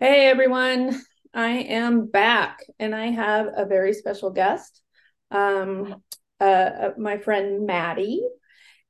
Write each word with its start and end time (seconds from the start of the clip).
Hey 0.00 0.26
everyone, 0.26 1.00
I 1.32 1.50
am 1.50 2.06
back 2.06 2.64
and 2.80 2.92
I 2.92 3.12
have 3.12 3.46
a 3.54 3.64
very 3.64 3.92
special 3.94 4.30
guest, 4.30 4.82
um, 5.30 6.02
uh, 6.40 6.44
uh, 6.44 6.90
my 6.98 7.18
friend 7.18 7.64
Mattie. 7.64 8.20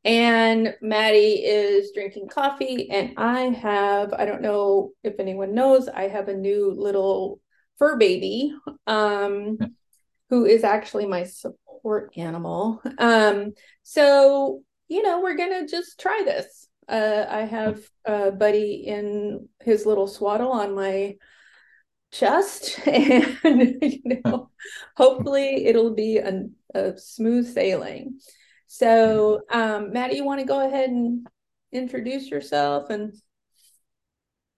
And 0.02 0.74
Mattie 0.80 1.44
is 1.44 1.92
drinking 1.92 2.28
coffee, 2.28 2.88
and 2.90 3.18
I 3.18 3.42
have, 3.42 4.14
I 4.14 4.24
don't 4.24 4.40
know 4.40 4.92
if 5.02 5.20
anyone 5.20 5.54
knows, 5.54 5.88
I 5.88 6.08
have 6.08 6.28
a 6.28 6.34
new 6.34 6.72
little 6.74 7.38
fur 7.78 7.98
baby 7.98 8.54
um, 8.86 9.58
who 10.30 10.46
is 10.46 10.64
actually 10.64 11.04
my 11.04 11.24
support 11.24 12.14
animal. 12.16 12.80
Um, 12.96 13.52
so, 13.82 14.62
you 14.88 15.02
know, 15.02 15.20
we're 15.20 15.36
going 15.36 15.66
to 15.66 15.70
just 15.70 16.00
try 16.00 16.22
this. 16.24 16.66
Uh, 16.88 17.26
I 17.28 17.40
have 17.42 17.80
a 18.04 18.30
buddy 18.30 18.84
in 18.86 19.48
his 19.60 19.86
little 19.86 20.06
swaddle 20.06 20.52
on 20.52 20.74
my 20.74 21.16
chest, 22.12 22.78
and 22.86 23.78
you 23.82 24.20
know, 24.24 24.50
hopefully 24.96 25.66
it'll 25.66 25.94
be 25.94 26.18
a, 26.18 26.44
a 26.74 26.98
smooth 26.98 27.52
sailing. 27.52 28.20
So, 28.66 29.42
um, 29.50 29.92
Mattie, 29.92 30.16
you 30.16 30.24
want 30.24 30.40
to 30.40 30.46
go 30.46 30.66
ahead 30.66 30.90
and 30.90 31.26
introduce 31.72 32.28
yourself 32.28 32.90
and 32.90 33.14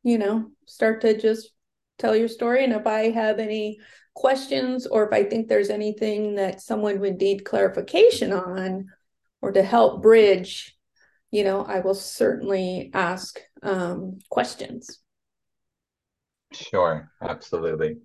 you 0.03 0.19
know 0.19 0.51
start 0.67 1.01
to 1.01 1.19
just 1.19 1.51
tell 1.99 2.15
your 2.15 2.29
story, 2.29 2.65
and 2.65 2.73
if 2.73 2.87
I 2.87 3.11
have 3.11 3.39
any 3.39 3.79
questions 4.15 4.87
or 4.87 5.07
if 5.07 5.13
I 5.13 5.25
think 5.25 5.49
there's 5.49 5.71
anything 5.71 6.37
that 6.37 6.61
someone 6.61 7.01
would 7.01 7.21
need 7.21 7.45
clarification 7.45 8.33
on 8.33 8.87
or 9.43 9.53
to 9.53 9.63
help 9.63 10.03
bridge 10.03 10.76
you 11.37 11.45
know, 11.45 11.67
I 11.67 11.81
will 11.81 11.95
certainly 11.95 12.91
ask 12.95 13.39
um, 13.63 14.21
questions. 14.31 15.03
Sure, 16.51 17.11
absolutely. 17.21 17.99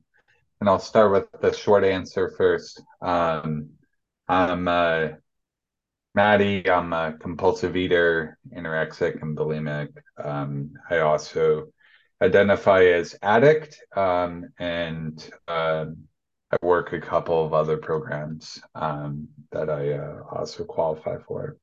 And 0.60 0.70
I'll 0.70 0.80
start 0.80 1.14
with 1.14 1.42
the 1.42 1.54
short 1.54 1.86
answer 1.86 2.34
first. 2.38 2.84
Um, 3.02 3.70
I'm 4.28 4.68
uh, 4.68 5.08
Mattie. 6.14 6.70
I'm 6.70 6.92
a 6.92 7.14
compulsive 7.22 7.78
eater, 7.78 8.38
anorexic, 8.54 9.22
and 9.22 9.38
bulimic. 9.38 9.94
Um, 10.22 10.74
I 10.90 11.00
also 11.00 11.68
identify 12.22 12.84
as 12.84 13.16
addict, 13.22 13.82
um, 13.96 14.50
and 14.60 15.26
uh, 15.48 15.86
I 16.52 16.58
work 16.62 16.92
a 16.92 17.00
couple 17.00 17.46
of 17.46 17.54
other 17.54 17.78
programs 17.78 18.62
um, 18.76 19.30
that 19.54 19.70
I 19.70 19.94
uh, 19.94 20.24
also 20.30 20.66
qualify 20.66 21.16
for. 21.26 21.56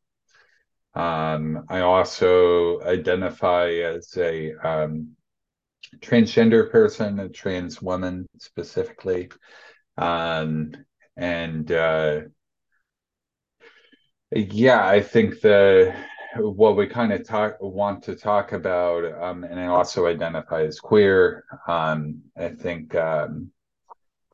Um, 0.95 1.65
I 1.69 1.81
also 1.81 2.81
identify 2.83 3.69
as 3.71 4.17
a 4.17 4.55
um, 4.55 5.17
transgender 6.01 6.71
person, 6.71 7.21
a 7.21 7.29
trans 7.29 7.81
woman 7.81 8.27
specifically. 8.39 9.31
Um, 9.97 10.73
and 11.17 11.71
uh, 11.73 12.21
yeah, 14.31 14.87
I 14.87 15.01
think 15.01 15.41
the 15.41 15.95
what 16.37 16.77
we 16.77 16.87
kind 16.87 17.13
of 17.13 17.27
talk 17.27 17.57
want 17.61 18.03
to 18.05 18.15
talk 18.15 18.53
about, 18.53 19.05
um, 19.21 19.45
and 19.45 19.59
I 19.59 19.67
also 19.67 20.07
identify 20.07 20.63
as 20.63 20.79
queer. 20.79 21.45
Um, 21.67 22.23
I 22.37 22.51
think 22.51 22.95
um, 22.95 23.51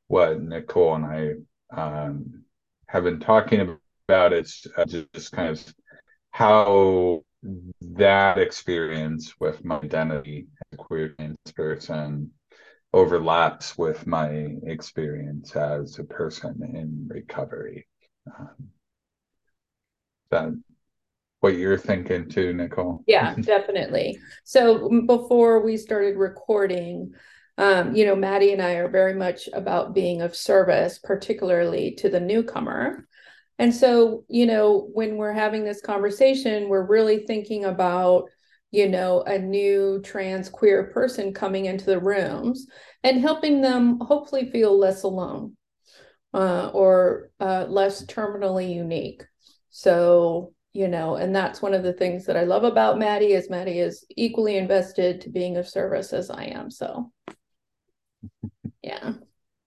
what 0.08 0.40
Nicole 0.40 0.96
and 0.96 1.04
I 1.06 1.80
um, 1.80 2.44
have 2.88 3.04
been 3.04 3.20
talking 3.20 3.78
about 4.08 4.32
is 4.32 4.66
uh, 4.76 4.84
just, 4.84 5.12
just 5.14 5.32
kind 5.32 5.48
of 5.48 5.74
how 6.34 7.22
that 7.80 8.38
experience 8.38 9.34
with 9.38 9.64
my 9.64 9.76
identity 9.76 10.48
as 10.58 10.66
a 10.72 10.82
queer 10.82 11.10
trans 11.10 11.36
person 11.54 12.28
overlaps 12.92 13.78
with 13.78 14.04
my 14.04 14.48
experience 14.64 15.54
as 15.54 16.00
a 16.00 16.04
person 16.04 16.60
in 16.74 17.06
recovery. 17.08 17.86
Um, 18.36 18.70
that 20.32 20.48
what 21.38 21.54
you're 21.54 21.78
thinking 21.78 22.28
too, 22.28 22.52
Nicole? 22.52 23.04
Yeah, 23.06 23.36
definitely. 23.40 24.18
So 24.42 24.90
before 25.06 25.60
we 25.60 25.76
started 25.76 26.16
recording, 26.16 27.14
um, 27.58 27.94
you 27.94 28.06
know, 28.06 28.16
Mattie 28.16 28.52
and 28.52 28.60
I 28.60 28.72
are 28.72 28.88
very 28.88 29.14
much 29.14 29.48
about 29.52 29.94
being 29.94 30.20
of 30.20 30.34
service, 30.34 30.98
particularly 30.98 31.92
to 31.98 32.08
the 32.08 32.18
newcomer. 32.18 33.06
And 33.58 33.74
so, 33.74 34.24
you 34.28 34.46
know, 34.46 34.88
when 34.92 35.16
we're 35.16 35.32
having 35.32 35.64
this 35.64 35.80
conversation, 35.80 36.68
we're 36.68 36.86
really 36.86 37.24
thinking 37.26 37.64
about, 37.64 38.28
you 38.70 38.88
know, 38.88 39.22
a 39.22 39.38
new 39.38 40.00
trans 40.02 40.48
queer 40.48 40.90
person 40.92 41.32
coming 41.32 41.66
into 41.66 41.84
the 41.84 42.00
rooms 42.00 42.66
and 43.04 43.20
helping 43.20 43.60
them 43.60 44.00
hopefully 44.00 44.50
feel 44.50 44.76
less 44.76 45.04
alone 45.04 45.56
uh, 46.32 46.70
or 46.74 47.30
uh, 47.38 47.66
less 47.68 48.04
terminally 48.06 48.74
unique. 48.74 49.22
So, 49.70 50.52
you 50.72 50.88
know, 50.88 51.14
and 51.14 51.34
that's 51.34 51.62
one 51.62 51.74
of 51.74 51.84
the 51.84 51.92
things 51.92 52.26
that 52.26 52.36
I 52.36 52.42
love 52.42 52.64
about 52.64 52.98
Mattie 52.98 53.32
is 53.32 53.48
Mattie 53.48 53.78
is 53.78 54.04
equally 54.16 54.56
invested 54.56 55.20
to 55.20 55.30
being 55.30 55.56
of 55.56 55.68
service 55.68 56.12
as 56.12 56.30
I 56.30 56.46
am. 56.46 56.72
So, 56.72 57.12
yeah. 58.82 59.12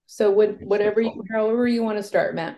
So, 0.08 0.32
would 0.32 0.60
whatever, 0.62 1.02
you, 1.02 1.24
however 1.32 1.66
you 1.68 1.84
want 1.84 1.98
to 1.98 2.04
start, 2.04 2.36
Matt. 2.36 2.58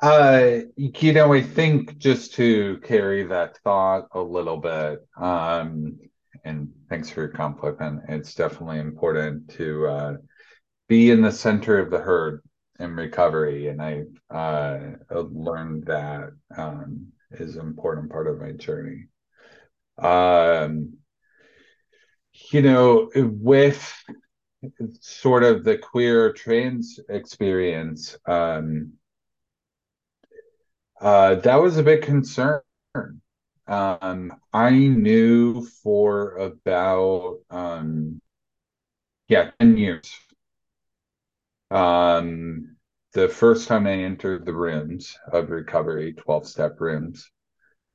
Uh, 0.00 0.58
you 0.76 1.12
know, 1.12 1.32
I 1.32 1.40
think 1.40 1.96
just 1.96 2.34
to 2.34 2.78
carry 2.84 3.24
that 3.24 3.56
thought 3.58 4.08
a 4.12 4.20
little 4.20 4.58
bit, 4.58 5.06
um, 5.16 5.98
and 6.44 6.70
thanks 6.90 7.08
for 7.08 7.20
your 7.20 7.30
compliment. 7.30 8.02
It's 8.08 8.34
definitely 8.34 8.78
important 8.78 9.48
to 9.54 9.86
uh, 9.86 10.16
be 10.86 11.10
in 11.10 11.22
the 11.22 11.32
center 11.32 11.78
of 11.78 11.90
the 11.90 11.98
herd 11.98 12.42
in 12.78 12.94
recovery, 12.94 13.68
and 13.68 13.80
I 13.80 14.02
uh, 14.30 14.96
learned 15.10 15.86
that 15.86 16.30
um, 16.54 17.06
is 17.30 17.56
an 17.56 17.66
important 17.66 18.10
part 18.10 18.26
of 18.26 18.38
my 18.38 18.52
journey. 18.52 19.06
Um, 19.96 20.98
you 22.52 22.60
know, 22.60 23.10
with 23.14 23.94
sort 25.00 25.42
of 25.42 25.64
the 25.64 25.78
queer 25.78 26.34
trans 26.34 27.00
experience, 27.08 28.14
um, 28.26 28.92
uh, 31.00 31.36
that 31.36 31.56
was 31.56 31.76
a 31.76 31.82
big 31.82 32.02
concern. 32.02 32.62
Um, 33.68 34.32
I 34.52 34.70
knew 34.70 35.64
for 35.82 36.36
about 36.36 37.38
um, 37.50 38.20
yeah, 39.28 39.50
10 39.58 39.76
years. 39.76 40.12
Um, 41.70 42.76
the 43.12 43.28
first 43.28 43.66
time 43.66 43.86
I 43.86 43.92
entered 43.92 44.44
the 44.44 44.54
rooms 44.54 45.16
of 45.32 45.50
recovery, 45.50 46.12
12 46.12 46.46
step 46.46 46.80
rooms, 46.80 47.30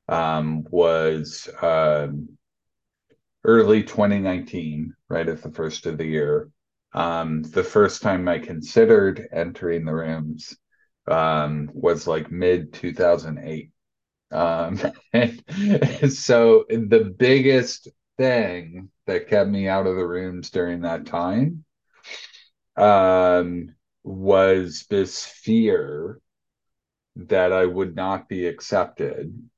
um, 0.10 0.66
was 0.70 1.50
um, 1.62 2.38
early 3.46 3.84
2019, 3.84 4.94
right 5.08 5.30
at 5.30 5.42
the 5.42 5.52
first 5.52 5.86
of 5.86 5.98
the 5.98 6.06
year. 6.06 6.50
Um, 6.94 7.44
the 7.44 7.64
first 7.64 8.02
time 8.02 8.28
I 8.28 8.40
considered 8.40 9.26
entering 9.32 9.86
the 9.86 9.94
rooms 9.96 10.58
um, 11.12 11.70
was 11.74 12.08
like 12.08 12.32
mid 12.32 12.74
2008. 12.74 13.72
Um, 14.32 14.78
so 16.10 16.66
the 16.70 17.14
biggest 17.18 17.90
thing 18.18 18.90
that 19.08 19.28
kept 19.28 19.50
me 19.50 19.68
out 19.68 19.88
of 19.88 19.96
the 19.96 20.08
rooms 20.08 20.50
during 20.50 20.82
that 20.82 21.06
time 21.06 21.66
um, 22.78 23.76
was 24.04 24.86
this 24.90 25.26
fear 25.26 26.20
that 27.16 27.52
I 27.52 27.66
would 27.66 27.96
not 27.96 28.30
be 28.30 28.48
accepted 28.48 29.50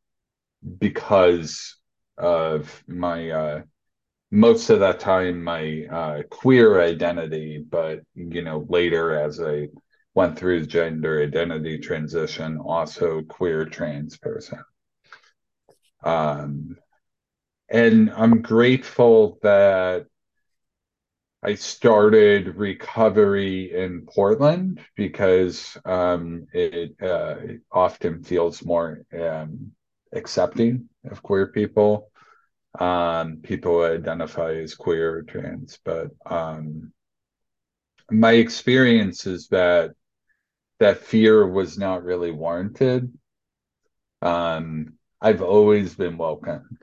because 0.80 1.76
of 2.18 2.84
my 2.88 3.30
uh, 3.30 3.62
most 4.32 4.72
of 4.72 4.80
that 4.80 5.00
time 5.00 5.44
my 5.44 5.86
uh, 5.92 6.24
queer 6.24 6.82
identity, 6.82 7.60
but 7.60 8.02
you 8.16 8.42
know 8.42 8.66
later 8.68 9.16
as 9.16 9.40
I 9.40 9.68
went 10.16 10.38
through 10.38 10.66
gender 10.66 11.22
identity 11.22 11.78
transition, 11.80 12.58
also 12.58 13.22
queer 13.24 13.66
trans 13.66 14.18
person. 14.18 14.60
Um, 16.04 16.78
and 17.70 18.12
I'm 18.12 18.42
grateful 18.42 19.40
that 19.42 20.06
I 21.42 21.56
started 21.56 22.56
recovery 22.56 23.74
in 23.74 24.06
Portland 24.06 24.80
because 24.96 25.78
um, 25.84 26.48
it, 26.54 26.96
uh, 27.02 27.36
often 27.72 28.24
feels 28.24 28.64
more 28.64 29.04
um, 29.20 29.72
accepting 30.14 30.88
of 31.10 31.22
queer 31.22 31.48
people. 31.48 32.10
Um, 32.80 33.38
people 33.44 33.82
identify 33.82 34.54
as 34.54 34.76
queer 34.76 35.18
or 35.18 35.24
trans, 35.24 35.80
but 35.84 36.12
um, 36.26 36.94
my 38.10 38.34
experience 38.34 39.26
is 39.26 39.48
that 39.50 39.92
that 40.84 41.00
fear 41.00 41.48
was 41.48 41.78
not 41.78 42.04
really 42.04 42.32
warranted. 42.32 43.12
Um, 44.22 44.94
I've 45.22 45.42
always 45.42 45.96
been 45.96 46.18
welcomed. 46.18 46.78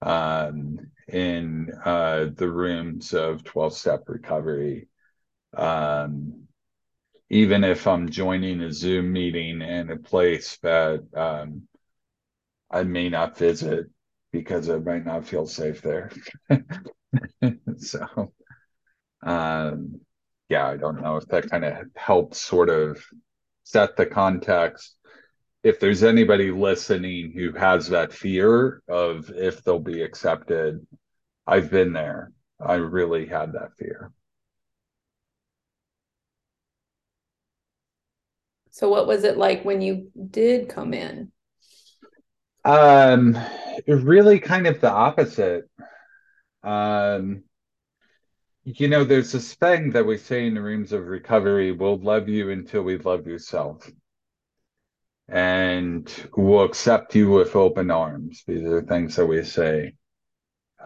Um, 0.00 0.78
in 1.08 1.72
uh, 1.84 2.26
the 2.34 2.48
rooms 2.48 3.14
of 3.14 3.44
12 3.44 3.74
step 3.74 4.04
recovery. 4.06 4.88
Um, 5.56 6.46
even 7.30 7.64
if 7.64 7.86
I'm 7.86 8.10
joining 8.10 8.60
a 8.62 8.72
Zoom 8.72 9.12
meeting 9.12 9.60
in 9.60 9.90
a 9.90 9.96
place 9.96 10.58
that 10.62 11.04
um, 11.14 11.66
I 12.70 12.84
may 12.84 13.08
not 13.08 13.36
visit 13.36 13.86
because 14.32 14.68
I 14.68 14.78
might 14.78 15.04
not 15.04 15.26
feel 15.26 15.46
safe 15.46 15.82
there. 15.82 16.10
so, 17.78 18.32
um, 19.22 20.00
yeah, 20.48 20.68
I 20.68 20.76
don't 20.76 21.02
know 21.02 21.16
if 21.16 21.26
that 21.28 21.50
kind 21.50 21.64
of 21.64 21.76
helps 21.96 22.40
sort 22.40 22.68
of 22.68 23.04
set 23.64 23.96
the 23.96 24.06
context. 24.06 24.96
If 25.62 25.80
there's 25.80 26.04
anybody 26.04 26.50
listening 26.52 27.32
who 27.32 27.52
has 27.52 27.88
that 27.88 28.12
fear 28.12 28.82
of 28.88 29.30
if 29.34 29.64
they'll 29.64 29.80
be 29.80 30.02
accepted, 30.02 30.86
I've 31.46 31.70
been 31.70 31.92
there. 31.92 32.32
I 32.64 32.74
really 32.74 33.26
had 33.26 33.52
that 33.54 33.76
fear. 33.76 34.12
So 38.70 38.88
what 38.88 39.06
was 39.06 39.24
it 39.24 39.38
like 39.38 39.64
when 39.64 39.80
you 39.80 40.10
did 40.30 40.68
come 40.68 40.92
in? 40.94 41.32
Um, 42.64 43.36
really 43.86 44.38
kind 44.38 44.66
of 44.66 44.80
the 44.80 44.90
opposite. 44.90 45.64
Um, 46.62 47.44
you 48.66 48.88
know, 48.88 49.04
there's 49.04 49.30
this 49.30 49.54
thing 49.54 49.92
that 49.92 50.04
we 50.04 50.18
say 50.18 50.44
in 50.44 50.54
the 50.54 50.60
rooms 50.60 50.92
of 50.92 51.06
recovery, 51.06 51.70
we'll 51.70 51.98
love 51.98 52.28
you 52.28 52.50
until 52.50 52.82
we 52.82 52.98
love 52.98 53.24
yourself. 53.24 53.88
And 55.28 56.12
we'll 56.36 56.64
accept 56.64 57.14
you 57.14 57.30
with 57.30 57.54
open 57.54 57.92
arms. 57.92 58.42
These 58.44 58.64
are 58.66 58.82
things 58.82 59.14
that 59.16 59.26
we 59.26 59.44
say. 59.44 59.94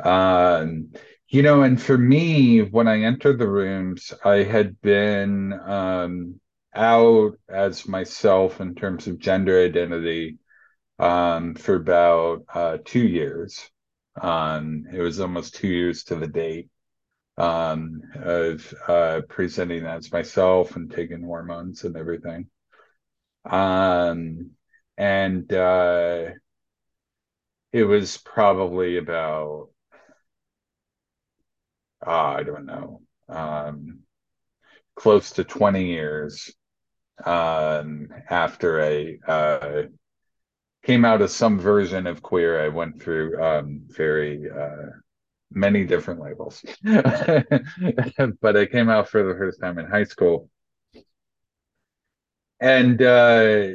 Um, 0.04 0.92
you 1.28 1.42
know, 1.42 1.62
and 1.62 1.80
for 1.80 1.96
me, 1.96 2.60
when 2.60 2.86
I 2.86 3.00
entered 3.00 3.38
the 3.38 3.48
rooms, 3.48 4.12
I 4.24 4.42
had 4.42 4.78
been 4.82 5.54
um, 5.54 6.38
out 6.74 7.38
as 7.48 7.88
myself 7.88 8.60
in 8.60 8.74
terms 8.74 9.06
of 9.06 9.18
gender 9.18 9.58
identity 9.64 10.36
um, 10.98 11.54
for 11.54 11.76
about 11.76 12.44
uh, 12.52 12.76
two 12.84 13.06
years. 13.06 13.70
Um, 14.20 14.84
it 14.92 15.00
was 15.00 15.18
almost 15.18 15.54
two 15.54 15.68
years 15.68 16.04
to 16.04 16.16
the 16.16 16.26
date 16.26 16.68
um, 17.36 18.02
of 18.16 18.74
uh, 18.88 19.20
presenting 19.28 19.86
as 19.86 20.12
myself 20.12 20.76
and 20.76 20.90
taking 20.90 21.22
hormones 21.22 21.84
and 21.84 21.96
everything. 21.96 22.46
Um, 23.44 24.50
and 24.98 25.50
uh, 25.52 26.30
it 27.72 27.84
was 27.84 28.18
probably 28.18 28.98
about, 28.98 29.68
uh, 32.06 32.10
I 32.10 32.42
don't 32.42 32.66
know, 32.66 33.00
um, 33.28 34.00
close 34.96 35.30
to 35.32 35.44
20 35.44 35.86
years 35.86 36.50
um, 37.24 38.08
after 38.28 38.82
I 38.82 39.18
uh, 39.30 39.82
came 40.82 41.04
out 41.04 41.22
as 41.22 41.34
some 41.34 41.58
version 41.58 42.06
of 42.06 42.22
queer. 42.22 42.60
I 42.62 42.68
went 42.68 43.00
through 43.00 43.42
um, 43.42 43.82
very 43.86 44.50
uh, 44.50 44.90
many 45.52 45.84
different 45.84 46.20
labels, 46.20 46.64
but 46.84 48.56
I 48.56 48.66
came 48.66 48.88
out 48.88 49.08
for 49.08 49.22
the 49.22 49.34
first 49.34 49.60
time 49.60 49.78
in 49.78 49.86
high 49.86 50.04
school. 50.04 50.48
And 52.60 53.00
uh, 53.00 53.68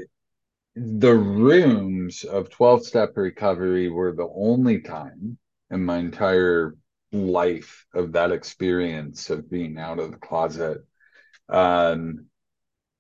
the 0.76 1.14
rooms 1.14 2.24
of 2.24 2.50
12 2.50 2.86
step 2.86 3.14
recovery 3.16 3.90
were 3.90 4.12
the 4.12 4.30
only 4.34 4.82
time 4.82 5.38
in 5.72 5.84
my 5.84 5.98
entire 5.98 6.76
life 7.12 7.86
of 7.94 8.12
that 8.14 8.32
experience 8.32 9.30
of 9.30 9.50
being 9.50 9.78
out 9.78 10.00
of 10.00 10.12
the 10.12 10.18
closet 10.18 10.80
um, 11.50 12.26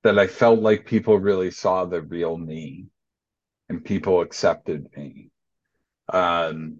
that 0.03 0.17
I 0.17 0.27
felt 0.27 0.59
like 0.59 0.85
people 0.85 1.19
really 1.19 1.51
saw 1.51 1.85
the 1.85 2.01
real 2.01 2.37
me 2.37 2.85
and 3.69 3.83
people 3.83 4.21
accepted 4.21 4.87
me. 4.95 5.31
Um, 6.11 6.77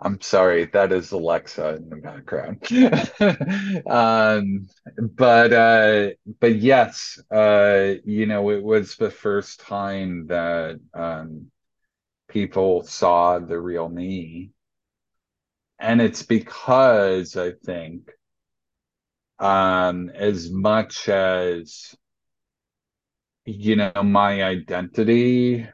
I'm 0.00 0.20
sorry, 0.20 0.66
that 0.66 0.92
is 0.92 1.10
Alexa 1.10 1.76
in 1.76 1.88
the 1.88 1.96
background. 1.96 2.62
um, 3.90 4.68
but 5.16 5.52
uh, 5.52 6.10
but 6.40 6.54
yes, 6.56 7.18
uh, 7.32 7.94
you 8.04 8.26
know, 8.26 8.50
it 8.50 8.62
was 8.62 8.94
the 8.96 9.10
first 9.10 9.60
time 9.60 10.28
that 10.28 10.78
um, 10.94 11.50
people 12.28 12.84
saw 12.84 13.38
the 13.40 13.58
real 13.60 13.88
me, 13.88 14.52
and 15.78 16.00
it's 16.00 16.22
because 16.22 17.36
I 17.36 17.52
think, 17.52 18.10
um, 19.38 20.10
as 20.10 20.50
much 20.50 21.08
as 21.08 21.94
you 23.44 23.76
know, 23.76 23.92
my 24.04 24.42
identity, 24.42 25.66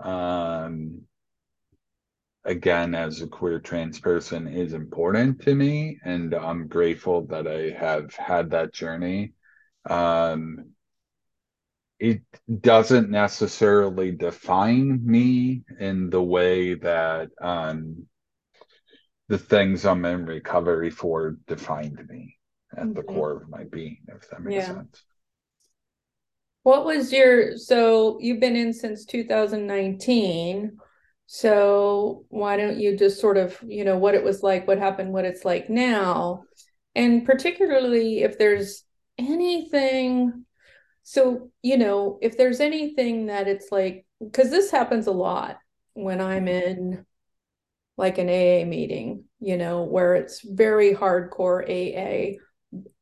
um, 0.00 1.02
again, 2.44 2.94
as 2.94 3.22
a 3.22 3.26
queer 3.26 3.60
trans 3.60 4.00
person, 4.00 4.48
is 4.48 4.72
important 4.72 5.42
to 5.42 5.54
me, 5.54 5.98
and 6.04 6.34
I'm 6.34 6.68
grateful 6.68 7.26
that 7.26 7.46
I 7.46 7.70
have 7.78 8.14
had 8.14 8.50
that 8.50 8.72
journey. 8.72 9.32
Um, 9.88 10.72
it 11.98 12.22
doesn't 12.60 13.10
necessarily 13.10 14.10
define 14.10 15.00
me 15.04 15.62
in 15.78 16.10
the 16.10 16.22
way 16.22 16.74
that 16.74 17.30
um, 17.40 18.06
the 19.28 19.38
things 19.38 19.86
I'm 19.86 20.04
in 20.04 20.26
recovery 20.26 20.90
for 20.90 21.36
defined 21.46 22.04
me 22.08 22.38
at 22.76 22.84
mm-hmm. 22.84 22.94
the 22.94 23.02
core 23.02 23.36
of 23.36 23.48
my 23.48 23.64
being, 23.64 23.98
if 24.08 24.28
that 24.30 24.42
makes 24.42 24.66
yeah. 24.66 24.74
sense. 24.74 25.04
What 26.64 26.84
was 26.84 27.12
your 27.12 27.56
so 27.56 28.18
you've 28.20 28.40
been 28.40 28.56
in 28.56 28.72
since 28.72 29.04
2019. 29.04 30.78
So 31.34 32.26
why 32.28 32.58
don't 32.58 32.78
you 32.78 32.94
just 32.94 33.18
sort 33.18 33.38
of, 33.38 33.58
you 33.66 33.86
know, 33.86 33.96
what 33.96 34.14
it 34.14 34.22
was 34.22 34.42
like, 34.42 34.68
what 34.68 34.76
happened, 34.76 35.14
what 35.14 35.24
it's 35.24 35.46
like 35.46 35.70
now? 35.70 36.42
And 36.94 37.24
particularly 37.24 38.22
if 38.22 38.36
there's 38.36 38.84
anything 39.16 40.44
so, 41.04 41.50
you 41.62 41.78
know, 41.78 42.18
if 42.20 42.36
there's 42.36 42.60
anything 42.60 43.26
that 43.26 43.48
it's 43.48 43.72
like 43.72 44.04
cuz 44.30 44.50
this 44.50 44.70
happens 44.70 45.06
a 45.06 45.10
lot 45.10 45.56
when 45.94 46.20
I'm 46.20 46.48
in 46.48 47.06
like 47.96 48.18
an 48.18 48.28
AA 48.28 48.66
meeting, 48.66 49.24
you 49.40 49.56
know, 49.56 49.84
where 49.84 50.14
it's 50.16 50.42
very 50.42 50.92
hardcore 50.94 51.64
AA 51.64 52.36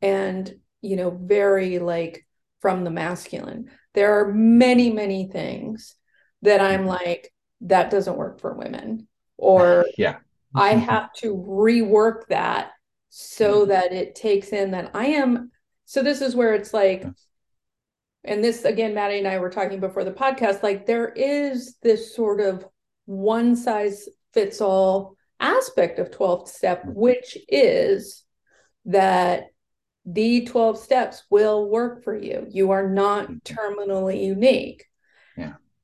and, 0.00 0.54
you 0.82 0.94
know, 0.94 1.10
very 1.10 1.80
like 1.80 2.24
from 2.60 2.84
the 2.84 2.90
masculine. 2.92 3.72
There 3.94 4.20
are 4.20 4.32
many, 4.32 4.92
many 4.92 5.26
things 5.26 5.96
that 6.42 6.60
I'm 6.60 6.82
mm-hmm. 6.82 6.90
like, 6.90 7.32
that 7.62 7.90
doesn't 7.90 8.16
work 8.16 8.40
for 8.40 8.54
women. 8.54 9.06
Or 9.36 9.86
yeah. 9.96 10.16
I 10.54 10.70
have 10.70 11.12
to 11.14 11.34
rework 11.34 12.26
that 12.28 12.72
so 13.08 13.60
mm-hmm. 13.60 13.70
that 13.70 13.92
it 13.92 14.14
takes 14.14 14.48
in 14.48 14.72
that 14.72 14.90
I 14.94 15.06
am. 15.06 15.50
So 15.84 16.02
this 16.02 16.20
is 16.20 16.34
where 16.36 16.54
it's 16.54 16.72
like, 16.72 17.04
and 18.24 18.44
this 18.44 18.64
again, 18.64 18.94
Mattie 18.94 19.18
and 19.18 19.28
I 19.28 19.38
were 19.38 19.50
talking 19.50 19.80
before 19.80 20.04
the 20.04 20.12
podcast, 20.12 20.62
like 20.62 20.86
there 20.86 21.08
is 21.08 21.76
this 21.82 22.14
sort 22.14 22.40
of 22.40 22.64
one 23.06 23.56
size 23.56 24.08
fits 24.32 24.60
all 24.60 25.16
aspect 25.40 25.98
of 25.98 26.10
12th 26.10 26.48
step, 26.48 26.82
mm-hmm. 26.82 26.92
which 26.92 27.36
is 27.48 28.24
that 28.86 29.46
the 30.06 30.44
12 30.46 30.78
steps 30.78 31.24
will 31.30 31.68
work 31.68 32.04
for 32.04 32.16
you. 32.16 32.46
You 32.50 32.70
are 32.70 32.88
not 32.88 33.28
mm-hmm. 33.28 33.36
terminally 33.44 34.22
unique. 34.24 34.86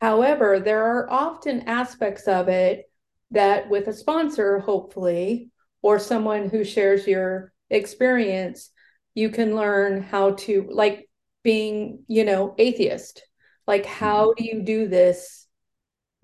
However, 0.00 0.60
there 0.60 0.84
are 0.84 1.10
often 1.10 1.62
aspects 1.62 2.28
of 2.28 2.48
it 2.48 2.90
that, 3.30 3.68
with 3.68 3.88
a 3.88 3.92
sponsor, 3.92 4.58
hopefully, 4.58 5.50
or 5.82 5.98
someone 5.98 6.48
who 6.48 6.64
shares 6.64 7.06
your 7.06 7.52
experience, 7.70 8.70
you 9.14 9.30
can 9.30 9.56
learn 9.56 10.02
how 10.02 10.32
to, 10.32 10.68
like 10.70 11.08
being, 11.42 12.04
you 12.08 12.24
know, 12.24 12.54
atheist. 12.58 13.22
Like, 13.66 13.86
how 13.86 14.28
mm-hmm. 14.30 14.42
do 14.42 14.44
you 14.44 14.62
do 14.62 14.88
this, 14.88 15.46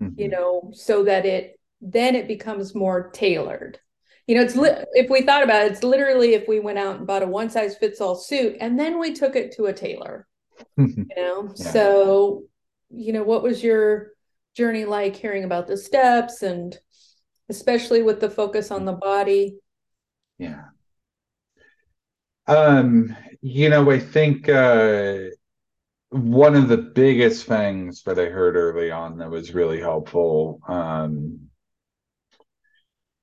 mm-hmm. 0.01 0.19
you 0.19 0.29
know, 0.29 0.71
so 0.73 1.03
that 1.05 1.25
it 1.25 1.59
then 1.83 2.15
it 2.15 2.27
becomes 2.27 2.73
more 2.73 3.09
tailored 3.11 3.77
you 4.27 4.35
know 4.35 4.41
it's 4.41 4.55
li- 4.55 4.85
if 4.93 5.09
we 5.09 5.21
thought 5.21 5.43
about 5.43 5.65
it 5.65 5.71
it's 5.71 5.83
literally 5.83 6.33
if 6.33 6.47
we 6.47 6.59
went 6.59 6.77
out 6.77 6.97
and 6.97 7.07
bought 7.07 7.23
a 7.23 7.27
one 7.27 7.49
size 7.49 7.75
fits 7.77 7.99
all 7.99 8.15
suit 8.15 8.55
and 8.59 8.79
then 8.79 8.99
we 8.99 9.13
took 9.13 9.35
it 9.35 9.51
to 9.51 9.65
a 9.65 9.73
tailor 9.73 10.27
you 10.77 11.05
know 11.15 11.51
yeah. 11.55 11.71
so 11.71 12.43
you 12.93 13.13
know 13.13 13.23
what 13.23 13.43
was 13.43 13.63
your 13.63 14.11
journey 14.55 14.85
like 14.85 15.15
hearing 15.15 15.43
about 15.43 15.67
the 15.67 15.77
steps 15.77 16.43
and 16.43 16.77
especially 17.49 18.01
with 18.01 18.19
the 18.19 18.29
focus 18.29 18.71
on 18.71 18.85
the 18.85 18.93
body 18.93 19.57
yeah 20.37 20.65
um 22.47 23.15
you 23.41 23.69
know 23.69 23.89
i 23.89 23.99
think 23.99 24.47
uh 24.49 25.17
one 26.09 26.55
of 26.55 26.67
the 26.67 26.77
biggest 26.77 27.45
things 27.45 28.03
that 28.03 28.19
i 28.19 28.25
heard 28.25 28.55
early 28.55 28.91
on 28.91 29.17
that 29.17 29.29
was 29.29 29.53
really 29.53 29.79
helpful 29.79 30.59
um 30.67 31.39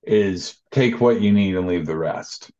is 0.02 0.56
take 0.70 1.00
what 1.00 1.20
you 1.20 1.32
need 1.32 1.56
and 1.56 1.66
leave 1.66 1.86
the 1.86 1.96
rest. 1.96 2.50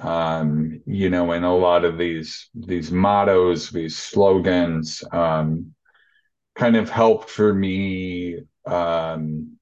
Um, 0.00 0.80
you 0.86 1.10
know, 1.10 1.32
and 1.32 1.44
a 1.44 1.50
lot 1.50 1.84
of 1.84 1.98
these 1.98 2.48
these 2.54 2.92
mottos, 2.92 3.70
these 3.70 3.96
slogans, 3.96 5.02
um, 5.12 5.74
kind 6.58 6.76
of 6.76 6.90
helped 6.90 7.30
for 7.30 7.54
me. 7.54 8.40
Um, 8.66 9.58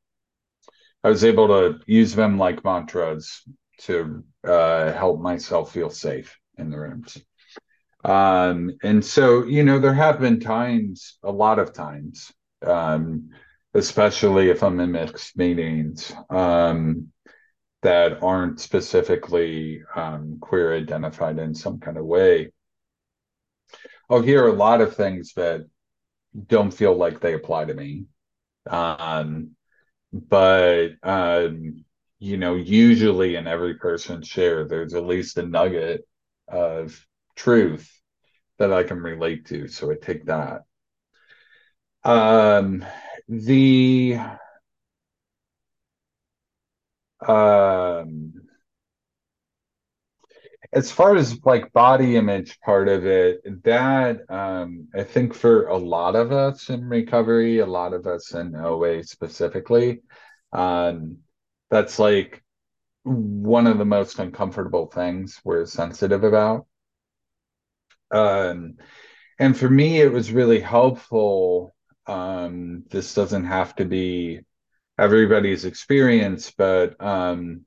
I 1.05 1.11
was 1.11 1.23
able 1.23 1.49
to 1.49 1.79
use 1.87 2.15
them 2.15 2.39
like 2.39 2.65
mantras 2.65 3.43
to 3.83 4.25
uh, 4.43 4.93
help 4.93 5.21
myself 5.21 5.73
feel 5.73 5.91
safe 5.91 6.37
in 6.59 6.71
the 6.71 6.81
rooms. 6.81 7.19
Um, 8.03 8.79
and 8.83 9.05
so, 9.05 9.45
you 9.45 9.63
know, 9.63 9.79
there 9.79 9.95
have 9.95 10.21
been 10.21 10.41
times, 10.41 11.19
a 11.23 11.31
lot 11.31 11.59
of 11.59 11.75
times, 11.75 12.33
um, 12.65 13.31
especially 13.75 14.49
if 14.49 14.63
I'm 14.63 14.81
in 14.81 14.93
mixed 14.93 15.37
meetings, 15.37 16.13
um, 16.31 17.13
that 17.83 18.23
aren't 18.23 18.61
specifically 18.61 19.83
um, 19.95 20.39
queer 20.41 20.75
identified 20.75 21.39
in 21.39 21.55
some 21.55 21.79
kind 21.79 21.99
of 21.99 22.07
way. 22.07 22.53
I'll 24.09 24.23
hear 24.23 24.47
a 24.47 24.53
lot 24.53 24.81
of 24.81 24.97
things 24.97 25.35
that 25.35 25.67
don't 26.47 26.71
feel 26.71 26.95
like 26.95 27.21
they 27.21 27.35
apply 27.35 27.67
to 27.67 27.75
me. 27.75 28.07
Um, 28.71 29.53
but 30.13 30.91
um, 31.03 31.85
you 32.21 32.37
know, 32.39 32.57
usually 32.57 33.37
in 33.37 33.47
every 33.49 33.77
person's 33.77 34.29
share, 34.29 34.67
there's 34.67 34.95
at 34.95 35.07
least 35.07 35.39
a 35.39 35.43
nugget 35.45 36.07
of 36.49 37.07
truth 37.37 37.91
that 38.59 38.73
I 38.73 38.85
can 38.85 39.01
relate 39.03 39.47
to. 39.49 39.69
So 39.69 39.91
I 39.93 39.97
take 39.97 40.27
that. 40.27 40.63
Um, 42.05 42.85
the 43.29 44.19
um, 47.27 48.46
as 50.77 50.93
far 50.93 51.17
as 51.17 51.43
like 51.47 51.73
body 51.73 52.17
image 52.17 52.61
part 52.61 52.87
of 52.87 53.07
it, 53.07 53.41
that 53.65 54.31
um, 54.31 54.89
I 54.95 55.05
think 55.05 55.33
for 55.33 55.69
a 55.69 55.77
lot 55.77 56.15
of 56.15 56.33
us 56.33 56.69
in 56.69 56.87
recovery, 56.87 57.61
a 57.61 57.67
lot 57.67 57.95
of 57.95 58.07
us 58.07 58.35
in 58.35 58.55
OA 58.55 59.03
specifically, 59.03 60.03
um, 60.53 61.17
that's 61.71 61.99
like 61.99 62.45
one 63.05 63.67
of 63.67 63.79
the 63.79 63.87
most 63.87 64.19
uncomfortable 64.19 64.85
things 64.85 65.41
we're 65.45 65.65
sensitive 65.65 66.25
about. 66.25 66.67
Um, 68.11 68.75
and 69.39 69.57
for 69.57 69.71
me, 69.71 70.03
it 70.03 70.13
was 70.13 70.31
really 70.31 70.61
helpful. 70.61 71.75
Um, 72.07 72.85
this 72.91 73.15
doesn't 73.15 73.47
have 73.47 73.75
to 73.77 73.87
be 73.87 74.41
everybody's 74.99 75.65
experience, 75.65 76.51
but 76.51 77.03
um, 77.03 77.65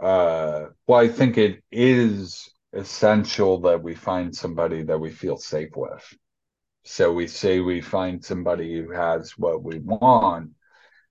uh, 0.00 0.66
well, 0.86 1.00
I 1.00 1.08
think 1.08 1.38
it 1.38 1.62
is 1.70 2.50
essential 2.72 3.60
that 3.62 3.82
we 3.82 3.94
find 3.94 4.34
somebody 4.34 4.82
that 4.84 4.98
we 4.98 5.10
feel 5.10 5.36
safe 5.36 5.70
with. 5.76 6.04
So 6.84 7.12
we 7.12 7.26
say 7.26 7.60
we 7.60 7.80
find 7.80 8.24
somebody 8.24 8.80
who 8.80 8.92
has 8.92 9.32
what 9.36 9.62
we 9.62 9.78
want, 9.80 10.52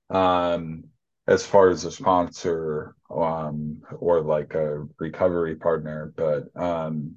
um, 0.10 0.86
as 1.28 1.46
far 1.46 1.70
as 1.70 1.84
a 1.84 1.92
sponsor 1.92 2.96
um, 3.10 3.82
or 4.00 4.22
like 4.22 4.54
a 4.56 4.88
recovery 5.00 5.56
partner, 5.56 6.14
but 6.16 6.46
um, 6.56 7.16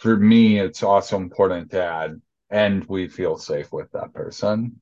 for 0.00 0.16
me, 0.16 0.58
it's 0.58 0.82
also 0.82 1.16
important 1.16 1.70
to 1.70 1.82
add, 1.82 2.20
and 2.50 2.84
we 2.86 3.08
feel 3.08 3.38
safe 3.38 3.72
with 3.72 3.90
that 3.92 4.12
person. 4.12 4.80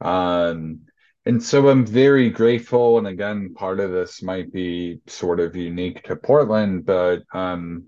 Um, 0.00 0.80
and 1.26 1.42
so 1.42 1.68
I'm 1.68 1.86
very 1.86 2.30
grateful. 2.30 2.98
And 2.98 3.06
again, 3.06 3.54
part 3.54 3.80
of 3.80 3.90
this 3.90 4.22
might 4.22 4.52
be 4.52 5.00
sort 5.06 5.40
of 5.40 5.56
unique 5.56 6.02
to 6.04 6.16
Portland, 6.16 6.84
but 6.84 7.22
um, 7.32 7.86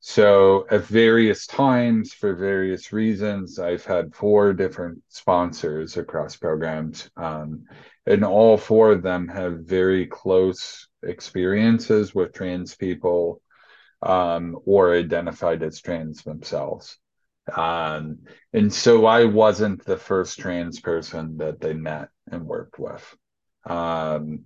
so 0.00 0.64
at 0.70 0.84
various 0.84 1.46
times, 1.46 2.12
for 2.12 2.34
various 2.34 2.92
reasons, 2.92 3.58
I've 3.58 3.84
had 3.84 4.14
four 4.14 4.52
different 4.52 5.02
sponsors 5.08 5.96
across 5.96 6.36
programs. 6.36 7.10
Um, 7.16 7.64
and 8.06 8.24
all 8.24 8.56
four 8.56 8.92
of 8.92 9.02
them 9.02 9.28
have 9.28 9.66
very 9.66 10.06
close 10.06 10.88
experiences 11.02 12.14
with 12.14 12.32
trans 12.32 12.76
people 12.76 13.42
um, 14.00 14.58
or 14.64 14.94
identified 14.94 15.62
as 15.62 15.80
trans 15.80 16.22
themselves. 16.22 16.96
Um, 17.52 18.20
and 18.52 18.72
so 18.72 19.06
I 19.06 19.24
wasn't 19.24 19.84
the 19.84 19.96
first 19.96 20.38
trans 20.38 20.80
person 20.80 21.38
that 21.38 21.60
they 21.60 21.74
met 21.74 22.08
and 22.30 22.46
worked 22.46 22.78
with. 22.78 23.16
Um, 23.66 24.44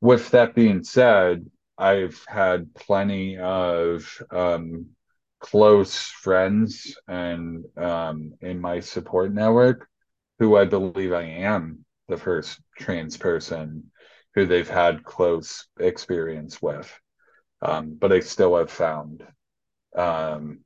with 0.00 0.30
that 0.30 0.54
being 0.54 0.84
said, 0.84 1.46
I've 1.78 2.22
had 2.28 2.74
plenty 2.74 3.38
of 3.38 4.22
um, 4.30 4.86
close 5.40 5.96
friends 5.96 6.96
and 7.08 7.64
um, 7.76 8.34
in 8.40 8.60
my 8.60 8.80
support 8.80 9.32
network 9.32 9.88
who 10.38 10.56
I 10.56 10.64
believe 10.64 11.12
I 11.12 11.22
am 11.22 11.84
the 12.08 12.16
first 12.16 12.60
trans 12.78 13.16
person 13.16 13.90
who 14.34 14.46
they've 14.46 14.68
had 14.68 15.04
close 15.04 15.66
experience 15.78 16.60
with. 16.60 16.92
Um, 17.60 17.96
but 18.00 18.12
I 18.12 18.20
still 18.20 18.56
have 18.56 18.70
found 18.70 19.24
um, 19.96 20.60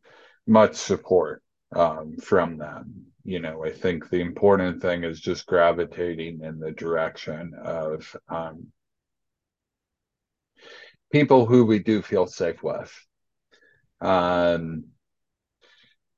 much 0.46 0.76
support 0.76 1.42
um, 1.74 2.16
from 2.16 2.58
them. 2.58 3.06
You 3.26 3.40
know, 3.40 3.64
I 3.64 3.72
think 3.72 4.08
the 4.08 4.20
important 4.20 4.80
thing 4.80 5.02
is 5.02 5.18
just 5.18 5.46
gravitating 5.46 6.42
in 6.44 6.60
the 6.60 6.70
direction 6.70 7.54
of 7.60 8.16
um, 8.28 8.68
people 11.10 11.44
who 11.44 11.64
we 11.64 11.80
do 11.80 12.02
feel 12.02 12.28
safe 12.28 12.62
with. 12.62 12.92
Um, 14.00 14.84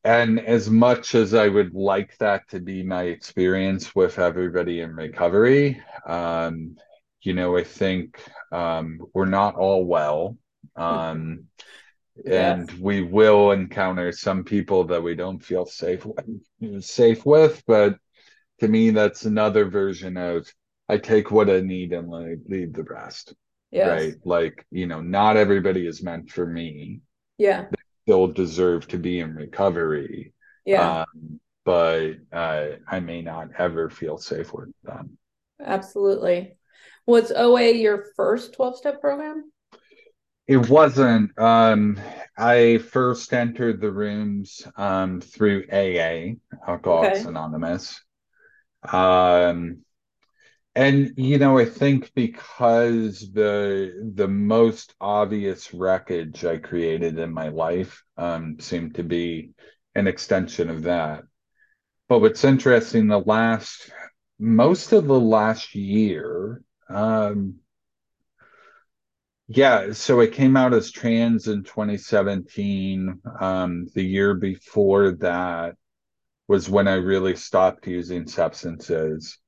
and 0.05 0.39
as 0.39 0.69
much 0.69 1.15
as 1.15 1.33
I 1.33 1.49
would 1.49 1.73
like 1.75 2.15
that 2.19 2.47
to 2.51 2.61
be 2.61 2.83
my 2.83 3.05
experience 3.05 3.95
with 3.95 4.19
everybody 4.19 4.81
in 4.81 4.95
recovery, 4.95 5.83
um, 6.07 6.77
you 7.23 7.33
know, 7.33 7.57
I 7.57 7.65
think 7.65 8.23
um, 8.53 9.01
we're 9.15 9.25
not 9.25 9.55
all 9.55 9.87
well. 9.87 10.37
Um, 10.77 11.45
and 12.27 12.69
yes. 12.69 12.79
we 12.79 13.03
will 13.03 13.53
encounter 13.53 14.13
some 14.13 14.45
people 14.45 14.85
that 14.85 15.03
we 15.03 15.15
don't 15.15 15.39
feel 15.39 15.67
safe 15.67 16.05
with, 16.05 16.85
safe 16.85 17.25
with 17.25 17.63
but 17.67 17.97
to 18.61 18.69
me 18.69 18.91
that's 18.91 19.25
another 19.25 19.67
version 19.67 20.17
of 20.17 20.47
i 20.89 20.97
take 20.97 21.31
what 21.31 21.49
i 21.51 21.61
need 21.61 21.93
and 21.93 22.15
I 22.15 22.37
leave 22.49 22.73
the 22.73 22.83
rest 22.83 23.35
yes. 23.71 23.89
right? 23.89 24.15
Like 24.25 24.67
you 24.71 24.87
know 24.87 25.01
not 25.01 25.37
everybody 25.37 25.87
is 25.87 26.03
meant 26.03 26.31
for 26.31 26.47
me. 26.47 27.01
Yeah. 27.37 27.67
They 27.71 27.83
still 28.05 28.29
deserve 28.29 28.89
to 28.89 28.99
be 28.99 29.21
in 29.21 29.35
recovery. 29.35 30.33
Yeah. 30.65 31.01
Um, 31.01 31.41
but 31.65 32.13
uh, 32.33 32.67
i 32.87 33.01
may 33.01 33.21
not 33.21 33.49
ever 33.59 33.91
feel 33.91 34.19
safe 34.19 34.53
with 34.53 34.71
them. 34.83 35.19
Absolutely. 35.63 36.57
Was 37.07 37.33
oa 37.33 37.73
your 37.73 38.07
first 38.17 38.57
12-step 38.57 39.01
program 39.01 39.51
it 40.49 40.69
wasn't. 40.69 41.39
Um, 41.39 42.01
I 42.37 42.79
first 42.79 43.35
entered 43.35 43.81
the 43.81 43.93
rooms 43.93 44.67
um, 44.77 45.21
through 45.21 45.67
AA, 45.71 46.37
Alcoholics 46.67 47.21
okay. 47.21 47.29
Anonymous. 47.29 48.01
Um, 48.91 49.85
and 50.75 51.13
you 51.17 51.39
know, 51.39 51.59
I 51.59 51.67
think 51.67 52.13
because 52.15 53.31
the 53.33 54.11
the 54.15 54.29
most 54.29 54.95
obvious 55.01 55.75
wreckage 55.75 56.45
I 56.45 56.57
created 56.57 57.19
in 57.19 57.33
my 57.33 57.49
life 57.49 58.03
um, 58.17 58.59
seemed 58.59 58.95
to 58.95 59.03
be 59.03 59.51
an 59.95 60.07
extension 60.07 60.71
of 60.71 60.85
that. 60.85 61.25
But 62.09 62.21
what's 62.21 62.45
interesting, 62.45 63.09
the 63.09 63.19
last 63.19 63.91
most 64.39 64.93
of 64.93 65.09
the 65.09 65.21
last 65.21 65.75
year, 65.75 66.63
um, 66.89 67.57
yeah, 69.49 69.93
so 69.93 70.21
it 70.21 70.35
came 70.35 70.57
out 70.57 70.75
as 70.75 70.91
trans 70.91 71.49
in 71.49 71.65
2017. 71.65 73.21
Um, 73.41 73.87
the 73.95 74.03
year 74.05 74.35
before 74.35 75.13
that 75.13 75.77
was 76.49 76.69
when 76.69 76.89
I 76.89 76.95
really 76.95 77.35
stopped 77.37 77.87
using 77.87 78.27
substances. 78.27 79.39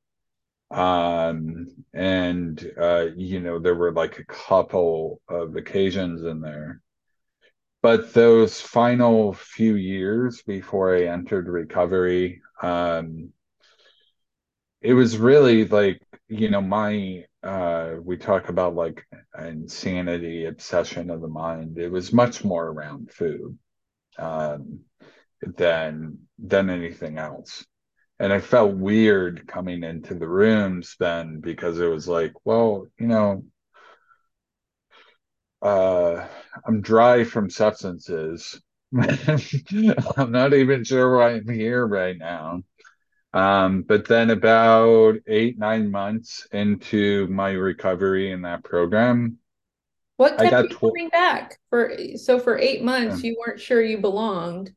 Um, 0.70 1.66
and, 1.92 2.72
uh, 2.80 3.08
you 3.16 3.40
know, 3.40 3.58
there 3.58 3.74
were 3.74 3.92
like 3.92 4.18
a 4.18 4.24
couple 4.24 5.20
of 5.28 5.56
occasions 5.56 6.22
in 6.22 6.40
there. 6.40 6.80
But 7.82 8.14
those 8.14 8.60
final 8.60 9.34
few 9.34 9.74
years 9.74 10.42
before 10.42 10.96
I 10.96 11.04
entered 11.04 11.48
recovery, 11.48 12.40
um, 12.62 13.32
it 14.82 14.94
was 14.94 15.18
really 15.18 15.66
like, 15.66 16.00
you 16.28 16.50
know, 16.50 16.60
my 16.62 17.24
uh, 17.42 17.94
we 18.02 18.16
talk 18.16 18.48
about 18.48 18.74
like 18.74 19.04
insanity, 19.38 20.46
obsession 20.46 21.10
of 21.10 21.20
the 21.20 21.28
mind. 21.28 21.78
It 21.78 21.90
was 21.90 22.12
much 22.12 22.44
more 22.44 22.66
around 22.66 23.10
food 23.12 23.58
um, 24.18 24.80
than 25.42 26.18
than 26.38 26.70
anything 26.70 27.18
else. 27.18 27.64
and 28.20 28.32
I 28.32 28.40
felt 28.40 28.76
weird 28.76 29.46
coming 29.48 29.84
into 29.84 30.14
the 30.14 30.28
rooms 30.28 30.96
then 31.00 31.40
because 31.40 31.80
it 31.80 31.88
was 31.88 32.08
like, 32.08 32.34
well, 32.44 32.86
you 32.98 33.08
know, 33.08 33.44
uh, 35.62 36.26
I'm 36.66 36.80
dry 36.80 37.24
from 37.24 37.50
substances. 37.50 38.60
I'm 38.96 40.32
not 40.32 40.54
even 40.54 40.84
sure 40.84 41.16
why 41.16 41.32
I'm 41.34 41.48
here 41.48 41.86
right 41.86 42.16
now. 42.16 42.62
Um, 43.32 43.82
but 43.82 44.08
then 44.08 44.30
about 44.30 45.16
eight, 45.26 45.58
nine 45.58 45.90
months 45.90 46.46
into 46.52 47.28
my 47.28 47.52
recovery 47.52 48.32
in 48.32 48.42
that 48.42 48.64
program, 48.64 49.38
what 50.20 50.36
kept 50.36 50.40
I 50.42 50.50
got 50.50 50.62
you 50.64 50.76
tw- 50.76 50.80
coming 50.80 51.08
back 51.08 51.58
for 51.70 51.96
so 52.16 52.38
for 52.38 52.58
eight 52.58 52.82
months 52.82 53.22
yeah. 53.22 53.30
you 53.30 53.36
weren't 53.40 53.58
sure 53.58 53.80
you 53.80 53.98
belonged. 53.98 54.70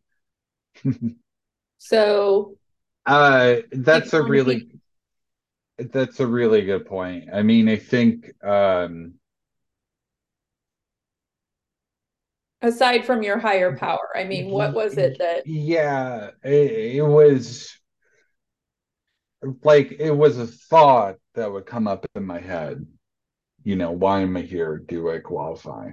so 1.79 2.57
uh 3.05 3.55
that's 3.74 4.13
a 4.13 4.24
really 4.24 4.69
that's 5.77 6.22
a 6.22 6.27
really 6.27 6.62
good 6.62 6.86
point. 6.86 7.25
I 7.33 7.41
mean, 7.41 7.67
I 7.67 7.75
think 7.75 8.31
um 8.41 9.15
aside 12.62 13.03
from 13.05 13.22
your 13.22 13.38
higher 13.38 13.75
power, 13.75 14.12
I 14.15 14.24
mean, 14.24 14.50
what 14.50 14.74
was 14.74 14.98
it 14.98 15.17
that 15.19 15.45
Yeah, 15.45 16.29
it, 16.43 16.95
it 16.95 17.05
was 17.05 17.77
like 19.63 19.91
it 20.00 20.12
was 20.12 20.38
a 20.38 20.47
thought 20.47 21.17
that 21.35 21.51
would 21.51 21.65
come 21.65 21.88
up 21.88 22.05
in 22.15 22.25
my 22.25 22.39
head. 22.39 22.85
You 23.63 23.75
know, 23.75 23.91
why 23.91 24.21
am 24.21 24.35
I 24.38 24.41
here? 24.41 24.77
Do 24.77 25.09
I 25.09 25.19
qualify? 25.19 25.91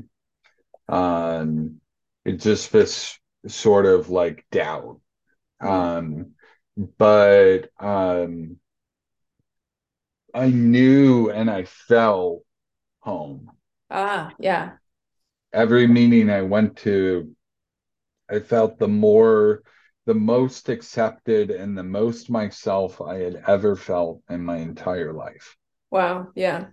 Um, 0.88 1.80
it's 2.24 2.44
just 2.44 2.72
this 2.72 3.18
sort 3.46 3.86
of 3.86 4.10
like 4.10 4.44
doubt. 4.50 5.00
Um, 5.60 6.32
but 6.98 7.70
um, 7.78 8.56
I 10.34 10.48
knew 10.48 11.30
and 11.30 11.50
I 11.50 11.64
felt 11.64 12.42
home. 13.00 13.50
Ah, 13.90 14.32
yeah. 14.38 14.72
Every 15.52 15.86
meeting 15.86 16.30
I 16.30 16.42
went 16.42 16.76
to, 16.78 17.34
I 18.30 18.38
felt 18.40 18.78
the 18.78 18.88
more 18.88 19.62
the 20.10 20.14
most 20.14 20.68
accepted 20.68 21.52
and 21.52 21.78
the 21.78 21.84
most 21.84 22.30
myself 22.30 23.00
I 23.00 23.18
had 23.18 23.44
ever 23.46 23.76
felt 23.76 24.22
in 24.28 24.44
my 24.44 24.56
entire 24.56 25.12
life. 25.12 25.56
Wow. 25.88 26.30
Yeah. 26.34 26.66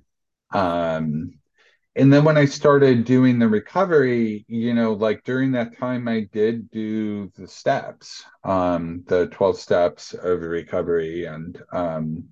Um, 0.51 1.34
and 1.96 2.12
then 2.12 2.24
when 2.24 2.36
I 2.36 2.46
started 2.46 3.06
doing 3.06 3.38
the 3.38 3.48
recovery, 3.48 4.44
you 4.48 4.74
know, 4.74 4.94
like 4.94 5.24
during 5.24 5.51
that 5.51 5.77
time, 5.77 6.08
I 6.08 6.22
did 6.32 6.72
do 6.72 7.32
the 7.36 7.48
steps, 7.48 8.24
um, 8.44 9.03
the 9.06 9.27
12 9.27 9.60
steps 9.60 10.15
of 10.15 10.41
recovery. 10.41 11.25
And 11.25 11.62
um, 11.72 12.29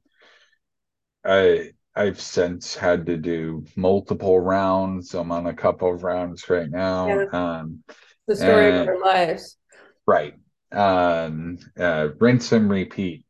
I, 1.23 1.69
I've 1.95 2.19
since 2.19 2.75
had 2.75 3.05
to 3.05 3.17
do 3.17 3.63
multiple 3.75 4.39
rounds. 4.39 5.13
I'm 5.13 5.31
on 5.31 5.45
a 5.45 5.53
couple 5.53 5.93
of 5.93 6.01
rounds 6.01 6.49
right 6.49 6.71
now. 6.71 7.07
Yeah. 7.09 7.25
Um, 7.31 7.83
the 8.27 8.35
story 8.35 8.71
and, 8.71 8.77
of 8.77 8.87
our 8.87 8.99
lives. 8.99 9.55
Right 10.07 10.33
um, 10.75 11.57
uh, 11.77 12.09
rinse 12.19 12.51
and 12.51 12.69
repeat. 12.69 13.25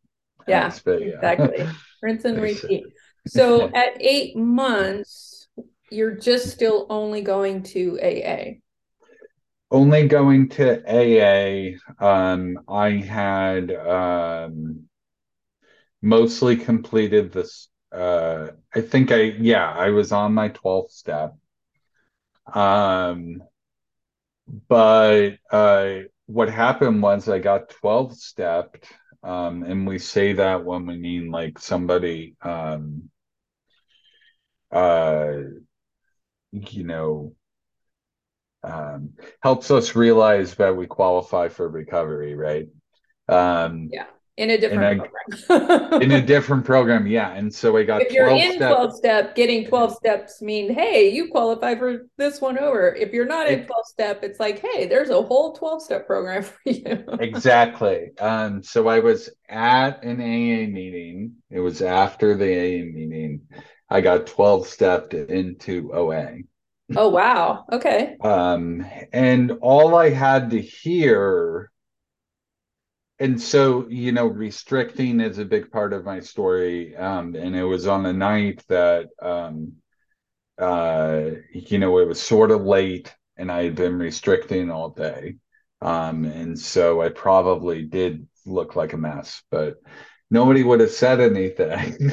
Yeah, 0.48 0.74
exactly. 0.88 1.68
rinse 2.02 2.26
and 2.26 2.42
repeat. 2.42 2.86
So 3.28 3.72
at 3.76 4.02
eight 4.02 4.36
months, 4.36 5.48
you're 5.92 6.16
just 6.16 6.50
still 6.50 6.88
only 6.90 7.22
going 7.22 7.64
to 7.64 8.00
AA. 8.02 8.60
Only 9.72 10.08
going 10.08 10.50
to 10.50 10.82
AA. 10.88 11.78
Um, 12.00 12.60
I 12.68 12.92
had 12.92 13.72
um, 13.72 14.88
mostly 16.02 16.56
completed 16.56 17.32
this. 17.32 17.70
Uh, 17.92 18.50
I 18.74 18.82
think 18.82 19.12
I, 19.12 19.22
yeah, 19.22 19.72
I 19.72 19.90
was 19.90 20.12
on 20.12 20.34
my 20.34 20.50
12th 20.50 20.92
step. 20.92 21.36
Um, 22.54 23.42
but 24.68 25.38
uh, 25.52 26.00
what 26.28 26.50
happened 26.50 27.02
was 27.02 27.30
I 27.30 27.40
got 27.40 27.70
12 27.70 28.16
stepped. 28.16 28.92
Um, 29.24 29.64
and 29.64 29.88
we 29.88 29.98
say 29.98 30.34
that 30.34 30.64
when 30.64 30.86
we 30.86 30.98
mean 30.98 31.32
like 31.32 31.58
somebody, 31.58 32.36
um, 32.42 33.10
uh, 34.72 35.34
you 36.52 36.84
know, 36.84 37.34
um, 38.64 39.14
helps 39.42 39.72
us 39.72 39.96
realize 39.96 40.56
that 40.56 40.76
we 40.76 40.88
qualify 40.88 41.50
for 41.50 41.68
recovery, 41.68 42.36
right? 42.36 42.68
Um, 43.28 43.90
yeah 43.92 44.06
in 44.38 44.50
a 44.50 44.58
different 44.58 44.84
in 44.84 45.00
a, 45.00 45.48
program. 45.48 46.02
in 46.02 46.12
a 46.12 46.22
different 46.26 46.66
program, 46.66 47.08
yeah. 47.08 47.34
And 47.34 47.54
so 47.54 47.78
I 47.78 47.84
got 47.84 48.02
if 48.02 48.12
you're 48.12 48.28
in 48.28 48.56
step. 48.56 48.76
12 48.76 48.96
step, 48.96 49.36
getting 49.36 49.66
12 49.66 49.96
steps 49.96 50.42
mean, 50.42 50.74
hey, 50.74 51.10
you 51.10 51.30
qualify 51.30 51.76
for 51.76 52.08
this 52.18 52.42
one 52.42 52.60
over. 52.60 52.94
If 52.94 53.14
you're 53.14 53.26
not 53.26 53.48
it, 53.48 53.60
in 53.60 53.66
12 53.66 53.86
step, 53.86 54.24
it's 54.24 54.40
like, 54.40 54.60
hey, 54.60 54.88
there's 54.88 55.10
a 55.10 55.22
whole 55.22 55.54
12 55.54 55.82
step 55.84 56.06
program 56.06 56.44
for 56.44 56.60
you. 56.66 57.04
exactly. 57.20 58.12
Um, 58.20 58.62
so 58.62 58.88
I 58.90 59.00
was 59.00 59.30
at 59.48 60.04
an 60.04 60.20
AA 60.20 60.70
meeting. 60.70 61.36
It 61.50 61.62
was 61.62 61.82
after 61.82 62.36
the 62.36 62.46
AA 62.46 62.86
meeting. 62.86 63.42
I 63.90 64.02
got 64.02 64.28
12 64.28 64.68
stepped 64.68 65.14
into 65.14 65.94
OA. 65.94 66.40
Oh 66.96 67.10
wow. 67.10 67.66
Okay. 67.72 68.16
Um, 68.22 68.86
and 69.12 69.54
all 69.62 69.96
I 69.96 70.10
had 70.10 70.52
to 70.52 70.62
hear 70.62 71.72
and 73.20 73.42
so 73.42 73.88
you 73.88 74.12
know 74.12 74.26
restricting 74.26 75.20
is 75.20 75.38
a 75.38 75.46
big 75.46 75.72
part 75.72 75.94
of 75.94 76.06
my 76.06 76.20
story 76.20 76.96
um, 76.96 77.36
and 77.36 77.56
it 77.56 77.64
was 77.64 77.88
on 77.88 78.04
the 78.04 78.14
night 78.14 78.64
that 78.68 79.08
um, 79.22 79.74
uh, 80.58 81.30
you 81.52 81.80
know 81.80 81.98
it 82.00 82.08
was 82.08 82.22
sort 82.22 82.52
of 82.52 82.64
late 82.64 83.14
and 83.38 83.52
i 83.52 83.64
had 83.64 83.76
been 83.76 83.98
restricting 83.98 84.72
all 84.72 84.90
day. 84.90 85.36
Um, 85.82 86.26
and 86.26 86.58
so 86.58 87.02
i 87.02 87.10
probably 87.10 87.84
did 87.84 88.28
look 88.46 88.76
like 88.76 88.94
a 88.94 88.98
mess 88.98 89.42
but 89.52 89.76
nobody 90.32 90.64
would 90.64 90.80
have 90.80 90.92
said 90.92 91.20
anything 91.20 92.12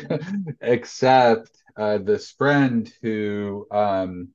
except 0.60 1.50
uh, 1.76 1.98
this 1.98 2.32
friend 2.32 2.92
who 3.02 3.66
um, 3.70 4.28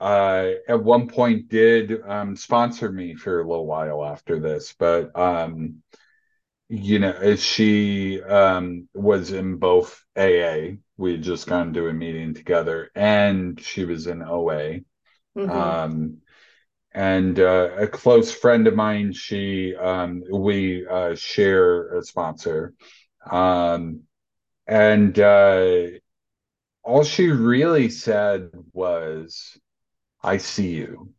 uh, 0.00 0.52
at 0.66 0.82
one 0.82 1.08
point 1.08 1.48
did 1.48 2.02
um, 2.02 2.34
sponsor 2.34 2.90
me 2.90 3.14
for 3.14 3.40
a 3.40 3.46
little 3.46 3.66
while 3.66 4.04
after 4.04 4.40
this, 4.40 4.74
but 4.78 5.16
um, 5.18 5.82
you 6.70 7.00
know, 7.00 7.36
she 7.36 8.22
um, 8.22 8.88
was 8.94 9.32
in 9.32 9.56
both 9.56 10.04
AA. 10.16 10.76
We 10.96 11.12
had 11.12 11.22
just 11.22 11.48
gone 11.48 11.74
to 11.74 11.88
a 11.88 11.92
meeting 11.92 12.32
together, 12.32 12.90
and 12.94 13.60
she 13.60 13.84
was 13.84 14.06
in 14.06 14.22
OA. 14.22 14.80
Mm-hmm. 15.36 15.50
Um, 15.50 16.18
and 16.92 17.38
uh, 17.38 17.70
a 17.76 17.86
close 17.86 18.32
friend 18.32 18.66
of 18.66 18.74
mine, 18.74 19.12
she 19.12 19.74
um, 19.76 20.22
we 20.32 20.86
uh, 20.86 21.14
share 21.14 21.98
a 21.98 22.02
sponsor, 22.02 22.74
um, 23.30 24.02
and 24.66 25.18
uh, 25.18 25.86
all 26.82 27.04
she 27.04 27.28
really 27.28 27.90
said 27.90 28.50
was 28.72 29.58
I 30.22 30.36
see 30.36 30.70
you. 30.70 31.12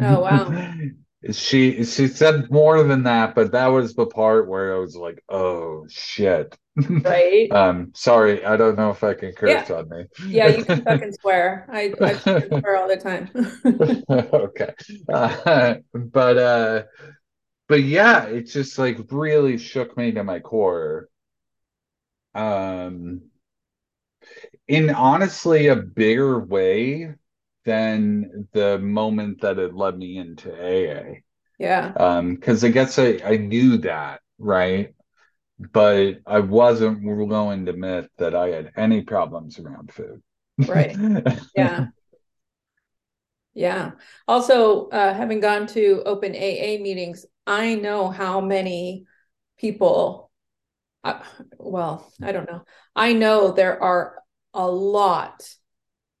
Oh 0.00 0.20
wow. 0.20 0.74
she 1.32 1.84
she 1.84 2.08
said 2.08 2.50
more 2.50 2.82
than 2.84 3.04
that, 3.04 3.34
but 3.34 3.52
that 3.52 3.66
was 3.66 3.94
the 3.94 4.06
part 4.06 4.48
where 4.48 4.74
I 4.74 4.78
was 4.78 4.96
like, 4.96 5.22
oh 5.28 5.86
shit. 5.88 6.56
Right. 6.76 7.50
um, 7.52 7.92
sorry, 7.94 8.44
I 8.44 8.56
don't 8.56 8.76
know 8.76 8.90
if 8.90 9.02
I 9.02 9.14
can 9.14 9.32
curse 9.32 9.68
yeah. 9.68 9.76
on 9.76 9.88
me. 9.88 10.04
yeah, 10.26 10.48
you 10.48 10.64
can 10.64 10.82
fucking 10.84 11.12
swear. 11.20 11.66
I, 11.70 11.92
I 12.00 12.12
swear 12.14 12.76
all 12.76 12.88
the 12.88 12.96
time. 12.96 13.30
okay. 14.22 14.74
Uh, 15.12 15.74
but 15.92 16.38
uh 16.38 16.82
but 17.68 17.82
yeah, 17.82 18.24
it 18.24 18.42
just 18.42 18.78
like 18.78 18.98
really 19.10 19.58
shook 19.58 19.96
me 19.96 20.12
to 20.12 20.24
my 20.24 20.40
core. 20.40 21.08
Um 22.34 23.22
in 24.68 24.90
honestly 24.90 25.68
a 25.68 25.76
bigger 25.76 26.38
way 26.38 27.14
than 27.68 28.48
the 28.52 28.78
moment 28.78 29.42
that 29.42 29.58
it 29.58 29.74
led 29.74 29.98
me 29.98 30.16
into 30.16 30.50
AA. 30.50 31.20
Yeah. 31.58 31.92
Um, 31.94 32.34
because 32.34 32.64
I 32.64 32.70
guess 32.70 32.98
I, 32.98 33.20
I 33.22 33.36
knew 33.36 33.76
that, 33.78 34.22
right? 34.38 34.94
But 35.58 36.20
I 36.26 36.40
wasn't 36.40 37.04
willing 37.04 37.66
to 37.66 37.72
admit 37.72 38.10
that 38.16 38.34
I 38.34 38.48
had 38.48 38.72
any 38.74 39.02
problems 39.02 39.58
around 39.58 39.92
food. 39.92 40.22
Right. 40.66 40.96
Yeah. 41.54 41.88
yeah. 43.52 43.90
Also, 44.26 44.88
uh, 44.88 45.12
having 45.12 45.40
gone 45.40 45.66
to 45.68 46.02
open 46.06 46.34
AA 46.34 46.80
meetings, 46.80 47.26
I 47.46 47.74
know 47.74 48.08
how 48.08 48.40
many 48.40 49.04
people, 49.58 50.30
uh, 51.04 51.20
well, 51.58 52.10
I 52.22 52.32
don't 52.32 52.50
know. 52.50 52.62
I 52.96 53.12
know 53.12 53.52
there 53.52 53.82
are 53.82 54.22
a 54.54 54.66
lot 54.66 55.46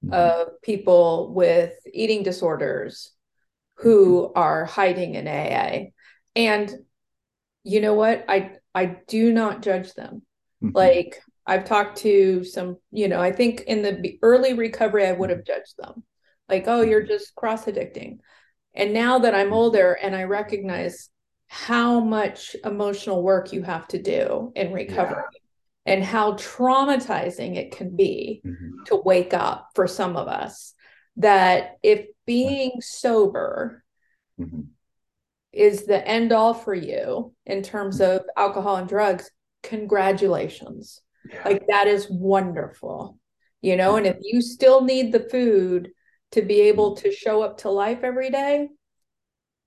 mm-hmm. 0.04 0.14
of 0.14 0.60
people 0.62 1.32
with 1.34 1.74
eating 1.92 2.22
disorders 2.22 3.12
who 3.76 4.32
are 4.34 4.64
hiding 4.64 5.14
in 5.14 5.28
AA. 5.28 5.90
And 6.34 6.72
you 7.64 7.80
know 7.80 7.94
what? 7.94 8.24
I 8.28 8.56
I 8.74 8.96
do 9.06 9.32
not 9.32 9.62
judge 9.62 9.94
them. 9.94 10.22
Mhm. 10.62 10.74
Like 10.74 11.20
I've 11.46 11.64
talked 11.64 11.98
to 11.98 12.44
some, 12.44 12.76
you 12.90 13.08
know, 13.08 13.20
I 13.20 13.32
think 13.32 13.62
in 13.62 13.82
the 13.82 14.18
early 14.22 14.52
recovery, 14.54 15.06
I 15.06 15.12
would 15.12 15.30
have 15.30 15.44
judged 15.44 15.74
them. 15.78 16.04
Like, 16.48 16.64
oh, 16.66 16.82
you're 16.82 17.02
just 17.02 17.34
cross 17.34 17.64
addicting. 17.64 18.18
And 18.74 18.92
now 18.92 19.20
that 19.20 19.34
I'm 19.34 19.52
older 19.52 19.92
and 19.92 20.14
I 20.14 20.24
recognize 20.24 21.08
how 21.46 22.00
much 22.00 22.54
emotional 22.64 23.22
work 23.22 23.52
you 23.52 23.62
have 23.62 23.88
to 23.88 24.02
do 24.02 24.52
in 24.54 24.72
recovery 24.72 25.24
and 25.88 26.04
how 26.04 26.34
traumatizing 26.34 27.56
it 27.56 27.72
can 27.72 27.96
be 27.96 28.42
Mhm. 28.44 28.84
to 28.86 28.96
wake 28.96 29.32
up 29.32 29.70
for 29.74 29.86
some 29.86 30.16
of 30.16 30.28
us, 30.28 30.74
that 31.16 31.78
if 31.82 32.06
being 32.26 32.80
sober 32.80 33.82
Mhm. 34.38 34.68
is 35.52 35.86
the 35.86 36.06
end 36.06 36.30
all 36.32 36.52
for 36.52 36.74
you 36.74 37.34
in 37.46 37.62
terms 37.62 38.00
of 38.00 38.20
alcohol 38.36 38.76
and 38.76 38.88
drugs, 38.88 39.30
congratulations. 39.62 41.00
Yeah. 41.24 41.42
Like 41.44 41.66
that 41.68 41.86
is 41.88 42.08
wonderful, 42.10 43.18
you 43.62 43.76
know. 43.76 43.96
And 43.96 44.06
if 44.06 44.18
you 44.20 44.42
still 44.42 44.82
need 44.82 45.12
the 45.12 45.28
food 45.28 45.92
to 46.32 46.42
be 46.42 46.60
able 46.62 46.96
to 46.96 47.10
show 47.10 47.42
up 47.42 47.58
to 47.58 47.70
life 47.70 48.04
every 48.04 48.30
day, 48.30 48.68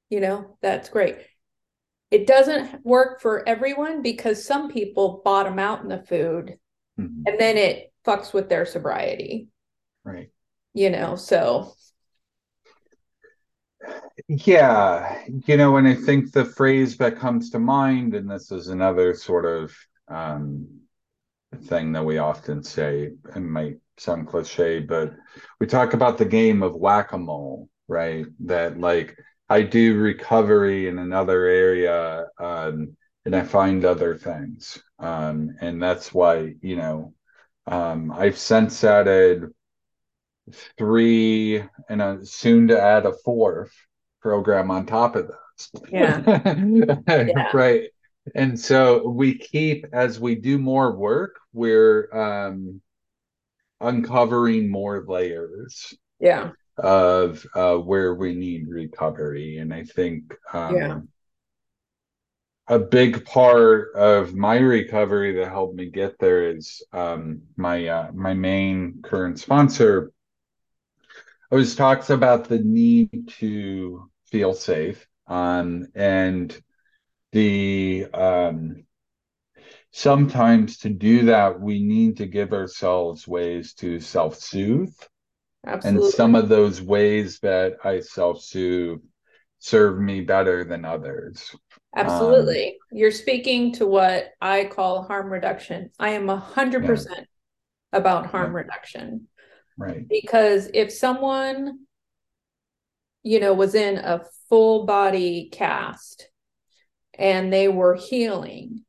you 0.10 0.20
know, 0.20 0.58
that's 0.62 0.90
great. 0.90 1.18
It 2.12 2.28
doesn't 2.28 2.86
work 2.86 3.22
for 3.22 3.48
everyone 3.48 4.02
because 4.02 4.46
some 4.46 4.70
people 4.70 5.22
bottom 5.24 5.58
out 5.60 5.82
in 5.82 5.88
the 5.88 6.04
food 6.04 6.60
Mhm. 7.00 7.24
and 7.26 7.40
then 7.40 7.58
it 7.58 7.94
fucks 8.06 8.34
with 8.34 8.50
their 8.50 8.66
sobriety, 8.66 9.48
Right. 10.04 10.30
you 10.74 10.90
know. 10.90 11.16
So, 11.16 11.74
Yeah, 14.28 15.24
you 15.48 15.58
know, 15.58 15.78
and 15.78 15.88
I 15.88 15.96
think 15.96 16.32
the 16.32 16.46
phrase 16.46 16.98
that 16.98 17.18
comes 17.18 17.50
to 17.52 17.60
mind, 17.60 18.14
and 18.14 18.30
this 18.30 18.52
is 18.52 18.68
another 18.68 19.14
sort 19.14 19.46
of 19.46 19.76
um, 20.08 20.68
thing 21.64 21.94
that 21.94 22.06
we 22.06 22.18
often 22.18 22.64
say, 22.64 23.12
and 23.34 23.52
might 23.52 23.78
sound 23.98 24.28
cliche, 24.28 24.80
but 24.80 25.14
we 25.60 25.68
talk 25.68 25.94
about 25.94 26.18
the 26.18 26.26
game 26.26 26.64
of 26.64 26.76
whack-a-mole, 26.76 27.70
right? 27.88 28.26
That 28.42 28.80
like 28.80 29.18
I 29.52 29.64
do 29.64 30.00
recovery 30.00 30.88
in 30.88 30.98
another 30.98 31.46
area, 31.46 32.26
um, 32.40 32.96
and 33.26 33.36
I 33.36 33.44
find 33.44 33.84
other 33.84 34.16
things, 34.16 34.82
um, 34.98 35.58
and 35.60 35.84
that's 35.84 36.14
why 36.14 36.56
you 36.62 36.78
know 36.78 37.14
um, 37.68 38.14
I've 38.14 38.38
since 38.38 38.82
added 38.86 39.52
three 40.78 41.66
and 41.90 42.02
a, 42.02 42.26
soon 42.26 42.70
to 42.70 42.82
add 42.82 43.06
a 43.06 43.12
fourth 43.26 43.74
program 44.22 44.72
on 44.72 44.86
top 44.86 45.18
of 45.18 45.28
those. 45.28 45.38
Yeah. 45.92 47.52
right. 47.54 47.90
And 48.34 48.58
so 48.58 49.08
we 49.08 49.38
keep 49.38 49.86
as 49.92 50.18
we 50.18 50.36
do 50.36 50.58
more 50.58 50.96
work, 50.96 51.36
we're 51.52 52.10
um 52.14 52.82
uncovering 53.82 54.72
more 54.72 55.04
layers 55.06 55.94
yeah, 56.22 56.52
of 56.82 57.46
uh 57.56 57.78
where 57.78 58.16
we 58.16 58.36
need 58.36 58.68
recovery. 58.70 59.58
And 59.60 59.74
I 59.74 59.84
think 59.86 60.36
um 60.54 60.78
Yeah. 60.78 61.02
a 62.68 62.80
big 62.80 63.26
part 63.26 63.94
of 63.96 64.34
my 64.34 64.58
recovery 64.58 65.34
that 65.36 65.50
helped 65.50 65.76
me 65.76 65.88
get 65.90 66.18
there 66.20 66.56
is 66.56 66.82
um 66.94 67.42
my 67.58 67.88
uh 67.88 68.12
my 68.14 68.34
main 68.34 69.02
current 69.04 69.40
sponsor 69.40 70.12
always 71.52 71.76
talks 71.76 72.10
about 72.10 72.46
the 72.48 72.60
need 72.60 73.28
to 73.28 74.10
feel 74.26 74.54
safe 74.54 75.08
um, 75.28 75.88
and 75.96 76.62
the 77.34 78.08
um, 78.14 78.84
sometimes 79.92 80.80
to 80.80 80.90
do 80.90 81.26
that 81.26 81.60
we 81.60 81.82
need 81.84 82.18
to 82.18 82.26
give 82.26 82.54
ourselves 82.54 83.28
ways 83.28 83.74
to 83.74 84.00
self-soothe 84.00 84.96
and 85.64 86.04
some 86.04 86.36
of 86.36 86.50
those 86.50 86.82
ways 86.82 87.40
that 87.40 87.78
i 87.84 88.00
self-soothe 88.00 89.02
serve 89.60 90.00
me 90.00 90.22
better 90.22 90.64
than 90.64 90.86
others 90.86 91.56
um, 91.96 92.06
Absolutely. 92.06 92.78
You're 92.92 93.12
speaking 93.12 93.74
to 93.74 93.86
what 93.86 94.32
I 94.42 94.66
call 94.66 95.04
harm 95.04 95.32
reduction. 95.32 95.92
I 96.00 96.12
am 96.12 96.30
a 96.30 96.38
hundred 96.38 96.84
Yeah. 96.84 96.88
percent 96.88 97.28
about 97.92 98.28
harm 98.28 98.52
Yeah. 98.52 98.58
reduction 98.60 99.28
right 99.78 100.08
because 100.08 100.70
if 100.74 100.92
someone, 100.92 101.80
you 103.24 103.40
know, 103.40 103.54
was 103.54 103.76
in 103.76 103.98
a 103.98 104.24
full 104.48 104.86
body 104.86 105.50
cast 105.52 106.30
and 107.20 107.52
they 107.52 107.68
were 107.68 107.96
healing, 107.96 108.86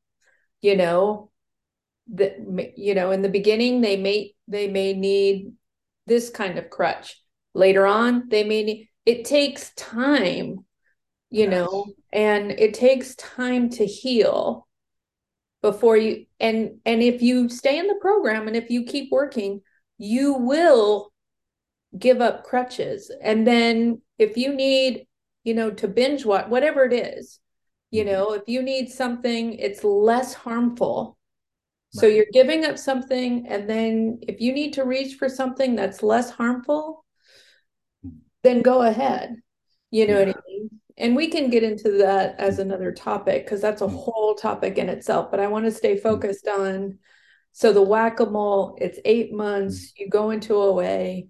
you 0.61 0.77
know, 0.77 1.31
that 2.15 2.37
you 2.77 2.95
know, 2.95 3.11
in 3.11 3.23
the 3.23 3.29
beginning 3.29 3.81
they 3.81 3.97
may 3.97 4.35
they 4.49 4.69
may 4.69 4.93
need 4.93 5.53
this 6.07 6.31
kind 6.31 6.59
of 6.59 6.71
crutch. 6.71 7.21
Later 7.55 7.87
on, 7.87 8.29
they 8.29 8.45
may 8.45 8.63
need 8.63 8.89
it 9.05 9.25
takes 9.25 9.73
time 9.75 10.65
you 11.31 11.47
Yes. 11.47 11.49
know 11.49 11.87
and 12.13 12.53
it 12.53 12.75
takes 12.75 13.15
time 13.17 13.69
to 13.71 13.87
heal 13.87 14.67
before 15.63 15.97
you 15.97 16.27
and 16.41 16.79
and 16.85 17.03
if 17.03 17.23
you 17.23 17.49
stay 17.49 17.79
in 17.79 17.87
the 17.87 17.99
program 18.01 18.49
and 18.49 18.57
if 18.57 18.71
you 18.71 18.85
keep 18.85 19.11
working 19.13 19.61
you 19.99 20.35
will 20.35 21.13
give 21.99 22.21
up 22.21 22.45
crutches 22.45 23.11
and 23.23 23.47
then 23.47 24.01
if 24.19 24.37
you 24.37 24.55
need 24.55 25.07
you 25.45 25.55
know 25.55 25.71
to 25.71 25.89
binge 25.89 26.25
watch 26.25 26.49
whatever 26.49 26.85
it 26.85 26.93
is 26.93 27.41
you 27.91 28.05
Mhm. 28.05 28.07
know 28.07 28.33
if 28.33 28.43
you 28.47 28.63
need 28.63 28.91
something 28.91 29.55
it's 29.55 29.85
less 29.85 30.35
harmful 30.35 31.19
so 31.93 32.07
you're 32.07 32.27
giving 32.33 32.65
up 32.65 32.79
something 32.79 33.47
and 33.49 33.69
then 33.69 34.19
if 34.23 34.41
you 34.41 34.53
need 34.53 34.73
to 34.73 34.85
reach 34.85 35.17
for 35.17 35.29
something 35.29 35.77
that's 35.77 36.03
less 36.03 36.31
harmful 36.31 37.05
then 38.43 38.63
go 38.63 38.83
ahead. 38.83 39.37
You 39.91 40.07
know 40.07 40.19
what 40.19 40.29
i 40.29 40.35
mean? 40.49 40.71
And 40.99 41.17
we 41.17 41.29
can 41.29 41.51
get 41.51 41.63
into 41.63 41.93
that 41.99 42.39
as 42.39 42.59
another 42.59 42.93
topic 42.93 43.45
because 43.45 43.61
that's 43.61 43.83
a 43.83 43.87
Mhm. 43.87 43.95
whole 43.95 44.35
topic 44.35 44.79
in 44.79 44.89
itself 44.89 45.31
but 45.31 45.41
i 45.41 45.47
want 45.47 45.65
to 45.65 45.71
stay 45.71 45.97
focused 45.97 46.49
on 46.49 46.99
so 47.53 47.73
the 47.73 47.83
whack-a-mole 47.83 48.77
it's 48.81 48.99
eight 49.05 49.33
months 49.33 49.93
you 49.97 50.09
go 50.09 50.31
into 50.31 50.55
oa. 50.55 51.23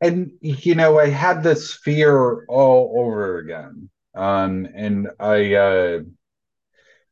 And 0.00 0.30
you 0.40 0.74
know, 0.74 0.98
I 0.98 1.08
had 1.08 1.42
this 1.42 1.74
fear 1.74 2.44
all 2.46 2.94
over 2.96 3.38
again. 3.38 3.90
Um, 4.14 4.66
and 4.74 5.08
I 5.18 5.54
uh 5.54 6.00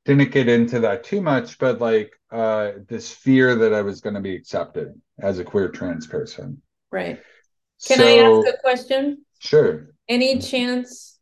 didn't 0.07 0.31
get 0.31 0.49
into 0.49 0.81
that 0.81 1.05
too 1.05 1.21
much, 1.21 1.59
but 1.59 1.81
like 1.81 2.13
uh 2.31 2.73
this 2.89 3.13
fear 3.13 3.55
that 3.55 3.73
I 3.73 3.83
was 3.83 4.01
going 4.01 4.15
to 4.15 4.21
be 4.21 4.35
accepted 4.35 5.01
as 5.21 5.39
a 5.39 5.45
queer 5.45 5.69
trans 5.69 6.07
person. 6.07 6.61
right 6.91 7.21
can 7.87 8.01
i 8.01 8.17
ask 8.17 8.49
a 8.49 8.57
question 8.63 9.25
sure. 9.39 9.89
any 10.09 10.39
chance 10.39 11.19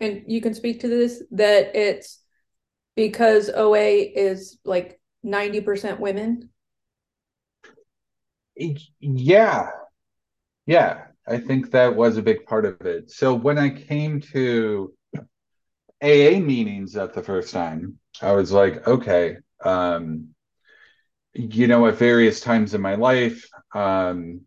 and 0.00 0.22
you 0.26 0.40
can 0.40 0.54
speak 0.54 0.80
to 0.80 0.88
this 0.88 1.22
that 1.30 1.74
it's 1.74 2.20
because 2.94 3.48
oa 3.50 3.78
is 3.78 4.58
like 4.64 5.00
90% 5.24 5.98
women 5.98 6.50
Yeah. 9.00 9.70
Yeah. 10.66 11.04
I 11.26 11.38
think 11.38 11.70
that 11.70 11.94
was 11.94 12.16
a 12.16 12.22
big 12.22 12.46
part 12.46 12.64
of 12.64 12.80
it. 12.82 13.10
So 13.10 13.34
when 13.34 13.58
I 13.58 13.68
came 13.70 14.20
to 14.32 14.92
AA 16.02 16.38
meetings 16.40 16.96
at 16.96 17.12
the 17.12 17.22
first 17.22 17.52
time, 17.52 17.98
I 18.20 18.32
was 18.32 18.52
like, 18.52 18.86
okay, 18.86 19.36
um, 19.64 20.28
you 21.34 21.66
know, 21.66 21.86
at 21.86 21.96
various 21.96 22.40
times 22.40 22.74
in 22.74 22.80
my 22.80 22.96
life, 22.96 23.48
um, 23.74 24.42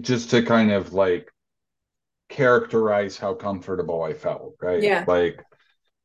just 0.00 0.30
to 0.30 0.42
kind 0.42 0.72
of 0.72 0.92
like 0.92 1.30
characterize 2.28 3.16
how 3.16 3.34
comfortable 3.34 4.02
I 4.02 4.14
felt, 4.14 4.54
right? 4.60 4.82
Yeah. 4.82 5.04
Like 5.06 5.42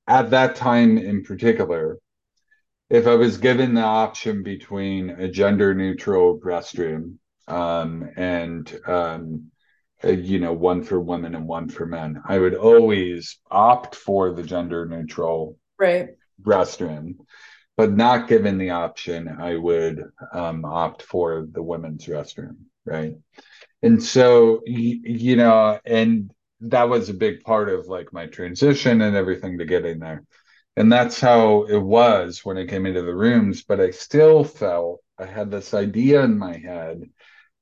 at 0.07 0.31
that 0.31 0.55
time 0.55 0.97
in 0.97 1.23
particular, 1.23 1.97
if 2.89 3.07
I 3.07 3.15
was 3.15 3.37
given 3.37 3.73
the 3.73 3.81
option 3.81 4.43
between 4.43 5.11
a 5.11 5.29
gender 5.29 5.73
neutral 5.73 6.39
restroom 6.39 7.15
um, 7.47 8.09
and 8.17 8.79
um, 8.85 9.51
uh, 10.03 10.09
you 10.09 10.39
know, 10.39 10.53
one 10.53 10.83
for 10.83 10.99
women 10.99 11.35
and 11.35 11.47
one 11.47 11.69
for 11.69 11.85
men, 11.85 12.21
I 12.27 12.37
would 12.39 12.55
always 12.55 13.37
opt 13.49 13.95
for 13.95 14.33
the 14.33 14.43
gender 14.43 14.85
neutral 14.85 15.57
right 15.79 16.09
restroom. 16.43 17.15
But 17.77 17.93
not 17.93 18.27
given 18.29 18.57
the 18.57 18.71
option, 18.71 19.27
I 19.29 19.55
would 19.57 20.03
um, 20.33 20.65
opt 20.65 21.03
for 21.03 21.47
the 21.51 21.63
women's 21.63 22.05
restroom, 22.07 22.57
right? 22.85 23.15
And 23.81 24.01
so, 24.01 24.61
y- 24.67 24.99
you 25.03 25.35
know, 25.35 25.79
and 25.85 26.31
that 26.61 26.89
was 26.89 27.09
a 27.09 27.13
big 27.13 27.43
part 27.43 27.69
of 27.69 27.87
like 27.87 28.13
my 28.13 28.27
transition 28.27 29.01
and 29.01 29.15
everything 29.15 29.57
to 29.57 29.65
getting 29.65 29.99
there. 29.99 30.23
And 30.77 30.91
that's 30.91 31.19
how 31.19 31.63
it 31.63 31.79
was 31.79 32.45
when 32.45 32.57
I 32.57 32.65
came 32.65 32.85
into 32.85 33.01
the 33.01 33.15
rooms. 33.15 33.63
But 33.63 33.79
I 33.79 33.91
still 33.91 34.43
felt 34.43 35.01
I 35.17 35.25
had 35.25 35.51
this 35.51 35.73
idea 35.73 36.23
in 36.23 36.37
my 36.37 36.57
head 36.57 37.03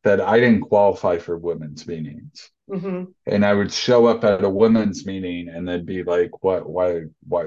that 0.03 0.21
I 0.21 0.39
didn't 0.39 0.61
qualify 0.63 1.17
for 1.19 1.37
women's 1.37 1.87
meetings. 1.87 2.49
hmm 2.69 3.13
And 3.25 3.45
I 3.45 3.53
would 3.53 3.71
show 3.71 4.07
up 4.07 4.23
at 4.23 4.43
a 4.43 4.49
women's 4.49 5.05
meeting 5.05 5.49
and 5.49 5.67
they'd 5.67 5.85
be 5.85 6.03
like, 6.03 6.43
what, 6.43 6.69
why, 6.69 7.03
why, 7.27 7.45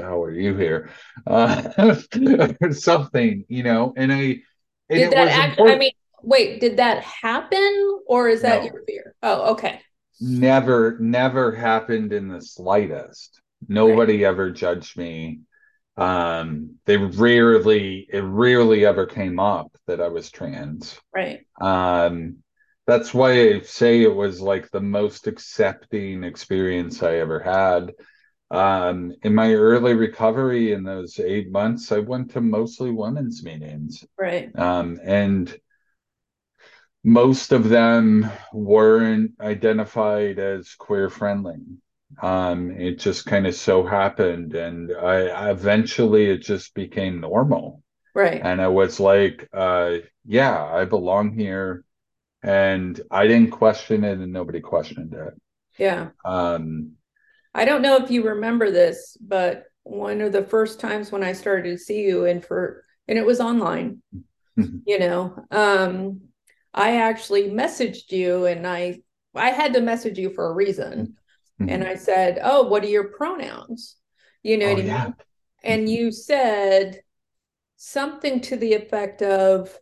hell 0.00 0.22
are 0.22 0.30
you 0.30 0.56
here? 0.56 0.90
Uh, 1.26 1.96
something, 2.72 3.44
you 3.48 3.62
know, 3.62 3.92
and 3.96 4.12
I, 4.12 4.16
and 4.88 4.98
did 4.98 5.12
that 5.12 5.28
act, 5.28 5.60
I 5.60 5.76
mean, 5.76 5.92
wait, 6.22 6.60
did 6.60 6.78
that 6.78 7.02
happen 7.02 8.00
or 8.06 8.28
is 8.28 8.42
that 8.42 8.62
no. 8.62 8.70
your 8.70 8.82
fear? 8.86 9.14
Oh, 9.22 9.52
okay. 9.52 9.80
Never, 10.20 10.98
never 10.98 11.54
happened 11.54 12.12
in 12.12 12.28
the 12.28 12.40
slightest. 12.40 13.40
Nobody 13.68 14.22
right. 14.22 14.30
ever 14.30 14.50
judged 14.50 14.96
me. 14.96 15.40
Um, 15.96 16.76
they 16.86 16.96
rarely, 16.96 18.06
it 18.10 18.20
rarely 18.20 18.86
ever 18.86 19.06
came 19.06 19.38
up 19.38 19.72
that 19.86 20.00
I 20.00 20.08
was 20.08 20.30
trans. 20.30 20.98
Right. 21.14 21.40
Um, 21.60 22.38
that's 22.86 23.14
why 23.14 23.32
I 23.32 23.60
say 23.60 24.02
it 24.02 24.14
was 24.14 24.40
like 24.40 24.70
the 24.70 24.80
most 24.80 25.26
accepting 25.26 26.24
experience 26.24 27.02
I 27.02 27.16
ever 27.16 27.40
had. 27.40 27.92
Um, 28.52 29.14
in 29.22 29.34
my 29.34 29.54
early 29.54 29.94
recovery 29.94 30.72
in 30.72 30.84
those 30.84 31.18
eight 31.18 31.50
months, 31.50 31.90
I 31.90 31.98
went 31.98 32.32
to 32.32 32.40
mostly 32.40 32.90
women's 32.90 33.42
meetings. 33.42 34.04
Right. 34.18 34.56
Um, 34.58 35.00
and 35.02 35.54
most 37.02 37.52
of 37.52 37.68
them 37.68 38.30
weren't 38.52 39.32
identified 39.40 40.38
as 40.38 40.74
queer 40.74 41.08
friendly. 41.08 41.60
Um, 42.20 42.70
it 42.72 42.98
just 42.98 43.24
kind 43.24 43.46
of 43.46 43.54
so 43.54 43.84
happened, 43.84 44.54
and 44.54 44.92
I 44.92 45.50
eventually 45.50 46.26
it 46.26 46.42
just 46.42 46.74
became 46.74 47.20
normal. 47.20 47.82
Right. 48.14 48.40
And 48.44 48.60
I 48.60 48.68
was 48.68 49.00
like, 49.00 49.48
uh, 49.54 49.96
yeah, 50.26 50.62
I 50.62 50.84
belong 50.84 51.32
here 51.32 51.84
and 52.42 53.00
I 53.10 53.26
didn't 53.26 53.50
question 53.50 54.04
it, 54.04 54.18
and 54.18 54.32
nobody 54.32 54.60
questioned 54.60 55.14
it. 55.14 55.34
Yeah. 55.78 56.10
Um, 56.24 56.92
I 57.54 57.64
don't 57.64 57.82
know 57.82 57.96
if 57.96 58.10
you 58.10 58.28
remember 58.28 58.70
this, 58.70 59.16
but 59.20 59.64
one 59.82 60.20
of 60.20 60.32
the 60.32 60.44
first 60.44 60.80
times 60.80 61.12
when 61.12 61.22
I 61.22 61.32
started 61.32 61.70
to 61.70 61.78
see 61.78 62.02
you, 62.02 62.24
and 62.24 62.44
for 62.44 62.84
and 63.08 63.18
it 63.18 63.26
was 63.26 63.40
online, 63.40 64.02
you 64.56 64.98
know, 64.98 65.44
um, 65.50 66.20
I 66.72 66.96
actually 66.96 67.50
messaged 67.50 68.10
you, 68.10 68.46
and 68.46 68.66
I 68.66 69.00
I 69.34 69.50
had 69.50 69.74
to 69.74 69.80
message 69.80 70.18
you 70.18 70.30
for 70.30 70.46
a 70.46 70.54
reason, 70.54 71.16
mm-hmm. 71.60 71.68
and 71.68 71.84
I 71.84 71.96
said, 71.96 72.38
"Oh, 72.42 72.64
what 72.64 72.84
are 72.84 72.88
your 72.88 73.08
pronouns?" 73.08 73.96
You 74.42 74.58
know 74.58 74.66
oh, 74.66 74.74
what 74.74 74.82
I 74.82 74.86
yeah. 74.86 75.04
mean? 75.04 75.14
And 75.64 75.88
you 75.88 76.10
said 76.10 77.02
something 77.76 78.40
to 78.42 78.56
the 78.56 78.74
effect 78.74 79.22
of 79.22 79.76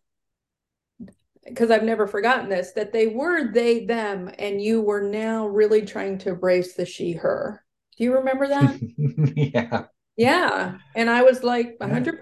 because 1.50 1.70
I've 1.70 1.84
never 1.84 2.06
forgotten 2.06 2.48
this, 2.48 2.72
that 2.72 2.92
they 2.92 3.06
were 3.06 3.52
they, 3.52 3.84
them, 3.84 4.30
and 4.38 4.62
you 4.62 4.80
were 4.80 5.02
now 5.02 5.46
really 5.46 5.82
trying 5.82 6.18
to 6.18 6.30
embrace 6.30 6.74
the 6.74 6.86
she, 6.86 7.12
her. 7.12 7.62
Do 7.96 8.04
you 8.04 8.14
remember 8.14 8.48
that? 8.48 8.80
yeah. 9.36 9.84
Yeah. 10.16 10.78
And 10.94 11.10
I 11.10 11.22
was 11.22 11.42
like 11.42 11.78
100%. 11.78 12.14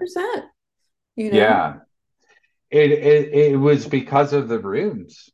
You 1.15 1.31
know? 1.31 1.37
Yeah. 1.37 1.73
It, 2.71 2.91
it 2.91 3.33
it 3.33 3.55
was 3.57 3.87
because 3.87 4.31
of 4.31 4.47
the 4.47 4.59
rooms, 4.59 5.29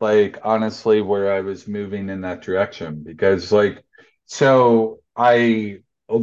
like 0.00 0.38
honestly, 0.42 1.02
where 1.02 1.34
I 1.34 1.42
was 1.42 1.68
moving 1.68 2.08
in 2.08 2.22
that 2.22 2.40
direction. 2.40 3.02
Because 3.04 3.52
like, 3.52 3.84
so 4.24 5.00
I 5.14 5.80
a 6.08 6.20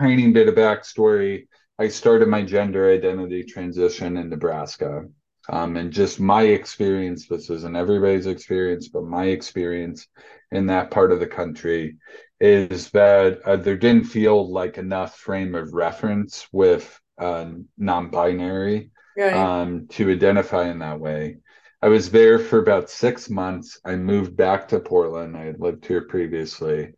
tiny 0.00 0.30
bit 0.32 0.48
of 0.48 0.54
backstory. 0.54 1.48
I 1.78 1.88
started 1.88 2.28
my 2.28 2.42
gender 2.42 2.92
identity 2.92 3.44
transition 3.44 4.16
in 4.16 4.28
Nebraska 4.28 5.06
um, 5.48 5.76
and 5.76 5.92
just 5.92 6.20
my 6.20 6.42
experience, 6.42 7.26
this 7.26 7.50
isn't 7.50 7.76
everybody's 7.76 8.26
experience, 8.26 8.88
but 8.88 9.04
my 9.04 9.26
experience 9.26 10.06
in 10.50 10.66
that 10.66 10.90
part 10.90 11.12
of 11.12 11.20
the 11.20 11.26
country 11.26 11.96
is 12.40 12.90
that 12.90 13.40
uh, 13.42 13.56
there 13.56 13.76
didn't 13.76 14.04
feel 14.04 14.50
like 14.50 14.78
enough 14.78 15.16
frame 15.16 15.54
of 15.54 15.72
reference 15.72 16.46
with 16.52 17.00
uh, 17.18 17.46
non-binary 17.76 18.90
right. 19.16 19.34
um, 19.34 19.88
to 19.88 20.10
identify 20.10 20.68
in 20.68 20.78
that 20.78 21.00
way. 21.00 21.38
I 21.80 21.88
was 21.88 22.10
there 22.10 22.38
for 22.38 22.58
about 22.58 22.90
six 22.90 23.30
months. 23.30 23.80
I 23.84 23.96
moved 23.96 24.36
back 24.36 24.68
to 24.68 24.80
Portland. 24.80 25.36
I 25.36 25.44
had 25.44 25.60
lived 25.60 25.86
here 25.86 26.02
previously. 26.02 26.92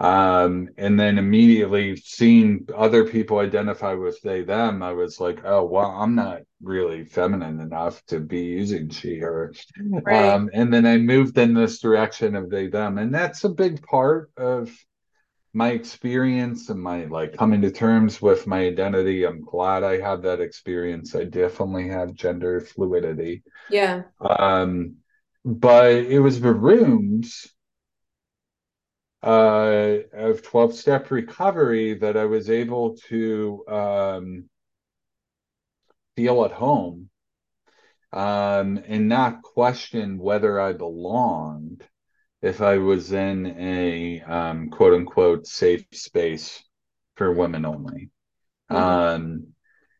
Um, 0.00 0.70
and 0.78 0.98
then 0.98 1.18
immediately 1.18 1.94
seeing 1.96 2.66
other 2.74 3.04
people 3.04 3.38
identify 3.38 3.92
with 3.92 4.18
they 4.22 4.42
them, 4.42 4.82
I 4.82 4.92
was 4.92 5.20
like, 5.20 5.44
oh 5.44 5.64
well, 5.64 5.90
I'm 5.90 6.14
not 6.14 6.40
really 6.62 7.04
feminine 7.04 7.60
enough 7.60 8.02
to 8.06 8.18
be 8.18 8.40
using 8.40 8.88
she 8.88 9.18
her. 9.18 9.52
Right. 9.78 10.30
Um, 10.30 10.48
and 10.54 10.72
then 10.72 10.86
I 10.86 10.96
moved 10.96 11.36
in 11.36 11.52
this 11.52 11.80
direction 11.80 12.34
of 12.34 12.48
they 12.48 12.68
them, 12.68 12.96
and 12.96 13.14
that's 13.14 13.44
a 13.44 13.50
big 13.50 13.82
part 13.82 14.30
of 14.38 14.74
my 15.52 15.70
experience 15.70 16.70
and 16.70 16.80
my 16.80 17.04
like 17.04 17.36
coming 17.36 17.60
to 17.60 17.70
terms 17.70 18.22
with 18.22 18.46
my 18.46 18.60
identity. 18.60 19.24
I'm 19.24 19.44
glad 19.44 19.82
I 19.82 20.00
had 20.00 20.22
that 20.22 20.40
experience. 20.40 21.14
I 21.14 21.24
definitely 21.24 21.88
have 21.88 22.14
gender 22.14 22.62
fluidity. 22.62 23.42
Yeah. 23.68 24.04
Um, 24.20 24.96
but 25.44 25.92
it 25.92 26.20
was 26.20 26.40
the 26.40 26.54
rooms 26.54 27.52
uh, 29.22 29.96
of 30.12 30.42
12 30.42 30.74
step 30.74 31.10
recovery 31.10 31.94
that 31.94 32.16
I 32.16 32.24
was 32.24 32.48
able 32.48 32.96
to 33.08 33.64
um, 33.68 34.48
feel 36.16 36.44
at 36.44 36.52
home 36.52 37.10
um, 38.12 38.82
and 38.86 39.08
not 39.08 39.42
question 39.42 40.18
whether 40.18 40.60
I 40.60 40.72
belonged 40.72 41.84
if 42.42 42.62
I 42.62 42.78
was 42.78 43.12
in 43.12 43.46
a 43.58 44.22
um, 44.22 44.70
quote 44.70 44.94
unquote 44.94 45.46
safe 45.46 45.84
space 45.92 46.62
for 47.16 47.32
women 47.32 47.64
only. 47.64 48.10
Mm-hmm. 48.70 48.76
Um, 48.76 49.46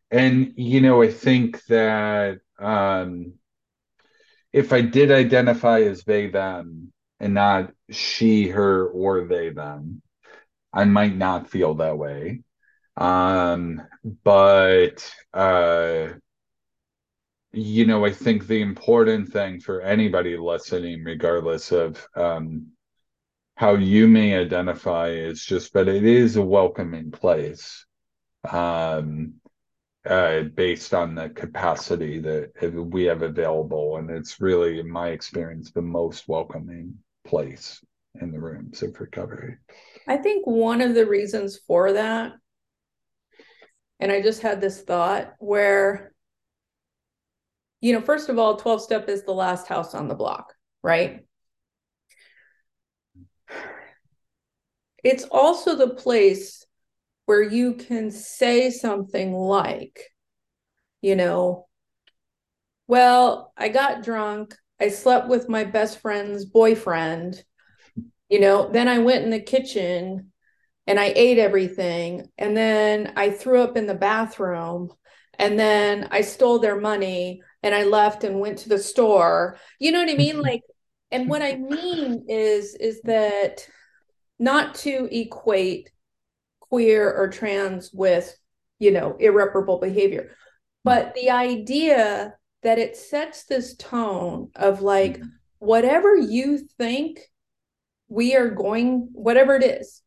and, 0.09 0.53
you 0.57 0.81
know, 0.81 1.01
I 1.01 1.09
think 1.09 1.63
that 1.65 2.39
um, 2.59 3.33
if 4.51 4.73
I 4.73 4.81
did 4.81 5.11
identify 5.11 5.81
as 5.81 6.03
they, 6.03 6.27
them, 6.27 6.91
and 7.21 7.35
not 7.35 7.71
she, 7.91 8.47
her, 8.49 8.87
or 8.87 9.25
they, 9.25 9.49
them. 9.49 10.01
I 10.73 10.85
might 10.85 11.15
not 11.15 11.49
feel 11.49 11.75
that 11.75 11.97
way. 11.97 12.41
Um, 12.97 13.81
but, 14.23 15.09
uh, 15.33 16.07
you 17.53 17.85
know, 17.85 18.05
I 18.05 18.11
think 18.11 18.47
the 18.47 18.61
important 18.61 19.31
thing 19.31 19.59
for 19.59 19.81
anybody 19.81 20.35
listening, 20.35 21.03
regardless 21.03 21.71
of 21.71 22.05
um, 22.15 22.69
how 23.55 23.75
you 23.75 24.07
may 24.07 24.35
identify, 24.35 25.09
is 25.09 25.45
just 25.45 25.73
that 25.73 25.87
it 25.87 26.03
is 26.03 26.37
a 26.37 26.41
welcoming 26.41 27.11
place. 27.11 27.85
Um, 28.49 29.35
uh, 30.03 30.41
based 30.41 30.95
on 30.95 31.13
the 31.13 31.29
capacity 31.29 32.19
that 32.19 32.73
we 32.73 33.03
have 33.03 33.21
available. 33.21 33.97
And 33.97 34.09
it's 34.09 34.41
really, 34.41 34.79
in 34.79 34.89
my 34.89 35.09
experience, 35.09 35.71
the 35.71 35.83
most 35.83 36.27
welcoming 36.27 36.97
place 37.31 37.83
in 38.19 38.29
the 38.31 38.39
rooms 38.39 38.83
of 38.83 38.99
recovery. 38.99 39.57
I 40.05 40.17
think 40.17 40.45
one 40.45 40.81
of 40.81 40.93
the 40.93 41.05
reasons 41.05 41.57
for 41.65 41.93
that, 41.93 42.33
and 44.01 44.11
I 44.11 44.21
just 44.21 44.41
had 44.41 44.59
this 44.59 44.81
thought 44.81 45.33
where, 45.39 46.11
you 47.79 47.93
know, 47.93 48.01
first 48.01 48.27
of 48.27 48.37
all, 48.37 48.57
12 48.57 48.81
step 48.81 49.07
is 49.07 49.23
the 49.23 49.31
last 49.31 49.67
house 49.67 49.95
on 49.95 50.09
the 50.09 50.13
block, 50.13 50.53
right? 50.83 51.25
It's 55.01 55.23
also 55.23 55.75
the 55.75 55.95
place 55.95 56.65
where 57.27 57.41
you 57.41 57.75
can 57.75 58.11
say 58.11 58.71
something 58.71 59.33
like, 59.33 60.01
you 61.01 61.15
know, 61.15 61.67
well, 62.87 63.53
I 63.55 63.69
got 63.69 64.03
drunk 64.03 64.57
I 64.81 64.89
slept 64.89 65.27
with 65.27 65.47
my 65.47 65.63
best 65.63 65.99
friend's 65.99 66.43
boyfriend. 66.43 67.43
You 68.29 68.39
know, 68.39 68.69
then 68.71 68.87
I 68.87 68.97
went 68.97 69.23
in 69.23 69.29
the 69.29 69.39
kitchen 69.39 70.31
and 70.87 70.99
I 70.99 71.13
ate 71.15 71.37
everything. 71.37 72.29
And 72.37 72.57
then 72.57 73.13
I 73.15 73.29
threw 73.29 73.61
up 73.61 73.77
in 73.77 73.85
the 73.85 73.93
bathroom. 73.93 74.89
And 75.37 75.59
then 75.59 76.07
I 76.11 76.21
stole 76.21 76.59
their 76.59 76.79
money 76.79 77.43
and 77.61 77.75
I 77.75 77.83
left 77.83 78.23
and 78.23 78.39
went 78.39 78.59
to 78.59 78.69
the 78.69 78.79
store. 78.79 79.57
You 79.79 79.91
know 79.91 79.99
what 79.99 80.09
I 80.09 80.15
mean? 80.15 80.35
Mm-hmm. 80.35 80.41
Like, 80.41 80.61
and 81.11 81.29
what 81.29 81.43
I 81.43 81.57
mean 81.57 82.25
is, 82.27 82.73
is 82.73 83.01
that 83.03 83.67
not 84.39 84.75
to 84.75 85.07
equate 85.11 85.91
queer 86.59 87.11
or 87.11 87.29
trans 87.29 87.91
with, 87.93 88.35
you 88.79 88.91
know, 88.91 89.15
irreparable 89.19 89.77
behavior, 89.77 90.31
but 90.83 91.13
the 91.13 91.29
idea 91.29 92.33
that 92.63 92.79
it 92.79 92.95
sets 92.95 93.45
this 93.45 93.75
tone 93.75 94.49
of 94.55 94.81
like 94.81 95.17
mm-hmm. 95.17 95.27
whatever 95.59 96.15
you 96.15 96.59
think 96.77 97.19
we 98.07 98.35
are 98.35 98.49
going 98.49 99.09
whatever 99.13 99.55
it 99.55 99.63
is, 99.63 100.01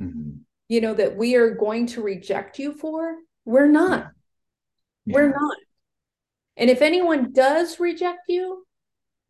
mm-hmm. 0.00 0.38
you 0.68 0.80
know 0.80 0.94
that 0.94 1.16
we 1.16 1.34
are 1.34 1.54
going 1.54 1.86
to 1.86 2.02
reject 2.02 2.58
you 2.58 2.72
for 2.72 3.16
we're 3.48 3.66
not 3.66 4.10
yeah. 5.06 5.14
We're 5.14 5.30
not 5.30 5.56
and 6.58 6.68
if 6.68 6.82
anyone 6.82 7.32
does 7.32 7.80
reject 7.80 8.20
you 8.28 8.66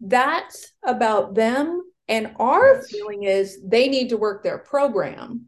that's 0.00 0.72
about 0.82 1.34
them 1.34 1.82
and 2.08 2.32
our 2.36 2.74
yes. 2.74 2.90
feeling 2.90 3.22
is 3.22 3.58
they 3.64 3.88
need 3.88 4.08
to 4.08 4.16
work 4.16 4.42
their 4.42 4.58
program 4.58 5.46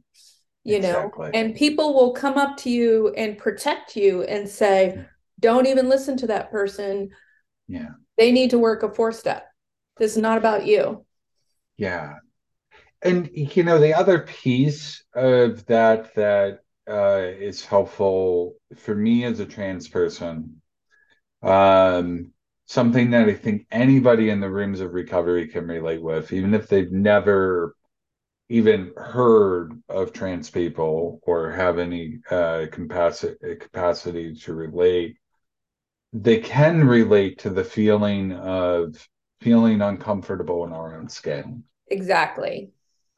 you 0.62 0.76
exactly. 0.76 1.26
know 1.26 1.30
and 1.34 1.56
people 1.56 1.94
will 1.94 2.12
come 2.12 2.38
up 2.38 2.56
to 2.58 2.70
you 2.70 3.12
and 3.16 3.38
protect 3.38 3.96
you 3.96 4.22
and 4.22 4.48
say 4.48 5.04
don't 5.40 5.66
even 5.66 5.88
listen 5.88 6.16
to 6.18 6.28
that 6.28 6.50
person. 6.50 7.10
Yeah. 7.68 7.90
They 8.16 8.32
need 8.32 8.50
to 8.50 8.58
work 8.58 8.82
a 8.82 8.92
four 8.92 9.12
step. 9.12 9.46
This 9.96 10.12
is 10.12 10.18
not 10.18 10.38
about 10.38 10.66
you. 10.66 11.04
Yeah. 11.76 12.14
And 13.02 13.30
you 13.32 13.64
know 13.64 13.78
the 13.78 13.94
other 13.94 14.20
piece 14.20 15.02
of 15.14 15.64
that 15.66 16.14
that 16.14 16.60
uh, 16.88 17.22
is 17.38 17.64
helpful 17.64 18.56
for 18.76 18.94
me 18.94 19.24
as 19.24 19.40
a 19.40 19.46
trans 19.46 19.88
person 19.88 20.60
um, 21.42 22.32
something 22.66 23.10
that 23.10 23.28
i 23.28 23.34
think 23.34 23.66
anybody 23.70 24.28
in 24.28 24.40
the 24.40 24.50
rooms 24.50 24.80
of 24.80 24.92
recovery 24.92 25.46
can 25.48 25.66
relate 25.66 26.02
with 26.02 26.32
even 26.32 26.52
if 26.52 26.68
they've 26.68 26.92
never 26.92 27.74
even 28.50 28.92
heard 28.96 29.80
of 29.88 30.12
trans 30.12 30.50
people 30.50 31.20
or 31.22 31.52
have 31.52 31.78
any 31.78 32.18
uh, 32.30 32.66
capacity 32.70 33.56
capacity 33.56 34.34
to 34.34 34.52
relate, 34.52 35.16
they 36.12 36.38
can 36.38 36.84
relate 36.86 37.38
to 37.40 37.50
the 37.50 37.64
feeling 37.64 38.32
of 38.32 39.08
feeling 39.40 39.80
uncomfortable 39.80 40.64
in 40.64 40.72
our 40.72 40.98
own 40.98 41.08
skin. 41.08 41.64
Exactly. 41.88 42.70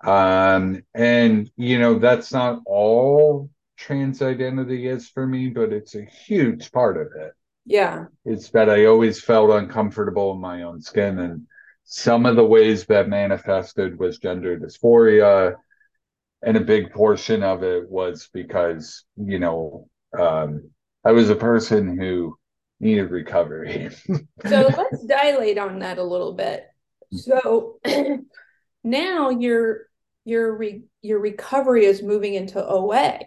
Um, 0.05 0.83
and 0.95 1.51
you 1.57 1.79
know 1.79 1.99
that's 1.99 2.33
not 2.33 2.61
all 2.67 3.51
trans 3.77 4.23
identity 4.23 4.87
is 4.87 5.09
for 5.09 5.27
me, 5.27 5.49
but 5.49 5.73
it's 5.73 5.95
a 5.95 6.05
huge 6.05 6.71
part 6.73 6.97
of 6.97 7.09
it. 7.17 7.33
Yeah. 7.65 8.07
It's 8.25 8.51
that 8.51 8.69
I 8.69 8.87
always 8.87 9.23
felt 9.23 9.51
uncomfortable 9.51 10.33
in 10.33 10.41
my 10.41 10.63
own 10.63 10.81
skin 10.81 11.19
and 11.19 11.47
some 11.85 12.27
of 12.27 12.37
the 12.37 12.45
ways 12.45 12.87
that 12.87 13.09
manifested 13.09 13.99
was 13.99 14.19
gender 14.19 14.59
dysphoria 14.59 15.57
and 16.43 16.57
a 16.57 16.61
big 16.61 16.91
portion 16.91 17.43
of 17.43 17.63
it 17.63 17.89
was 17.91 18.29
because 18.33 19.05
you 19.17 19.39
know 19.39 19.89
um, 20.19 20.71
i 21.05 21.13
was 21.13 21.31
a 21.31 21.37
person 21.37 21.99
who 21.99 22.37
needed 22.83 23.11
recovery 23.11 23.91
so 24.47 24.71
let's 24.77 25.05
dilate 25.07 25.59
on 25.59 25.79
that 25.79 25.99
a 25.99 26.03
little 26.03 26.35
bit 26.35 26.67
so 27.13 27.79
now 28.85 29.31
your 29.31 29.87
your 30.25 30.57
re, 30.57 30.83
your 31.01 31.19
recovery 31.19 31.85
is 31.85 32.03
moving 32.03 32.35
into 32.35 32.65
oa 32.65 33.19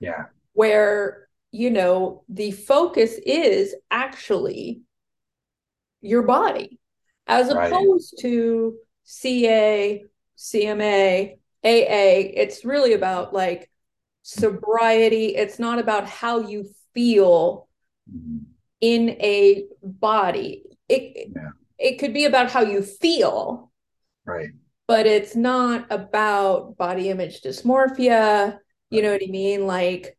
yeah 0.00 0.24
where 0.54 1.28
you 1.52 1.70
know 1.70 2.24
the 2.28 2.50
focus 2.50 3.14
is 3.24 3.74
actually 3.90 4.80
your 6.00 6.22
body 6.22 6.78
as 7.26 7.52
right. 7.52 7.72
opposed 7.72 8.18
to 8.20 8.76
CA, 9.04 10.04
CMA, 10.36 11.34
AA. 11.64 12.32
It's 12.34 12.64
really 12.64 12.94
about 12.94 13.32
like 13.32 13.70
sobriety. 14.22 15.36
It's 15.36 15.58
not 15.58 15.78
about 15.78 16.08
how 16.08 16.40
you 16.40 16.68
feel 16.94 17.68
mm-hmm. 18.10 18.50
In 18.80 19.10
a 19.20 19.64
body. 19.82 20.64
It 20.88 21.30
yeah. 21.34 21.50
it 21.78 21.98
could 21.98 22.14
be 22.14 22.24
about 22.24 22.50
how 22.50 22.62
you 22.62 22.82
feel. 22.82 23.70
Right. 24.24 24.50
But 24.86 25.06
it's 25.06 25.34
not 25.34 25.86
about 25.90 26.76
body 26.76 27.08
image 27.08 27.40
dysmorphia, 27.40 28.58
you 28.90 29.02
know 29.02 29.12
what 29.12 29.22
I 29.26 29.30
mean? 29.30 29.66
Like 29.66 30.16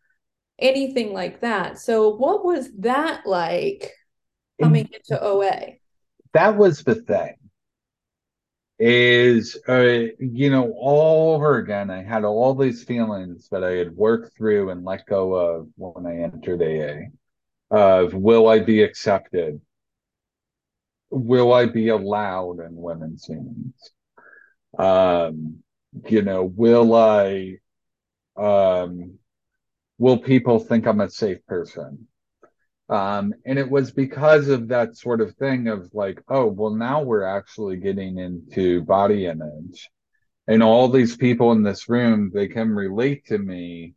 anything 0.58 1.14
like 1.14 1.42
that. 1.42 1.78
So 1.78 2.10
what 2.10 2.44
was 2.44 2.72
that 2.80 3.28
like 3.28 3.92
coming 4.60 4.86
in, 4.86 4.94
into 4.96 5.24
OA? 5.24 5.76
that 6.36 6.58
was 6.58 6.84
the 6.84 6.96
thing 6.96 7.34
is 8.78 9.58
uh, 9.70 10.12
you 10.20 10.50
know 10.50 10.74
all 10.78 11.34
over 11.34 11.58
again 11.60 11.90
i 11.90 12.04
had 12.04 12.26
all 12.26 12.54
these 12.54 12.84
feelings 12.84 13.48
that 13.50 13.64
i 13.64 13.72
had 13.72 13.96
worked 13.96 14.36
through 14.36 14.70
and 14.70 14.84
let 14.84 15.06
go 15.06 15.34
of 15.34 15.70
when 15.78 16.06
i 16.06 16.18
entered 16.18 16.62
aa 16.62 17.08
of 17.72 18.14
will 18.14 18.48
i 18.48 18.60
be 18.60 18.82
accepted 18.84 19.60
will 21.10 21.54
i 21.54 21.66
be 21.66 21.90
allowed 21.90 22.60
in 22.60 22.70
women's 22.76 23.28
meetings 23.30 23.92
um 24.78 25.58
you 26.08 26.22
know 26.22 26.44
will 26.44 26.94
i 26.94 27.58
um 28.38 29.18
will 29.98 30.18
people 30.18 30.60
think 30.60 30.86
i'm 30.86 31.02
a 31.02 31.10
safe 31.10 31.46
person 31.48 32.08
um, 32.88 33.34
and 33.46 33.58
it 33.58 33.70
was 33.70 33.92
because 33.92 34.48
of 34.48 34.68
that 34.68 34.96
sort 34.96 35.22
of 35.22 35.36
thing 35.36 35.68
of 35.68 35.90
like, 35.94 36.22
oh, 36.28 36.46
well, 36.46 36.72
now 36.72 37.02
we're 37.02 37.24
actually 37.24 37.78
getting 37.78 38.20
into 38.20 38.84
body 38.84 39.26
image. 39.26 39.90
And 40.48 40.62
all 40.62 40.88
these 40.88 41.18
people 41.18 41.52
in 41.52 41.64
this 41.64 41.90
room, 41.90 42.32
they 42.32 42.48
can 42.48 42.70
relate 42.70 43.26
to 43.28 43.40
me 43.40 43.96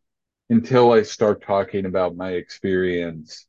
until 0.49 0.93
I 0.93 1.03
start 1.03 1.43
talking 1.43 1.85
about 1.85 2.17
my 2.17 2.33
experience 2.33 3.47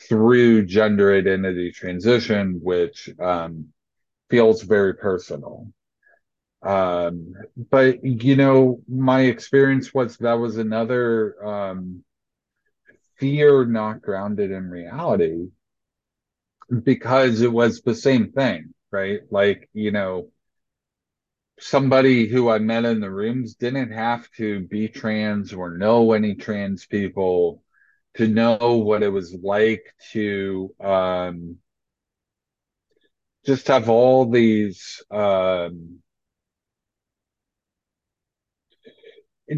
through 0.00 0.66
gender 0.66 1.14
identity 1.14 1.72
transition, 1.72 2.60
which 2.62 3.10
um, 3.20 3.68
feels 4.30 4.62
very 4.62 4.94
personal. 4.94 5.68
Um, 6.62 7.34
but 7.70 8.04
you 8.04 8.36
know, 8.36 8.80
my 8.88 9.22
experience 9.22 9.94
was 9.94 10.16
that 10.18 10.34
was 10.34 10.58
another 10.58 11.46
um, 11.46 12.04
fear 13.18 13.64
not 13.64 14.02
grounded 14.02 14.50
in 14.50 14.68
reality 14.68 15.48
because 16.82 17.40
it 17.40 17.52
was 17.52 17.80
the 17.80 17.94
same 17.94 18.32
thing, 18.32 18.74
right? 18.90 19.20
Like, 19.30 19.68
you 19.72 19.90
know, 19.90 20.28
somebody 21.60 22.26
who 22.28 22.48
I 22.48 22.58
met 22.58 22.84
in 22.84 23.00
the 23.00 23.10
rooms 23.10 23.54
didn't 23.54 23.92
have 23.92 24.30
to 24.32 24.60
be 24.60 24.88
trans 24.88 25.52
or 25.52 25.76
know 25.76 26.12
any 26.12 26.34
trans 26.34 26.86
people 26.86 27.62
to 28.18 28.26
know 28.26 28.78
what 28.78 29.04
it 29.04 29.08
was 29.08 29.32
like 29.32 29.94
to 30.10 30.74
um, 30.80 31.56
just 33.46 33.68
have 33.68 33.88
all 33.88 34.28
these 34.28 35.00
um, 35.12 36.00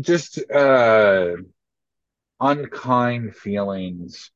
just 0.03 0.39
uh, 0.51 1.37
unkind 2.39 3.35
feelings 3.35 4.31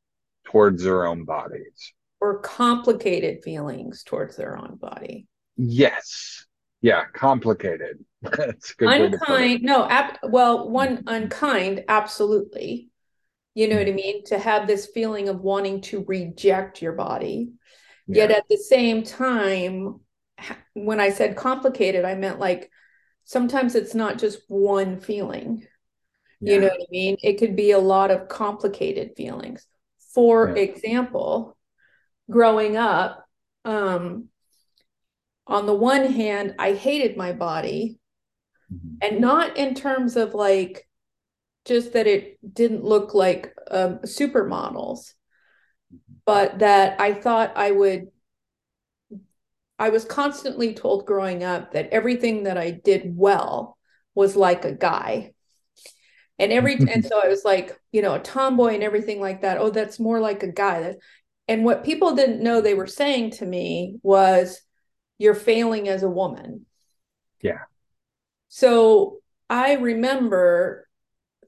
towards 0.46 0.82
their 0.82 1.06
own 1.06 1.24
bodies. 1.24 1.92
Or 2.18 2.38
complicated 2.38 3.44
feelings 3.44 4.04
towards 4.04 4.36
their 4.36 4.56
own 4.56 4.76
body. 4.80 5.26
Yes. 5.58 6.46
Yeah 6.80 7.04
complicated. 7.12 8.02
That's 8.22 8.72
good 8.72 8.88
unkind 8.88 9.62
no 9.62 9.86
ab- 9.86 10.18
well 10.22 10.70
one 10.70 11.04
unkind 11.06 11.84
absolutely 11.88 12.88
you 13.54 13.68
know 13.68 13.76
what 13.76 13.86
i 13.86 13.90
mm-hmm. 13.90 13.96
mean 13.96 14.24
to 14.24 14.38
have 14.38 14.66
this 14.66 14.86
feeling 14.86 15.28
of 15.28 15.40
wanting 15.40 15.80
to 15.80 16.04
reject 16.06 16.82
your 16.82 16.92
body 16.92 17.52
yeah. 18.06 18.22
yet 18.22 18.30
at 18.30 18.44
the 18.48 18.56
same 18.56 19.02
time 19.02 20.00
when 20.74 21.00
i 21.00 21.10
said 21.10 21.36
complicated 21.36 22.04
i 22.04 22.14
meant 22.14 22.38
like 22.38 22.70
sometimes 23.24 23.74
it's 23.74 23.94
not 23.94 24.18
just 24.18 24.40
one 24.48 25.00
feeling 25.00 25.66
you 26.44 26.60
know 26.60 26.66
what 26.66 26.82
I 26.82 26.86
mean? 26.90 27.16
It 27.22 27.38
could 27.38 27.56
be 27.56 27.70
a 27.70 27.78
lot 27.78 28.10
of 28.10 28.28
complicated 28.28 29.12
feelings. 29.16 29.66
For 30.14 30.50
yeah. 30.50 30.62
example, 30.62 31.56
growing 32.30 32.76
up, 32.76 33.26
um, 33.64 34.28
on 35.46 35.66
the 35.66 35.74
one 35.74 36.12
hand, 36.12 36.54
I 36.58 36.72
hated 36.72 37.16
my 37.16 37.32
body, 37.32 37.98
mm-hmm. 38.72 38.96
and 39.02 39.20
not 39.20 39.56
in 39.56 39.74
terms 39.74 40.16
of 40.16 40.34
like 40.34 40.86
just 41.64 41.92
that 41.94 42.06
it 42.06 42.38
didn't 42.54 42.84
look 42.84 43.14
like 43.14 43.54
um, 43.70 43.98
supermodels, 44.00 45.14
mm-hmm. 45.92 46.14
but 46.24 46.58
that 46.60 47.00
I 47.00 47.14
thought 47.14 47.52
I 47.56 47.70
would. 47.70 48.08
I 49.76 49.88
was 49.88 50.04
constantly 50.04 50.72
told 50.72 51.04
growing 51.04 51.42
up 51.42 51.72
that 51.72 51.90
everything 51.90 52.44
that 52.44 52.56
I 52.56 52.70
did 52.70 53.16
well 53.16 53.76
was 54.14 54.36
like 54.36 54.64
a 54.64 54.72
guy 54.72 55.34
and 56.38 56.52
every 56.52 56.74
and 56.92 57.04
so 57.04 57.20
I 57.22 57.28
was 57.28 57.44
like, 57.44 57.78
you 57.92 58.02
know, 58.02 58.14
a 58.14 58.20
tomboy 58.20 58.74
and 58.74 58.82
everything 58.82 59.20
like 59.20 59.42
that. 59.42 59.58
Oh, 59.58 59.70
that's 59.70 60.00
more 60.00 60.20
like 60.20 60.42
a 60.42 60.52
guy. 60.52 60.94
And 61.46 61.64
what 61.64 61.84
people 61.84 62.14
didn't 62.14 62.42
know 62.42 62.60
they 62.60 62.74
were 62.74 62.86
saying 62.86 63.32
to 63.32 63.46
me 63.46 63.98
was, 64.02 64.60
"You're 65.18 65.34
failing 65.34 65.88
as 65.88 66.02
a 66.02 66.08
woman." 66.08 66.66
Yeah. 67.42 67.60
So 68.48 69.18
I 69.50 69.74
remember 69.74 70.83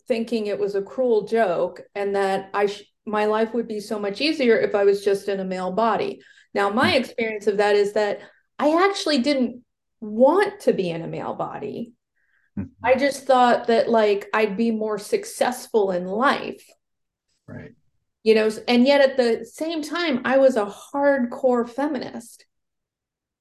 thinking 0.09 0.47
it 0.47 0.59
was 0.59 0.75
a 0.75 0.83
cruel 0.83 1.27
joke, 1.27 1.83
and 1.95 2.15
that 2.17 2.51
I 2.55 2.67
sh- 2.67 2.85
my 3.05 3.27
life 3.27 3.55
would 3.55 3.69
be 3.69 3.81
so 3.81 3.99
much 3.99 4.21
easier 4.21 4.59
if 4.59 4.75
I 4.75 4.85
was 4.85 5.05
just 5.05 5.29
in 5.29 5.41
a 5.41 5.45
male 5.45 5.73
body. 5.73 6.21
Now, 6.55 6.71
my 6.71 6.91
hmm. 6.91 6.97
experience 6.97 7.47
of 7.47 7.59
that 7.59 7.77
is 7.77 7.93
that 7.93 8.21
I 8.59 8.85
actually 8.85 9.19
didn't 9.19 9.63
want 10.01 10.61
to 10.61 10.73
be 10.73 10.91
in 10.91 11.03
a 11.03 11.09
male 11.09 11.35
body. 11.35 11.93
Mm-hmm. 12.59 12.71
I 12.83 12.97
just 12.97 13.25
thought 13.25 13.67
that 13.67 13.89
like 13.89 14.29
I'd 14.33 14.57
be 14.57 14.71
more 14.71 14.99
successful 14.99 15.91
in 15.91 16.07
life. 16.07 16.67
Right. 17.47 17.73
You 18.23 18.35
know, 18.35 18.51
and 18.67 18.87
yet 18.87 19.01
at 19.01 19.17
the 19.17 19.45
same 19.45 19.83
time, 19.83 20.23
I 20.25 20.39
was 20.39 20.57
a 20.57 20.67
hardcore 20.67 21.69
feminist 21.69 22.45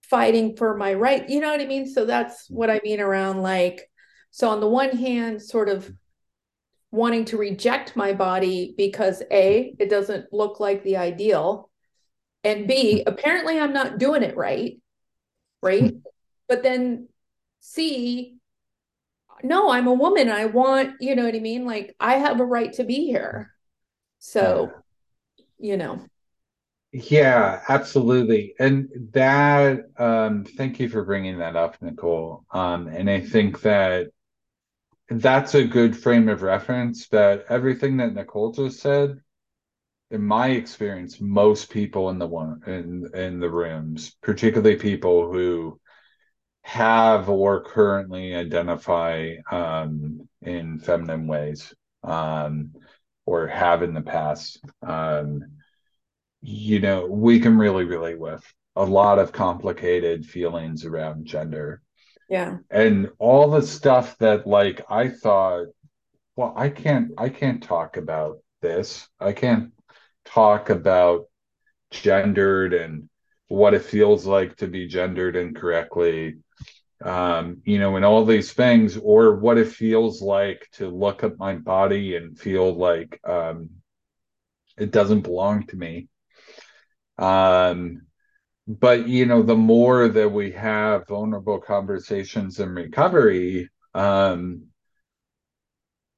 fighting 0.03 0.55
for 0.55 0.77
my 0.77 0.93
right. 0.93 1.27
You 1.27 1.39
know 1.39 1.49
what 1.49 1.61
I 1.61 1.65
mean? 1.65 1.87
So 1.87 2.05
that's 2.05 2.45
mm-hmm. 2.45 2.55
what 2.55 2.69
I 2.69 2.81
mean 2.83 2.99
around 2.99 3.41
like, 3.41 3.89
so 4.31 4.49
on 4.49 4.59
the 4.59 4.69
one 4.69 4.95
hand, 4.95 5.41
sort 5.41 5.69
of 5.69 5.85
mm-hmm. 5.85 5.93
Wanting 6.95 7.25
to 7.25 7.37
reject 7.37 7.95
my 7.95 8.13
body 8.13 8.73
because 8.77 9.21
A, 9.31 9.75
it 9.79 9.89
doesn't 9.89 10.31
look 10.33 10.59
like 10.59 10.83
the 10.83 10.97
ideal, 10.97 11.69
and 12.43 12.67
B, 12.67 13.03
apparently 13.05 13.59
I'm 13.59 13.73
not 13.73 13.97
doing 13.97 14.23
it 14.23 14.37
right. 14.37 14.79
Right. 15.61 15.95
but 16.47 16.61
then 16.61 17.09
C, 17.59 18.37
no, 19.43 19.71
I'm 19.71 19.87
a 19.87 19.93
woman. 19.93 20.29
I 20.29 20.45
want, 20.45 21.01
you 21.01 21.15
know 21.15 21.25
what 21.25 21.35
I 21.35 21.39
mean? 21.39 21.65
Like 21.65 21.95
I 21.99 22.15
have 22.15 22.39
a 22.39 22.45
right 22.45 22.71
to 22.73 22.83
be 22.83 23.07
here. 23.07 23.51
So, 24.19 24.71
you 25.59 25.75
know. 25.77 26.05
Yeah, 26.91 27.61
absolutely. 27.67 28.53
And 28.59 28.89
that, 29.11 29.85
um, 29.97 30.45
thank 30.45 30.79
you 30.79 30.87
for 30.87 31.03
bringing 31.03 31.39
that 31.39 31.55
up, 31.55 31.81
Nicole. 31.81 32.45
Um, 32.51 32.87
and 32.87 33.09
I 33.09 33.19
think 33.19 33.61
that 33.61 34.07
that's 35.09 35.53
a 35.55 35.65
good 35.65 35.95
frame 35.95 36.29
of 36.29 36.41
reference 36.41 37.07
that 37.09 37.45
everything 37.49 37.97
that 37.97 38.13
Nicole 38.13 38.51
just 38.51 38.79
said, 38.79 39.21
in 40.11 40.21
my 40.21 40.49
experience, 40.49 41.19
most 41.19 41.69
people 41.69 42.09
in 42.09 42.19
the 42.19 42.27
one 42.27 42.61
in 42.67 43.09
in 43.13 43.39
the 43.39 43.49
rooms, 43.49 44.15
particularly 44.21 44.77
people 44.77 45.31
who 45.31 45.79
have 46.61 47.29
or 47.29 47.63
currently 47.63 48.35
identify 48.35 49.35
um, 49.51 50.27
in 50.41 50.79
feminine 50.79 51.27
ways 51.27 51.73
um, 52.03 52.73
or 53.25 53.47
have 53.47 53.83
in 53.83 53.93
the 53.93 54.01
past, 54.01 54.59
um, 54.81 55.41
you 56.41 56.79
know, 56.79 57.05
we 57.05 57.39
can 57.39 57.57
really 57.57 57.85
relate 57.85 58.19
with 58.19 58.43
a 58.75 58.83
lot 58.83 59.19
of 59.19 59.31
complicated 59.31 60.25
feelings 60.25 60.85
around 60.85 61.25
gender. 61.25 61.81
Yeah. 62.29 62.57
And 62.69 63.09
all 63.19 63.51
the 63.51 63.61
stuff 63.61 64.17
that 64.19 64.47
like 64.47 64.81
I 64.89 65.09
thought, 65.09 65.67
well, 66.35 66.53
I 66.55 66.69
can't 66.69 67.11
I 67.17 67.29
can't 67.29 67.61
talk 67.61 67.97
about 67.97 68.39
this. 68.61 69.07
I 69.19 69.33
can't 69.33 69.71
talk 70.25 70.69
about 70.69 71.25
gendered 71.91 72.73
and 72.73 73.09
what 73.47 73.73
it 73.73 73.83
feels 73.83 74.25
like 74.25 74.57
to 74.57 74.67
be 74.67 74.87
gendered 74.87 75.35
incorrectly 75.35 76.37
um, 77.03 77.61
you 77.65 77.79
know, 77.79 77.95
and 77.95 78.05
all 78.05 78.25
these 78.25 78.53
things, 78.53 78.97
or 78.97 79.35
what 79.35 79.57
it 79.57 79.67
feels 79.67 80.21
like 80.21 80.67
to 80.73 80.87
look 80.89 81.23
at 81.23 81.37
my 81.37 81.55
body 81.55 82.15
and 82.15 82.39
feel 82.39 82.73
like 82.73 83.19
um, 83.27 83.69
it 84.77 84.91
doesn't 84.91 85.21
belong 85.21 85.67
to 85.67 85.75
me. 85.75 86.07
Um, 87.17 88.04
but 88.67 89.07
you 89.07 89.25
know, 89.25 89.43
the 89.43 89.55
more 89.55 90.07
that 90.07 90.29
we 90.29 90.51
have 90.51 91.07
vulnerable 91.07 91.59
conversations 91.59 92.59
in 92.59 92.69
recovery, 92.69 93.69
um, 93.93 94.63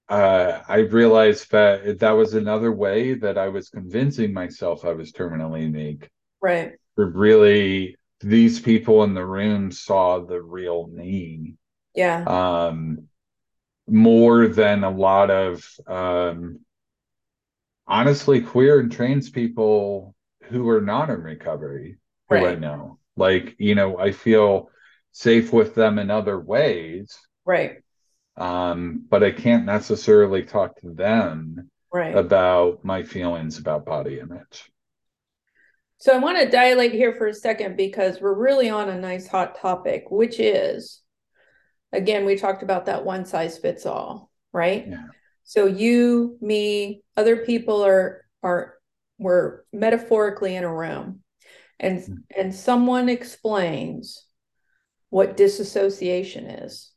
uh, 0.08 0.62
I 0.68 0.78
realized 0.78 1.52
that 1.52 2.00
that 2.00 2.12
was 2.12 2.34
another 2.34 2.72
way 2.72 3.16
that 3.16 3.38
I 3.38 3.50
was 3.50 3.70
convincing 3.70 4.34
myself 4.34 4.86
I 4.86 4.94
was 4.94 5.12
terminally 5.12 5.64
unique. 5.64 6.10
Right. 6.42 6.74
really 6.96 7.98
these 8.22 8.60
people 8.60 9.04
in 9.04 9.14
the 9.14 9.26
room 9.26 9.72
saw 9.72 10.20
the 10.20 10.42
real 10.42 10.88
me. 10.88 11.56
Yeah. 11.94 12.24
Um, 12.24 13.10
more 13.88 14.48
than 14.48 14.84
a 14.84 14.90
lot 14.90 15.30
of 15.30 15.68
um, 15.86 16.60
honestly 17.86 18.42
queer 18.42 18.80
and 18.80 18.92
trans 18.92 19.30
people 19.30 20.16
who 20.44 20.70
are 20.70 20.82
not 20.82 21.10
in 21.10 21.22
recovery 21.22 21.98
who 22.30 22.36
right. 22.36 22.48
I 22.48 22.56
know. 22.56 23.00
Like, 23.16 23.56
you 23.58 23.76
know, 23.76 23.98
I 23.98 24.12
feel 24.12 24.70
safe 25.12 25.52
with 25.52 25.76
them 25.76 26.00
in 26.00 26.12
other 26.12 26.40
ways. 26.40 27.18
Right. 27.46 27.78
Um, 28.36 29.06
but 29.10 29.24
I 29.24 29.32
can't 29.32 29.66
necessarily 29.66 30.44
talk 30.44 30.80
to 30.82 30.94
them 30.94 31.72
right. 31.92 32.16
about 32.16 32.84
my 32.86 33.04
feelings 33.04 33.58
about 33.58 33.86
body 33.86 34.20
image. 34.20 34.70
So 36.00 36.14
I 36.14 36.20
want 36.20 36.38
to 36.38 36.50
dilate 36.50 36.92
here 36.92 37.14
for 37.14 37.28
a 37.28 37.34
second 37.34 37.76
because 37.76 38.22
we're 38.22 38.36
really 38.36 38.70
on 38.70 38.90
a 38.90 39.00
nice 39.00 39.28
hot 39.28 39.58
topic, 39.60 40.12
which 40.12 40.40
is 40.40 41.02
again, 41.92 42.26
we 42.26 42.36
talked 42.36 42.64
about 42.64 42.86
that 42.86 43.04
one 43.04 43.26
size 43.26 43.58
fits 43.58 43.86
all, 43.86 44.30
right? 44.54 44.88
Yeah. 44.88 45.06
So 45.44 45.66
you, 45.66 46.38
me, 46.42 47.02
other 47.16 47.38
people 47.38 47.84
are 47.84 48.26
are 48.44 48.76
we're 49.18 49.62
metaphorically 49.74 50.56
in 50.56 50.64
a 50.64 50.74
room 50.74 51.22
and 51.80 52.00
mm-hmm. 52.00 52.16
and 52.36 52.54
someone 52.54 53.10
explains 53.10 54.26
what 55.10 55.38
disassociation 55.38 56.46
is 56.46 56.92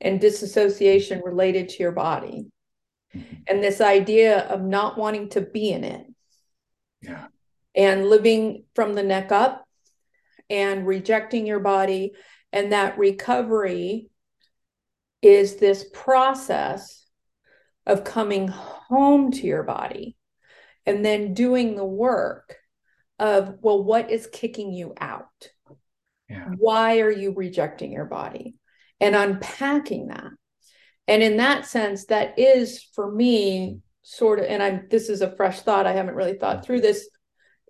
and 0.00 0.20
disassociation 0.20 1.20
related 1.24 1.68
to 1.68 1.82
your 1.82 1.92
body 1.92 2.46
mm-hmm. 3.14 3.34
and 3.46 3.62
this 3.62 3.80
idea 3.80 4.40
of 4.48 4.62
not 4.62 4.96
wanting 4.96 5.28
to 5.28 5.40
be 5.40 5.70
in 5.70 5.84
it 5.84 6.06
yeah 7.02 7.26
and 7.74 8.08
living 8.08 8.64
from 8.74 8.94
the 8.94 9.02
neck 9.02 9.32
up 9.32 9.66
and 10.48 10.86
rejecting 10.86 11.46
your 11.46 11.60
body. 11.60 12.12
And 12.52 12.72
that 12.72 12.98
recovery 12.98 14.10
is 15.22 15.56
this 15.56 15.86
process 15.92 17.06
of 17.86 18.04
coming 18.04 18.48
home 18.48 19.30
to 19.30 19.46
your 19.46 19.62
body 19.62 20.16
and 20.86 21.04
then 21.04 21.34
doing 21.34 21.76
the 21.76 21.84
work 21.84 22.56
of, 23.20 23.58
well, 23.60 23.84
what 23.84 24.10
is 24.10 24.26
kicking 24.26 24.72
you 24.72 24.94
out? 24.98 25.50
Yeah. 26.28 26.46
Why 26.56 27.00
are 27.00 27.10
you 27.10 27.32
rejecting 27.34 27.92
your 27.92 28.06
body? 28.06 28.56
And 28.98 29.14
unpacking 29.14 30.08
that. 30.08 30.30
And 31.06 31.22
in 31.22 31.36
that 31.36 31.66
sense, 31.66 32.06
that 32.06 32.38
is 32.38 32.82
for 32.94 33.10
me 33.10 33.80
sort 34.02 34.38
of, 34.38 34.46
and 34.46 34.62
I'm 34.62 34.86
this 34.90 35.08
is 35.08 35.20
a 35.22 35.34
fresh 35.36 35.60
thought. 35.60 35.86
I 35.86 35.92
haven't 35.92 36.14
really 36.14 36.38
thought 36.38 36.64
through 36.64 36.80
this 36.80 37.08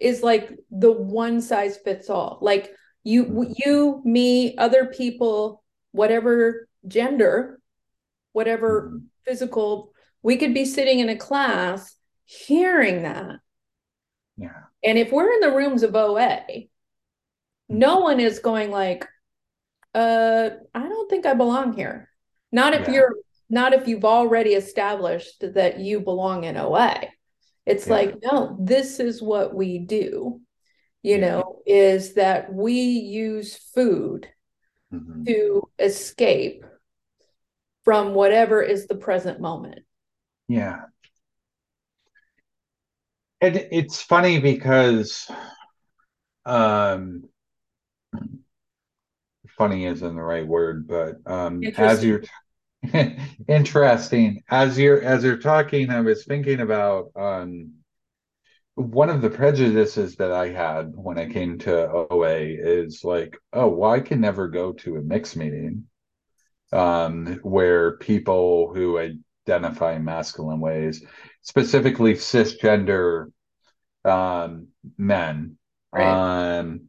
is 0.01 0.23
like 0.23 0.57
the 0.71 0.93
one 0.93 1.41
size 1.41 1.79
fits 1.79 2.09
all. 2.09 2.39
Like 2.41 2.73
you, 3.03 3.25
mm-hmm. 3.25 3.53
you, 3.57 4.03
me, 4.05 4.57
other 4.57 4.87
people, 4.87 5.63
whatever 5.93 6.69
gender, 6.87 7.61
whatever 8.33 8.89
mm-hmm. 8.89 8.99
physical, 9.25 9.93
we 10.23 10.37
could 10.37 10.55
be 10.55 10.65
sitting 10.65 11.01
in 11.01 11.09
a 11.09 11.17
class 11.17 11.97
hearing 12.25 13.03
that. 13.03 13.37
Yeah. 14.37 14.70
And 14.83 14.99
if 14.99 15.13
we're 15.13 15.33
in 15.33 15.41
the 15.41 15.53
rooms 15.53 15.83
of 15.83 15.95
OA, 15.95 16.43
no 17.69 18.01
one 18.01 18.21
is 18.21 18.39
going 18.39 18.71
like, 18.71 19.07
uh, 19.95 20.51
I 20.75 20.89
don't 20.89 21.11
think 21.11 21.27
I 21.27 21.35
belong 21.35 21.73
here. 21.73 22.09
Not 22.53 22.75
if 22.75 22.89
yeah. 22.89 22.95
you're 22.95 23.15
not 23.49 23.73
if 23.73 23.89
you've 23.89 24.05
already 24.05 24.55
established 24.55 25.43
that 25.55 25.81
you 25.81 26.01
belong 26.01 26.45
in 26.45 26.57
OA. 26.57 27.09
It's 27.67 27.87
yeah. 27.87 27.93
like, 27.93 28.15
no, 28.23 28.57
this 28.61 29.01
is 29.01 29.21
what 29.21 29.55
we 29.55 29.79
do, 29.79 30.41
you 31.03 31.17
yeah. 31.17 31.21
know, 31.21 31.63
is 31.67 32.15
that 32.15 32.53
we 32.53 32.75
use 32.75 33.57
food 33.75 34.29
mm-hmm. 34.93 35.25
to 35.25 35.69
escape 35.79 36.65
from 37.85 38.15
whatever 38.15 38.63
is 38.63 38.87
the 38.87 38.95
present 38.95 39.41
moment. 39.41 39.81
Yeah. 40.49 40.83
And 43.41 43.57
it's 43.71 44.03
funny 44.03 44.39
because 44.39 45.31
um 46.45 47.25
funny 49.57 49.87
isn't 49.87 50.17
the 50.17 50.23
right 50.23 50.47
word, 50.47 50.87
but 50.89 51.17
um 51.27 51.63
as 51.77 52.05
you're 52.05 52.23
Interesting. 53.49 54.43
As 54.49 54.79
you're 54.79 55.03
as 55.03 55.23
you're 55.23 55.37
talking, 55.37 55.91
I 55.91 56.01
was 56.01 56.25
thinking 56.25 56.61
about 56.61 57.11
um, 57.15 57.73
one 58.75 59.11
of 59.11 59.21
the 59.21 59.31
prejudices 59.31 60.17
that 60.17 60.33
I 60.33 60.49
had 60.49 60.93
when 60.95 61.19
I 61.19 61.29
came 61.29 61.59
to 61.61 61.91
OA 61.91 62.39
is 62.39 63.05
like, 63.05 63.37
oh, 63.53 63.69
well, 63.69 63.91
I 63.91 64.01
can 64.01 64.21
never 64.21 64.49
go 64.49 64.73
to 64.73 64.97
a 64.97 65.03
mixed 65.03 65.37
meeting 65.37 65.85
um, 66.73 67.39
where 67.43 67.99
people 67.99 68.73
who 68.73 68.99
identify 68.99 69.99
masculine 69.99 70.61
ways, 70.61 71.05
specifically 71.43 72.15
cisgender 72.15 73.33
um, 74.05 74.69
men, 74.97 75.57
right. 75.93 76.59
um, 76.59 76.89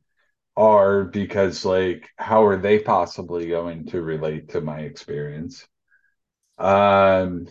are 0.56 1.04
because 1.06 1.66
like, 1.66 2.10
how 2.16 2.46
are 2.46 2.58
they 2.58 2.80
possibly 2.80 3.48
going 3.48 3.88
to 3.88 4.02
relate 4.02 4.50
to 4.50 4.62
my 4.62 4.80
experience? 4.80 5.66
Um, 6.58 7.48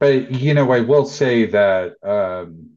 but 0.00 0.30
you 0.32 0.54
know, 0.54 0.70
I 0.72 0.80
will 0.80 1.06
say 1.06 1.46
that 1.46 1.94
um, 2.02 2.76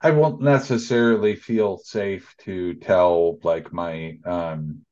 I 0.00 0.10
won't 0.10 0.42
necessarily 0.42 1.36
feel 1.36 1.78
safe 1.78 2.34
to 2.40 2.74
tell 2.74 3.38
like 3.42 3.72
my 3.72 4.18
um, 4.24 4.84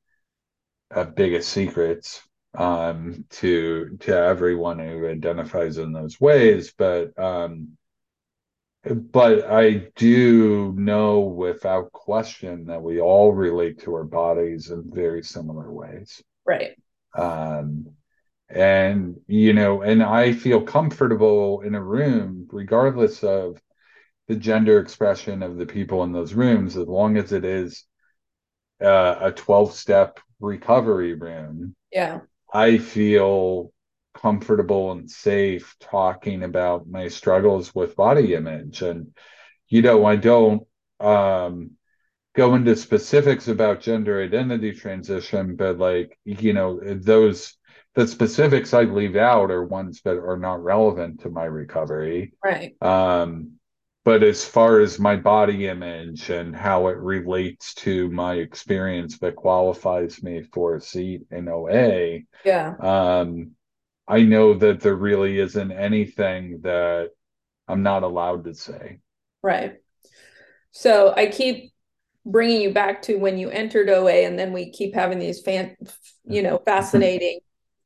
uh, 0.90 1.04
biggest 1.04 1.50
secrets 1.50 2.22
um, 2.54 3.24
to 3.30 3.96
to 4.00 4.16
everyone 4.16 4.78
who 4.78 5.08
identifies 5.08 5.78
in 5.78 5.92
those 5.92 6.20
ways, 6.20 6.72
but 6.76 7.18
um, 7.18 7.76
but 8.84 9.50
I 9.50 9.88
do 9.96 10.74
know 10.76 11.20
without 11.20 11.92
question 11.92 12.66
that 12.66 12.82
we 12.82 13.00
all 13.00 13.32
relate 13.32 13.80
to 13.82 13.94
our 13.94 14.04
bodies 14.04 14.70
in 14.70 14.90
very 14.92 15.22
similar 15.22 15.70
ways. 15.70 16.22
Right. 16.44 16.76
Um, 17.16 17.94
and 18.52 19.18
you 19.28 19.52
know 19.52 19.80
and 19.82 20.02
i 20.02 20.32
feel 20.32 20.60
comfortable 20.60 21.62
in 21.62 21.74
a 21.74 21.82
room 21.82 22.46
regardless 22.52 23.24
of 23.24 23.58
the 24.28 24.36
gender 24.36 24.78
expression 24.78 25.42
of 25.42 25.56
the 25.56 25.66
people 25.66 26.02
in 26.02 26.12
those 26.12 26.34
rooms 26.34 26.76
as 26.76 26.86
long 26.86 27.16
as 27.16 27.32
it 27.32 27.44
is 27.44 27.84
uh, 28.82 29.16
a 29.20 29.32
12 29.32 29.72
step 29.74 30.20
recovery 30.40 31.14
room 31.14 31.74
yeah 31.90 32.20
i 32.52 32.78
feel 32.78 33.72
comfortable 34.14 34.92
and 34.92 35.10
safe 35.10 35.74
talking 35.80 36.42
about 36.42 36.86
my 36.86 37.08
struggles 37.08 37.74
with 37.74 37.96
body 37.96 38.34
image 38.34 38.82
and 38.82 39.08
you 39.68 39.82
know 39.82 40.04
i 40.04 40.16
don't 40.16 40.66
um 41.00 41.70
go 42.34 42.54
into 42.54 42.74
specifics 42.76 43.48
about 43.48 43.80
gender 43.80 44.22
identity 44.22 44.72
transition 44.72 45.56
but 45.56 45.78
like 45.78 46.18
you 46.24 46.52
know 46.52 46.80
those 46.82 47.56
the 47.94 48.06
specifics 48.06 48.72
I 48.72 48.84
leave 48.84 49.16
out 49.16 49.50
are 49.50 49.64
ones 49.64 50.00
that 50.04 50.16
are 50.16 50.38
not 50.38 50.62
relevant 50.62 51.20
to 51.20 51.30
my 51.30 51.44
recovery. 51.44 52.32
Right. 52.42 52.74
Um, 52.82 53.58
but 54.04 54.22
as 54.22 54.44
far 54.44 54.80
as 54.80 54.98
my 54.98 55.16
body 55.16 55.68
image 55.68 56.30
and 56.30 56.54
how 56.54 56.88
it 56.88 56.96
relates 56.96 57.74
to 57.74 58.10
my 58.10 58.34
experience 58.34 59.18
that 59.18 59.36
qualifies 59.36 60.22
me 60.22 60.42
for 60.52 60.76
a 60.76 60.80
seat 60.80 61.22
in 61.30 61.48
OA, 61.48 62.20
yeah. 62.44 62.74
Um, 62.80 63.52
I 64.08 64.22
know 64.22 64.54
that 64.54 64.80
there 64.80 64.96
really 64.96 65.38
isn't 65.38 65.72
anything 65.72 66.60
that 66.62 67.10
I'm 67.68 67.82
not 67.82 68.02
allowed 68.02 68.44
to 68.44 68.54
say. 68.54 68.98
Right. 69.42 69.76
So 70.72 71.14
I 71.16 71.26
keep 71.26 71.72
bringing 72.26 72.60
you 72.60 72.72
back 72.72 73.02
to 73.02 73.16
when 73.16 73.38
you 73.38 73.50
entered 73.50 73.88
OA, 73.88 74.24
and 74.24 74.38
then 74.38 74.52
we 74.52 74.70
keep 74.70 74.94
having 74.94 75.18
these 75.18 75.40
fan, 75.40 75.76
you 76.24 76.42
know, 76.42 76.58
fascinating 76.66 77.40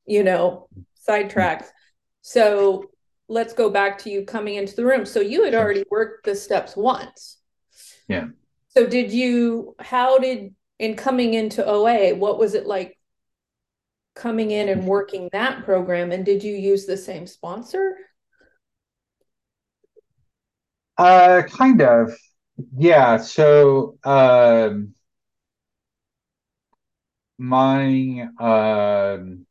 you 0.07 0.23
know, 0.23 0.69
sidetracks. 1.07 1.67
So 2.23 2.91
let's 3.29 3.53
go 3.53 3.71
back 3.71 3.99
to 3.99 4.11
you 4.11 4.25
coming 4.25 4.55
into 4.55 4.77
the 4.77 4.85
room. 4.85 5.05
So 5.05 5.21
you 5.21 5.45
had 5.45 5.55
already 5.55 5.85
worked 5.91 6.25
the 6.25 6.35
steps 6.35 6.77
once. 6.77 7.39
Yeah. 8.09 8.29
So 8.69 8.87
did 8.87 9.13
you, 9.13 9.75
how 9.81 10.19
did, 10.19 10.55
in 10.79 10.97
coming 10.97 11.35
into 11.35 11.67
OA, 11.67 12.15
what 12.15 12.39
was 12.39 12.55
it 12.55 12.67
like 12.67 12.99
coming 14.15 14.51
in 14.51 14.69
and 14.69 14.87
working 14.87 15.29
that 15.33 15.65
program? 15.65 16.13
And 16.13 16.25
did 16.25 16.45
you 16.45 16.55
use 16.55 16.87
the 16.87 16.97
same 16.97 17.27
sponsor? 17.27 17.97
Uh, 20.99 21.43
kind 21.43 21.83
of. 21.83 22.17
Yeah. 22.77 23.17
So, 23.19 23.99
um, 24.05 24.95
my, 27.39 28.29
um, 28.39 29.46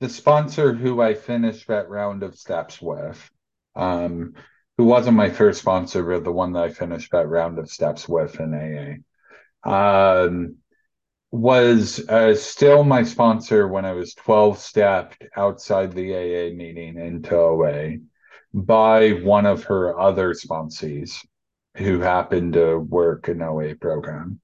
the 0.00 0.08
sponsor 0.08 0.72
who 0.72 1.00
I 1.00 1.14
finished 1.14 1.68
that 1.68 1.88
round 1.88 2.22
of 2.22 2.36
steps 2.36 2.80
with, 2.80 3.30
um, 3.76 4.34
who 4.76 4.84
wasn't 4.84 5.16
my 5.16 5.30
first 5.30 5.60
sponsor, 5.60 6.02
but 6.02 6.24
the 6.24 6.32
one 6.32 6.52
that 6.52 6.64
I 6.64 6.68
finished 6.70 7.12
that 7.12 7.28
round 7.28 7.58
of 7.58 7.70
steps 7.70 8.08
with 8.08 8.38
in 8.40 9.02
AA, 9.64 9.68
um, 9.68 10.56
was 11.30 12.06
uh, 12.08 12.34
still 12.34 12.84
my 12.84 13.02
sponsor 13.02 13.66
when 13.66 13.84
I 13.84 13.92
was 13.92 14.14
12 14.14 14.58
stepped 14.58 15.24
outside 15.36 15.92
the 15.92 16.14
AA 16.14 16.54
meeting 16.54 16.98
into 16.98 17.36
OA 17.36 17.96
by 18.52 19.10
one 19.10 19.46
of 19.46 19.64
her 19.64 19.98
other 19.98 20.32
sponsees 20.32 21.18
who 21.76 21.98
happened 21.98 22.52
to 22.52 22.78
work 22.78 23.26
an 23.26 23.42
OA 23.42 23.74
program. 23.74 24.40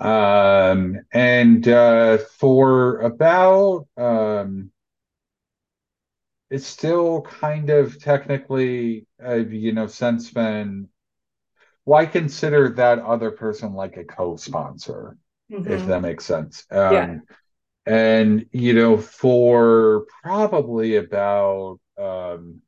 Um, 0.00 1.00
and 1.12 1.66
uh, 1.68 2.18
for 2.38 3.00
about, 3.00 3.86
um, 3.96 4.70
it's 6.50 6.66
still 6.66 7.22
kind 7.22 7.70
of 7.70 8.02
technically, 8.02 9.06
uh, 9.24 9.34
you 9.36 9.72
know, 9.72 9.86
since 9.86 10.30
then, 10.30 10.88
why 11.84 12.06
consider 12.06 12.70
that 12.70 12.98
other 13.00 13.30
person 13.30 13.74
like 13.74 13.96
a 13.96 14.04
co-sponsor, 14.04 15.16
mm-hmm. 15.50 15.70
if 15.70 15.86
that 15.86 16.02
makes 16.02 16.24
sense? 16.24 16.64
Um, 16.70 16.92
yeah. 16.92 17.16
And, 17.84 18.46
you 18.52 18.74
know, 18.74 18.96
for 18.98 20.06
probably 20.22 20.96
about 20.96 21.80
um, 21.98 22.60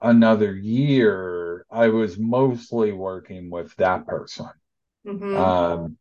another 0.00 0.54
year, 0.54 1.64
I 1.70 1.88
was 1.88 2.18
mostly 2.18 2.92
working 2.92 3.50
with 3.50 3.74
that 3.76 4.06
person. 4.06 4.48
Mm-hmm. 5.06 5.36
Um, 5.36 5.98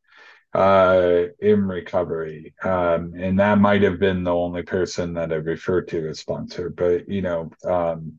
uh, 0.58 1.28
in 1.40 1.68
recovery. 1.68 2.56
Um, 2.64 3.14
and 3.16 3.40
that 3.40 3.60
might 3.60 3.84
have 3.84 4.00
been 4.00 4.24
the 4.24 4.34
only 4.34 4.64
person 4.64 5.14
that 5.14 5.32
I 5.32 5.36
referred 5.36 5.88
to 5.90 6.10
as 6.10 6.20
sponsor, 6.20 6.72
but 6.72 7.08
you 7.08 7.22
know, 7.22 7.52
um, 7.64 8.14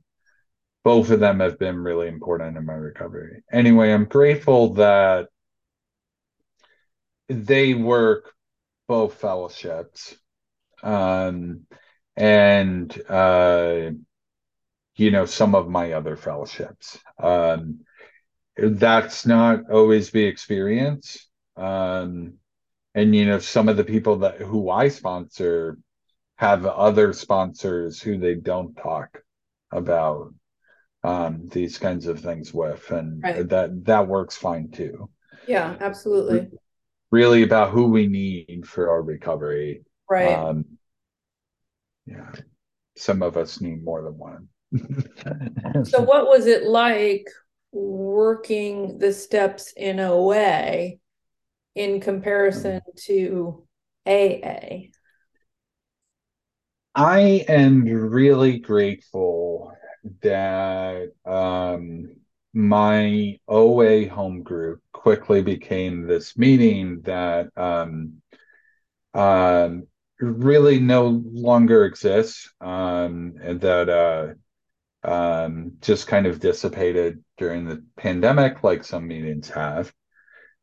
both 0.85 1.11
of 1.11 1.19
them 1.19 1.41
have 1.41 1.59
been 1.59 1.77
really 1.79 2.07
important 2.07 2.57
in 2.57 2.65
my 2.65 2.75
recovery. 2.75 3.43
Anyway, 3.51 3.93
I'm 3.93 4.05
grateful 4.05 4.75
that 4.75 5.29
they 7.29 7.75
work 7.75 8.33
both 8.87 9.15
fellowships. 9.15 10.17
Um, 10.83 11.67
and, 12.17 13.03
uh, 13.09 13.91
you 14.95 15.11
know, 15.11 15.27
some 15.27 15.57
of 15.57 15.69
my 15.69 15.93
other 15.93 16.17
fellowships. 16.17 16.99
Um, 17.19 17.81
that's 18.57 19.27
not 19.27 19.71
always 19.71 20.11
the 20.11 20.25
experience. 20.25 21.28
Um, 21.59 22.35
and 22.95 23.15
you 23.15 23.27
know, 23.27 23.39
some 23.39 23.69
of 23.69 23.77
the 23.77 23.85
people 23.85 24.19
that 24.19 24.41
who 24.41 24.71
I 24.71 24.89
sponsor 24.89 25.79
have 26.37 26.65
other 26.67 27.13
sponsors 27.13 28.01
who 28.01 28.19
they 28.19 28.35
don't 28.35 28.77
talk 28.77 29.23
about 29.73 30.33
um, 31.03 31.49
these 31.49 31.79
kinds 31.79 32.07
of 32.07 32.21
things 32.21 32.53
with, 32.55 32.91
and 32.91 33.23
right. 33.23 33.49
that 33.49 33.85
that 33.85 34.09
works 34.09 34.37
fine 34.37 34.71
too. 34.71 35.11
Yeah, 35.47 35.77
absolutely. 35.81 36.49
Really 37.11 37.43
about 37.43 37.71
who 37.71 37.87
we 37.87 38.07
need 38.07 38.67
for 38.67 38.91
our 38.91 39.03
recovery. 39.03 39.83
Right. 40.11 40.33
Um, 40.33 40.65
yeah, 42.07 42.31
some 42.97 43.23
of 43.23 43.37
us 43.37 43.61
need 43.61 43.83
more 43.83 44.03
than 44.03 44.19
one. 44.19 44.49
so, 45.85 46.03
what 46.03 46.27
was 46.27 46.47
it 46.47 46.65
like 46.65 47.27
working 47.73 48.99
the 48.99 49.13
steps 49.13 49.73
in 49.77 50.01
OA 50.01 50.99
in 51.75 52.01
comparison 52.01 52.81
to 52.97 53.67
AA? 54.07 54.89
I 56.95 57.45
am 57.49 57.85
really 57.85 58.59
grateful 58.59 59.73
that 60.23 61.13
um, 61.25 62.17
my 62.53 63.39
OA 63.47 64.09
home 64.09 64.43
group 64.43 64.81
quickly 64.93 65.43
became 65.43 66.07
this 66.07 66.37
meeting 66.37 67.03
that 67.03 67.51
um, 67.57 68.21
um, 69.15 69.87
really 70.21 70.81
no 70.81 71.23
longer 71.25 71.85
exists 71.85 72.53
um, 72.61 73.35
and 73.43 73.61
that 73.61 73.89
uh, 73.89 75.09
um, 75.09 75.75
just 75.81 76.09
kind 76.09 76.27
of 76.27 76.41
dissipated 76.41 77.23
during 77.37 77.65
the 77.65 77.85
pandemic, 77.97 78.65
like 78.65 78.83
some 78.83 79.07
meetings 79.07 79.49
have 79.51 79.93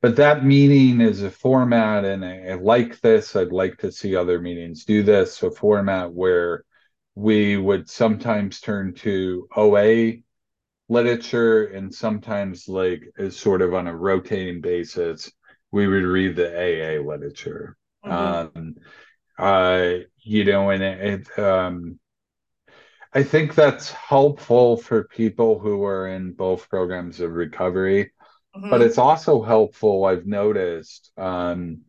but 0.01 0.17
that 0.17 0.45
meeting 0.45 1.01
is 1.01 1.23
a 1.23 1.31
format 1.31 2.05
and 2.05 2.23
I, 2.23 2.49
I, 2.49 2.53
like 2.53 2.99
this. 3.01 3.35
I'd 3.35 3.51
like 3.51 3.77
to 3.79 3.91
see 3.91 4.15
other 4.15 4.39
meetings 4.39 4.85
do 4.85 5.03
this 5.03 5.41
a 5.43 5.51
format 5.51 6.13
where 6.13 6.63
we 7.15 7.57
would 7.57 7.89
sometimes 7.89 8.59
turn 8.59 8.93
to 8.95 9.47
oa 9.55 10.13
literature 10.87 11.65
and 11.65 11.93
sometimes 11.93 12.67
like 12.67 13.03
as 13.17 13.35
sort 13.35 13.61
of 13.61 13.73
on 13.73 13.87
a 13.87 13.95
rotating 13.95 14.61
basis 14.61 15.31
we 15.71 15.87
would 15.87 16.03
read 16.03 16.35
the 16.35 16.49
aa 16.53 17.01
literature. 17.01 17.75
Mm-hmm. 18.05 18.57
um 18.59 18.75
uh 19.39 19.89
you 20.19 20.45
know 20.45 20.69
and 20.69 20.83
it, 20.83 21.27
it 21.37 21.39
um 21.39 21.99
I 23.13 23.23
think 23.23 23.55
that's 23.55 23.91
helpful 23.91 24.75
for 24.75 25.05
people 25.05 25.57
who 25.57 25.85
are 25.85 26.09
in 26.09 26.33
both 26.33 26.69
programs 26.69 27.21
of 27.21 27.31
recovery 27.31 28.11
Mm-hmm. 28.55 28.69
But 28.69 28.81
it's 28.81 28.97
also 28.97 29.41
helpful, 29.41 30.05
I've 30.05 30.25
noticed, 30.25 31.11
um, 31.17 31.81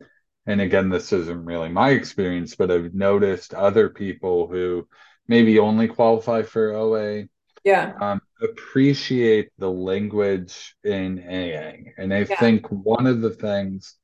and 0.47 0.61
again, 0.61 0.89
this 0.89 1.13
isn't 1.13 1.45
really 1.45 1.69
my 1.69 1.91
experience, 1.91 2.55
but 2.55 2.71
I've 2.71 2.95
noticed 2.95 3.55
other 3.55 3.89
people 3.89 4.49
who 4.49 4.89
maybe 5.29 5.59
only 5.59 5.89
qualify 5.89 6.43
for 6.43 6.73
OA. 6.73 7.25
Yeah. 7.65 7.95
Um, 8.01 8.21
appreciate 8.43 9.51
the 9.59 9.71
language 9.71 10.77
in 10.85 11.19
AA. 11.19 11.91
And 12.01 12.15
I 12.15 12.27
yeah. 12.29 12.39
think 12.39 12.67
one 12.69 13.07
of 13.07 13.21
the 13.21 13.31
things 13.31 13.97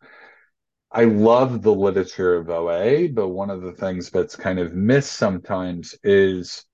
I 0.90 1.04
love 1.04 1.62
the 1.62 1.74
literature 1.74 2.34
of 2.34 2.50
OA, 2.50 3.08
but 3.08 3.28
one 3.28 3.50
of 3.50 3.62
the 3.62 3.72
things 3.72 4.10
that's 4.10 4.36
kind 4.36 4.58
of 4.58 4.74
missed 4.74 5.12
sometimes 5.12 5.94
is 6.04 6.64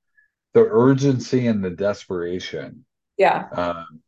the 0.55 0.65
urgency 0.65 1.47
and 1.47 1.63
the 1.63 1.71
desperation. 1.71 2.85
Yeah. 3.17 3.47
Um, 3.53 4.01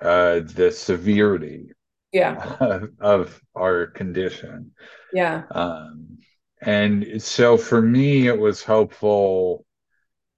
uh, 0.00 0.40
the 0.40 0.70
severity 0.70 1.72
yeah 2.12 2.56
of, 2.60 2.90
of 3.00 3.40
our 3.54 3.86
condition 3.86 4.72
yeah 5.12 5.42
um, 5.50 6.18
and 6.60 7.22
so 7.22 7.56
for 7.56 7.80
me, 7.80 8.26
it 8.26 8.38
was 8.38 8.62
helpful. 8.62 9.64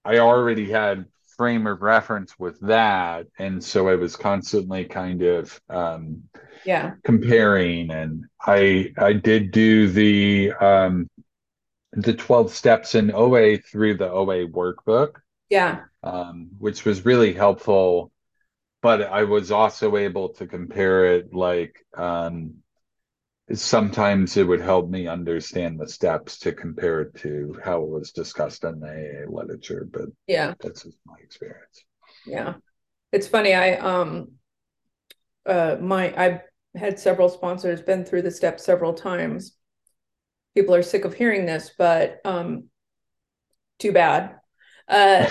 I 0.03 0.19
already 0.19 0.69
had 0.69 1.05
frame 1.37 1.67
of 1.67 1.81
reference 1.81 2.37
with 2.37 2.59
that, 2.61 3.27
and 3.37 3.63
so 3.63 3.87
I 3.87 3.95
was 3.95 4.15
constantly 4.15 4.85
kind 4.85 5.21
of 5.21 5.59
um, 5.69 6.23
yeah 6.65 6.93
comparing. 7.03 7.91
And 7.91 8.25
I 8.41 8.93
I 8.97 9.13
did 9.13 9.51
do 9.51 9.89
the 9.89 10.51
um, 10.53 11.09
the 11.93 12.13
twelve 12.13 12.53
steps 12.53 12.95
in 12.95 13.11
OA 13.11 13.57
through 13.57 13.97
the 13.97 14.11
OA 14.11 14.47
workbook. 14.47 15.15
Yeah, 15.49 15.83
um, 16.03 16.49
which 16.59 16.85
was 16.85 17.05
really 17.05 17.33
helpful. 17.33 18.11
But 18.81 19.03
I 19.03 19.23
was 19.23 19.51
also 19.51 19.97
able 19.97 20.29
to 20.35 20.47
compare 20.47 21.13
it 21.13 21.33
like 21.33 21.85
um, 21.97 22.55
sometimes 23.53 24.37
it 24.37 24.47
would 24.47 24.61
help 24.61 24.89
me 24.89 25.07
understand 25.07 25.79
the 25.79 25.87
steps 25.87 26.39
to 26.39 26.53
compare 26.53 27.01
it 27.01 27.15
to 27.17 27.59
how 27.63 27.83
it 27.83 27.89
was 27.89 28.11
discussed 28.11 28.63
in 28.63 28.79
the 28.79 28.87
AA 28.87 29.29
literature. 29.29 29.87
But 29.91 30.09
yeah, 30.27 30.53
that's 30.61 30.83
just 30.83 30.97
my 31.05 31.15
experience. 31.21 31.83
Yeah, 32.25 32.55
it's 33.11 33.27
funny. 33.27 33.53
I 33.53 33.73
um, 33.75 34.31
uh, 35.45 35.77
my 35.81 36.13
I've 36.15 36.41
had 36.75 36.99
several 36.99 37.29
sponsors 37.29 37.81
been 37.81 38.05
through 38.05 38.21
the 38.21 38.31
steps 38.31 38.63
several 38.63 38.93
times. 38.93 39.55
People 40.55 40.75
are 40.75 40.83
sick 40.83 41.05
of 41.05 41.13
hearing 41.13 41.45
this, 41.45 41.71
but 41.77 42.21
um, 42.25 42.65
too 43.79 43.91
bad. 43.91 44.35
Uh, 44.87 45.29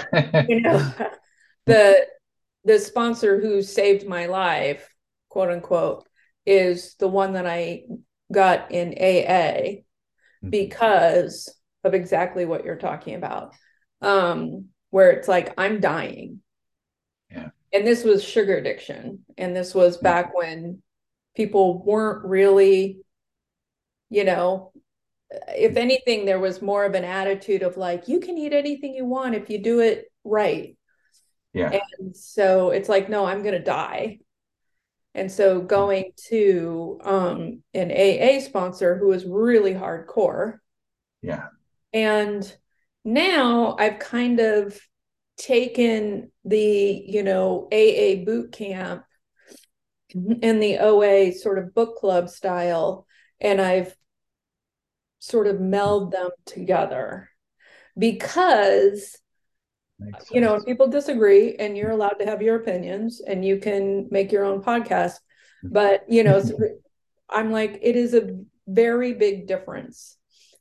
you 0.48 0.60
know, 0.60 0.92
the 1.66 2.06
the 2.64 2.78
sponsor 2.78 3.40
who 3.40 3.62
saved 3.62 4.06
my 4.06 4.26
life, 4.26 4.88
quote 5.28 5.50
unquote, 5.50 6.06
is 6.46 6.94
the 6.98 7.08
one 7.08 7.34
that 7.34 7.46
I 7.46 7.82
got 8.32 8.70
in 8.70 8.94
AA 8.94 9.82
mm-hmm. 10.42 10.50
because 10.50 11.54
of 11.84 11.94
exactly 11.94 12.44
what 12.44 12.64
you're 12.64 12.76
talking 12.76 13.14
about. 13.14 13.54
Um, 14.00 14.66
where 14.90 15.10
it's 15.10 15.28
like, 15.28 15.52
I'm 15.58 15.80
dying. 15.80 16.40
Yeah. 17.30 17.50
And 17.72 17.86
this 17.86 18.04
was 18.04 18.24
sugar 18.24 18.56
addiction. 18.56 19.24
And 19.36 19.54
this 19.54 19.74
was 19.74 19.96
mm-hmm. 19.96 20.04
back 20.04 20.36
when 20.36 20.82
people 21.36 21.82
weren't 21.84 22.24
really, 22.24 23.00
you 24.08 24.24
know, 24.24 24.72
if 25.30 25.72
mm-hmm. 25.72 25.78
anything, 25.78 26.24
there 26.24 26.40
was 26.40 26.62
more 26.62 26.84
of 26.84 26.94
an 26.94 27.04
attitude 27.04 27.62
of 27.62 27.76
like, 27.76 28.08
you 28.08 28.20
can 28.20 28.38
eat 28.38 28.54
anything 28.54 28.94
you 28.94 29.04
want 29.04 29.34
if 29.34 29.50
you 29.50 29.62
do 29.62 29.80
it 29.80 30.10
right. 30.24 30.77
Yeah. 31.52 31.78
And 31.98 32.16
so 32.16 32.70
it's 32.70 32.88
like, 32.88 33.08
no, 33.08 33.24
I'm 33.24 33.42
going 33.42 33.54
to 33.54 33.62
die. 33.62 34.18
And 35.14 35.32
so 35.32 35.60
going 35.60 36.12
to 36.28 37.00
um, 37.02 37.62
an 37.74 37.90
AA 37.90 38.40
sponsor 38.40 38.96
who 38.96 39.08
was 39.08 39.24
really 39.24 39.72
hardcore. 39.72 40.58
Yeah. 41.22 41.46
And 41.92 42.56
now 43.04 43.76
I've 43.78 43.98
kind 43.98 44.38
of 44.40 44.78
taken 45.36 46.30
the, 46.44 47.04
you 47.06 47.22
know, 47.22 47.68
AA 47.72 48.24
boot 48.24 48.52
camp 48.52 49.04
and 50.14 50.62
the 50.62 50.78
OA 50.78 51.32
sort 51.32 51.58
of 51.58 51.74
book 51.74 51.96
club 51.96 52.28
style, 52.28 53.06
and 53.40 53.60
I've 53.60 53.94
sort 55.18 55.46
of 55.46 55.60
meld 55.60 56.12
them 56.12 56.30
together 56.46 57.28
because 57.96 59.16
you 60.30 60.40
know, 60.40 60.60
people 60.60 60.86
disagree 60.86 61.56
and 61.56 61.76
you're 61.76 61.90
allowed 61.90 62.18
to 62.20 62.24
have 62.24 62.42
your 62.42 62.56
opinions 62.56 63.20
and 63.20 63.44
you 63.44 63.58
can 63.58 64.08
make 64.10 64.30
your 64.30 64.44
own 64.44 64.62
podcast. 64.62 65.14
But, 65.62 66.04
you 66.08 66.22
know, 66.22 66.42
I'm 67.30 67.50
like, 67.50 67.78
it 67.82 67.96
is 67.96 68.14
a 68.14 68.38
very 68.66 69.14
big 69.14 69.46
difference 69.46 70.16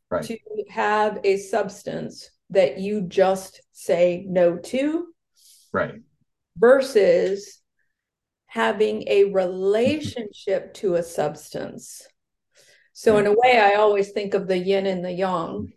right. 0.10 0.24
to 0.24 0.38
have 0.70 1.20
a 1.24 1.38
substance 1.38 2.30
that 2.50 2.80
you 2.80 3.02
just 3.02 3.62
say 3.72 4.26
no 4.28 4.58
to. 4.58 5.08
Right. 5.72 5.96
Versus 6.58 7.62
having 8.48 9.04
a 9.08 9.26
relationship 9.32 10.74
to 10.76 10.96
a 10.96 11.04
substance. 11.04 12.08
So, 12.94 13.18
in 13.18 13.28
a 13.28 13.32
way, 13.32 13.60
I 13.60 13.76
always 13.76 14.10
think 14.10 14.34
of 14.34 14.48
the 14.48 14.58
yin 14.58 14.88
and 14.88 15.06
the 15.06 15.12
yang. 15.12 15.72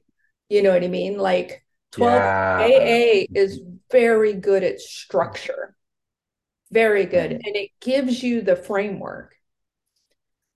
You 0.48 0.62
know 0.62 0.72
what 0.72 0.82
I 0.82 0.88
mean? 0.88 1.18
Like, 1.18 1.62
12 1.93 2.12
yeah. 2.12 2.59
AA 2.61 3.26
is 3.34 3.61
very 3.91 4.34
good 4.34 4.62
at 4.62 4.80
structure. 4.80 5.74
Very 6.70 7.05
good. 7.05 7.30
Mm-hmm. 7.30 7.47
And 7.47 7.57
it 7.57 7.70
gives 7.80 8.22
you 8.22 8.43
the 8.43 8.57
framework. 8.57 9.34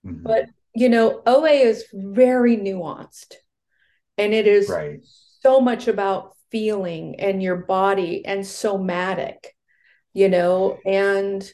Mm-hmm. 0.05 0.23
But, 0.23 0.45
you 0.73 0.89
know, 0.89 1.21
OA 1.25 1.49
is 1.49 1.85
very 1.93 2.57
nuanced 2.57 3.33
and 4.17 4.33
it 4.33 4.47
is 4.47 4.69
right. 4.69 4.99
so 5.41 5.59
much 5.59 5.87
about 5.87 6.35
feeling 6.51 7.19
and 7.19 7.43
your 7.43 7.57
body 7.57 8.25
and 8.25 8.47
somatic, 8.47 9.55
you 10.13 10.29
know, 10.29 10.77
and 10.85 11.49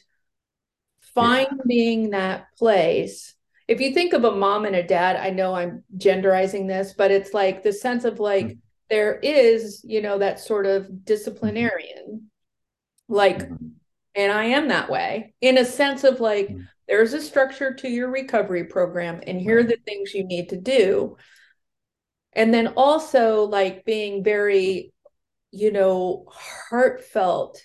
finding 1.14 2.04
yeah. 2.04 2.10
that 2.10 2.46
place. 2.56 3.34
If 3.66 3.80
you 3.80 3.94
think 3.94 4.12
of 4.12 4.24
a 4.24 4.30
mom 4.30 4.64
and 4.64 4.76
a 4.76 4.82
dad, 4.82 5.16
I 5.16 5.30
know 5.30 5.54
I'm 5.54 5.82
genderizing 5.96 6.68
this, 6.68 6.94
but 6.96 7.10
it's 7.10 7.34
like 7.34 7.62
the 7.62 7.72
sense 7.72 8.04
of 8.04 8.20
like, 8.20 8.46
mm-hmm 8.46 8.58
there 8.92 9.18
is, 9.22 9.80
you 9.84 10.02
know, 10.02 10.18
that 10.18 10.38
sort 10.38 10.66
of 10.66 11.06
disciplinarian, 11.06 12.30
like, 13.08 13.38
mm-hmm. 13.38 13.68
and 14.14 14.30
I 14.30 14.44
am 14.44 14.68
that 14.68 14.90
way 14.90 15.32
in 15.40 15.56
a 15.56 15.64
sense 15.64 16.04
of 16.04 16.20
like, 16.20 16.48
mm-hmm. 16.48 16.60
there's 16.86 17.14
a 17.14 17.22
structure 17.22 17.72
to 17.72 17.88
your 17.88 18.10
recovery 18.10 18.64
program, 18.64 19.22
and 19.26 19.40
here 19.40 19.60
are 19.60 19.62
the 19.62 19.78
things 19.86 20.12
you 20.12 20.24
need 20.24 20.50
to 20.50 20.60
do. 20.60 21.16
And 22.34 22.52
then 22.52 22.74
also, 22.76 23.44
like, 23.44 23.86
being 23.86 24.22
very, 24.22 24.92
you 25.52 25.72
know, 25.72 26.26
heartfelt 26.30 27.62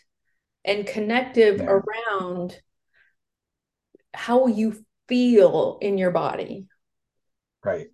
and 0.63 0.88
connective 0.88 1.59
yeah. 1.59 1.82
around 2.09 2.57
how 4.13 4.47
you 4.47 4.82
feel 5.09 5.78
in 5.82 5.97
your 5.97 6.11
body. 6.11 6.67
Right. 7.63 7.88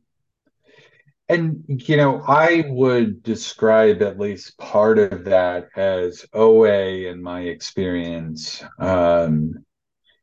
And, 1.29 1.63
you 1.67 1.97
know, 1.97 2.21
I 2.27 2.65
would 2.67 3.23
describe 3.23 4.01
at 4.01 4.19
least 4.19 4.57
part 4.57 4.99
of 4.99 5.23
that 5.25 5.69
as 5.75 6.25
OA 6.33 7.09
in 7.09 7.23
my 7.23 7.41
experience. 7.41 8.61
Um, 8.77 9.63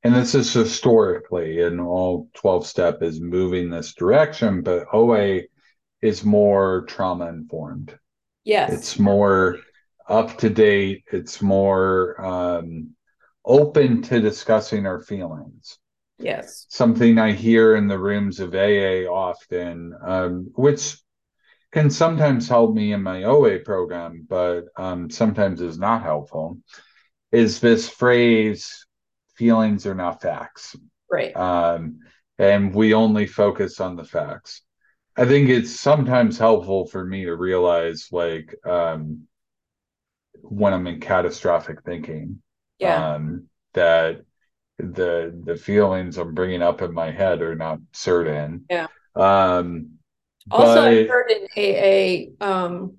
and 0.02 0.14
this 0.14 0.34
is 0.34 0.52
historically, 0.52 1.62
and 1.62 1.80
all 1.80 2.28
12 2.34 2.66
step 2.66 3.02
is 3.02 3.20
moving 3.20 3.70
this 3.70 3.94
direction, 3.94 4.62
but 4.62 4.86
OA 4.92 5.42
is 6.02 6.24
more 6.24 6.84
trauma 6.86 7.28
informed. 7.28 7.98
Yes. 8.44 8.72
It's 8.72 8.98
more 8.98 9.58
up 10.08 10.38
to 10.38 10.50
date, 10.50 11.04
it's 11.12 11.40
more 11.40 12.20
um, 12.24 12.90
open 13.44 14.02
to 14.02 14.20
discussing 14.20 14.86
our 14.86 15.00
feelings. 15.00 15.78
Yes. 16.20 16.66
Something 16.68 17.18
I 17.18 17.32
hear 17.32 17.76
in 17.76 17.88
the 17.88 17.98
rooms 17.98 18.40
of 18.40 18.54
AA 18.54 19.10
often, 19.10 19.94
um, 20.02 20.50
which 20.54 20.96
can 21.72 21.90
sometimes 21.90 22.48
help 22.48 22.74
me 22.74 22.92
in 22.92 23.02
my 23.02 23.24
OA 23.24 23.58
program, 23.60 24.26
but 24.28 24.64
um, 24.76 25.10
sometimes 25.10 25.60
is 25.60 25.78
not 25.78 26.02
helpful, 26.02 26.58
is 27.32 27.60
this 27.60 27.88
phrase 27.88 28.86
feelings 29.36 29.86
are 29.86 29.94
not 29.94 30.20
facts. 30.20 30.76
Right. 31.10 31.34
Um, 31.36 32.00
and 32.38 32.74
we 32.74 32.94
only 32.94 33.26
focus 33.26 33.80
on 33.80 33.96
the 33.96 34.04
facts. 34.04 34.62
I 35.16 35.26
think 35.26 35.48
it's 35.48 35.78
sometimes 35.78 36.38
helpful 36.38 36.86
for 36.86 37.04
me 37.04 37.24
to 37.24 37.34
realize, 37.34 38.08
like, 38.10 38.54
um, 38.64 39.26
when 40.42 40.72
I'm 40.72 40.86
in 40.86 41.00
catastrophic 41.00 41.82
thinking, 41.82 42.42
yeah. 42.78 43.14
um, 43.14 43.48
that 43.74 44.22
the 44.80 45.40
the 45.44 45.56
feelings 45.56 46.18
I'm 46.18 46.34
bringing 46.34 46.62
up 46.62 46.82
in 46.82 46.92
my 46.92 47.10
head 47.10 47.42
are 47.42 47.54
not 47.54 47.78
certain. 47.92 48.64
Yeah. 48.70 48.86
Um, 49.14 49.98
also, 50.50 50.82
I 50.82 51.06
heard 51.06 51.30
in 51.30 52.34
AA 52.40 52.44
um, 52.44 52.98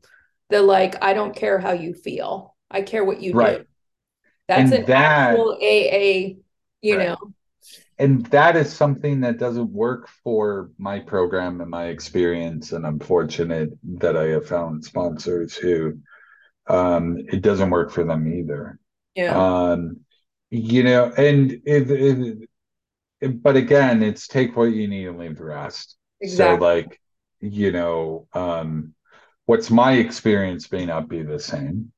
the 0.50 0.62
like, 0.62 1.04
I 1.04 1.14
don't 1.14 1.36
care 1.36 1.60
how 1.60 1.72
you 1.72 1.94
feel. 1.94 2.56
I 2.70 2.82
care 2.82 3.04
what 3.04 3.22
you 3.22 3.34
right. 3.34 3.60
do. 3.60 3.66
That's 4.48 4.72
and 4.72 4.82
an 4.82 4.86
that, 4.88 5.32
actual 5.32 5.58
AA, 5.62 6.40
you 6.82 6.98
right. 6.98 7.08
know. 7.08 7.18
And 7.98 8.26
that 8.28 8.56
is 8.56 8.74
something 8.74 9.22
that 9.22 9.38
doesn't 9.38 9.72
work 9.72 10.10
for 10.24 10.72
my 10.78 11.00
program 11.00 11.62
and 11.62 11.70
my 11.70 11.88
experience. 11.88 12.72
And 12.72 12.86
I'm 12.86 13.00
fortunate 13.00 13.70
that 14.00 14.18
I 14.18 14.28
have 14.30 14.48
found 14.48 14.84
sponsors 14.84 15.56
who 15.56 16.00
um, 16.68 17.18
it 17.18 17.42
doesn't 17.42 17.70
work 17.70 17.92
for 17.92 18.04
them 18.04 18.28
either. 18.28 18.80
Yeah. 19.16 19.36
Um, 19.36 20.02
you 20.52 20.84
know, 20.84 21.12
and 21.18 21.52
it, 21.66 21.90
it, 21.90 22.50
it, 23.22 23.42
but 23.42 23.56
again, 23.56 24.04
it's 24.04 24.28
take 24.28 24.56
what 24.56 24.66
you 24.66 24.88
need 24.88 25.08
and 25.08 25.18
leave 25.18 25.38
the 25.38 25.46
rest. 25.46 25.98
Exactly. 26.20 26.58
So 26.58 26.64
like, 26.66 27.00
you 27.40 27.72
know, 27.72 28.28
um, 28.34 28.94
what's 29.46 29.72
my 29.72 29.94
experience 29.94 30.72
may 30.72 30.86
not 30.86 31.08
be 31.08 31.24
the 31.24 31.40
same. 31.40 31.92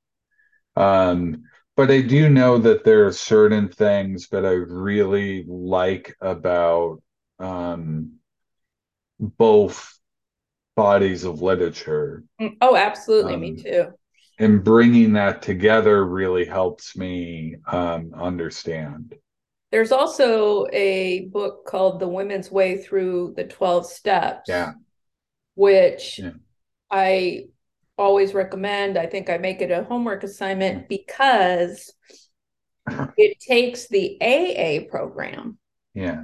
Um, 0.76 1.44
but 1.76 1.90
I 1.90 2.02
do 2.02 2.30
know 2.30 2.60
that 2.60 2.84
there 2.84 3.08
are 3.08 3.12
certain 3.12 3.68
things 3.68 4.30
that 4.30 4.46
I 4.46 4.52
really 4.52 5.44
like 5.48 6.16
about 6.22 7.02
um, 7.40 8.14
both 9.20 9.98
bodies 10.76 11.24
of 11.24 11.42
literature. 11.42 12.24
Mm, 12.40 12.58
oh, 12.62 12.76
absolutely. 12.76 13.36
Um, 13.36 13.42
me 13.42 13.56
too. 13.56 13.94
And 14.44 14.62
bringing 14.62 15.14
that 15.14 15.42
together 15.42 16.04
really 16.04 16.44
helps 16.44 16.98
me 16.98 17.56
um, 17.66 18.12
understand. 18.14 19.16
There's 19.72 19.94
also 19.94 20.68
a 20.74 21.30
book 21.32 21.66
called 21.66 22.02
The 22.02 22.10
Women's 22.10 22.52
Way 22.52 22.78
Through 22.78 23.36
the 23.38 23.46
12 23.46 23.86
Steps. 23.86 24.50
Yeah. 24.50 24.74
Which 25.56 26.20
yeah. 26.20 26.32
I 26.92 27.46
always 27.98 28.34
recommend. 28.34 28.98
I 28.98 29.06
think 29.06 29.30
I 29.30 29.38
make 29.38 29.62
it 29.62 29.72
a 29.72 29.86
homework 29.86 30.24
assignment 30.24 30.90
because 30.90 31.94
it 33.18 33.40
takes 33.40 33.88
the 33.88 34.18
AA 34.22 34.90
program. 34.92 35.58
Yeah. 35.94 36.24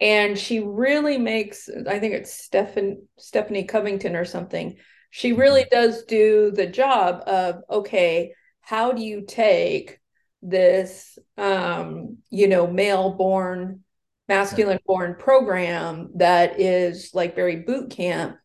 And 0.00 0.38
she 0.38 0.60
really 0.60 1.18
makes, 1.18 1.68
I 1.68 1.98
think 1.98 2.14
it's 2.14 2.32
Stephan, 2.32 3.06
Stephanie 3.18 3.64
Covington 3.64 4.16
or 4.16 4.24
something. 4.24 4.76
She 5.16 5.32
really 5.32 5.64
does 5.70 6.04
do 6.04 6.50
the 6.50 6.66
job 6.66 7.22
of, 7.26 7.62
okay, 7.70 8.34
how 8.60 8.92
do 8.92 9.00
you 9.02 9.24
take 9.26 9.98
this, 10.42 11.18
um, 11.38 12.18
you 12.28 12.48
know, 12.48 12.66
male 12.66 13.14
born, 13.14 13.82
masculine 14.28 14.78
born 14.84 15.14
program 15.18 16.10
that 16.16 16.60
is 16.60 17.14
like 17.14 17.34
very 17.34 17.56
boot 17.56 17.90
camp 17.90 18.36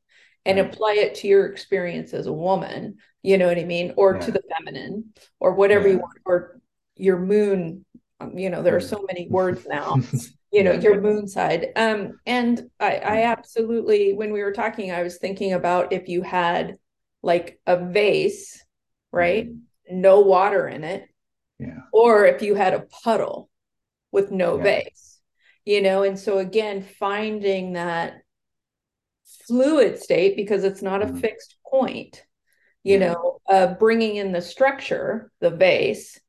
and 0.45 0.57
right. 0.57 0.73
apply 0.73 0.93
it 0.93 1.15
to 1.15 1.27
your 1.27 1.47
experience 1.47 2.13
as 2.13 2.27
a 2.27 2.31
woman 2.31 2.95
you 3.21 3.37
know 3.37 3.47
what 3.47 3.59
i 3.59 3.63
mean 3.63 3.93
or 3.97 4.13
yeah. 4.13 4.19
to 4.21 4.31
the 4.31 4.41
feminine 4.55 5.11
or 5.39 5.53
whatever 5.53 5.87
yeah. 5.87 5.95
you 5.95 5.99
want 5.99 6.17
or 6.25 6.61
your 6.95 7.19
moon 7.19 7.83
um, 8.19 8.37
you 8.37 8.49
know 8.49 8.61
there 8.61 8.75
are 8.75 8.79
so 8.79 9.03
many 9.07 9.27
words 9.27 9.65
now 9.67 9.97
you 10.51 10.63
know 10.63 10.73
yeah. 10.73 10.79
your 10.79 11.01
moon 11.01 11.27
side 11.27 11.67
um 11.75 12.19
and 12.25 12.69
i 12.79 12.95
i 12.95 13.17
mm. 13.17 13.25
absolutely 13.25 14.13
when 14.13 14.31
we 14.31 14.43
were 14.43 14.51
talking 14.51 14.91
i 14.91 15.01
was 15.01 15.17
thinking 15.17 15.53
about 15.53 15.93
if 15.93 16.07
you 16.07 16.21
had 16.21 16.77
like 17.23 17.59
a 17.65 17.77
vase 17.77 18.63
right 19.11 19.47
mm-hmm. 19.47 20.01
no 20.01 20.21
water 20.21 20.67
in 20.67 20.83
it 20.83 21.07
yeah 21.59 21.79
or 21.93 22.25
if 22.25 22.41
you 22.41 22.55
had 22.55 22.73
a 22.73 22.85
puddle 23.03 23.49
with 24.11 24.31
no 24.31 24.57
vase 24.57 25.19
you 25.65 25.81
know 25.81 26.03
and 26.03 26.19
so 26.19 26.37
again 26.37 26.83
finding 26.99 27.73
that 27.73 28.21
fluid 29.47 29.99
state 29.99 30.35
because 30.35 30.63
it's 30.63 30.81
not 30.81 31.01
a 31.01 31.05
mm-hmm. 31.05 31.19
fixed 31.19 31.55
point 31.65 32.23
you 32.83 32.99
yeah. 32.99 33.13
know 33.13 33.39
uh, 33.49 33.73
bringing 33.75 34.17
in 34.17 34.31
the 34.31 34.41
structure 34.41 35.31
the 35.39 35.51
base 35.51 36.19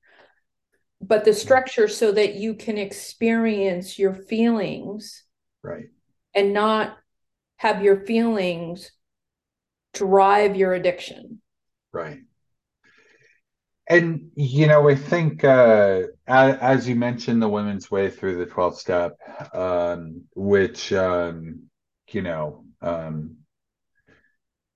but 1.03 1.24
the 1.24 1.34
structure 1.34 1.88
so 1.88 2.12
that 2.12 2.34
you 2.34 2.55
can 2.55 2.78
experience 2.78 3.98
your 3.98 4.14
feelings 4.14 5.24
right. 5.62 5.86
and 6.34 6.53
not 6.53 6.96
have 7.57 7.82
your 7.82 8.05
feelings 8.07 8.92
drive 9.92 10.57
your 10.57 10.72
addiction. 10.74 11.40
Right. 11.92 12.20
And 13.88 14.30
you 14.36 14.68
know 14.68 14.88
i 14.88 14.94
think 14.94 15.42
uh 15.42 16.03
as, 16.26 16.57
as 16.61 16.88
you 16.88 16.94
mentioned 16.94 17.42
the 17.42 17.48
women's 17.48 17.90
way 17.90 18.11
through 18.11 18.38
the 18.38 18.46
12 18.46 18.78
step 18.78 19.16
um 19.53 20.22
which 20.34 20.92
um 20.92 21.64
you 22.09 22.22
know 22.22 22.64
um, 22.80 23.36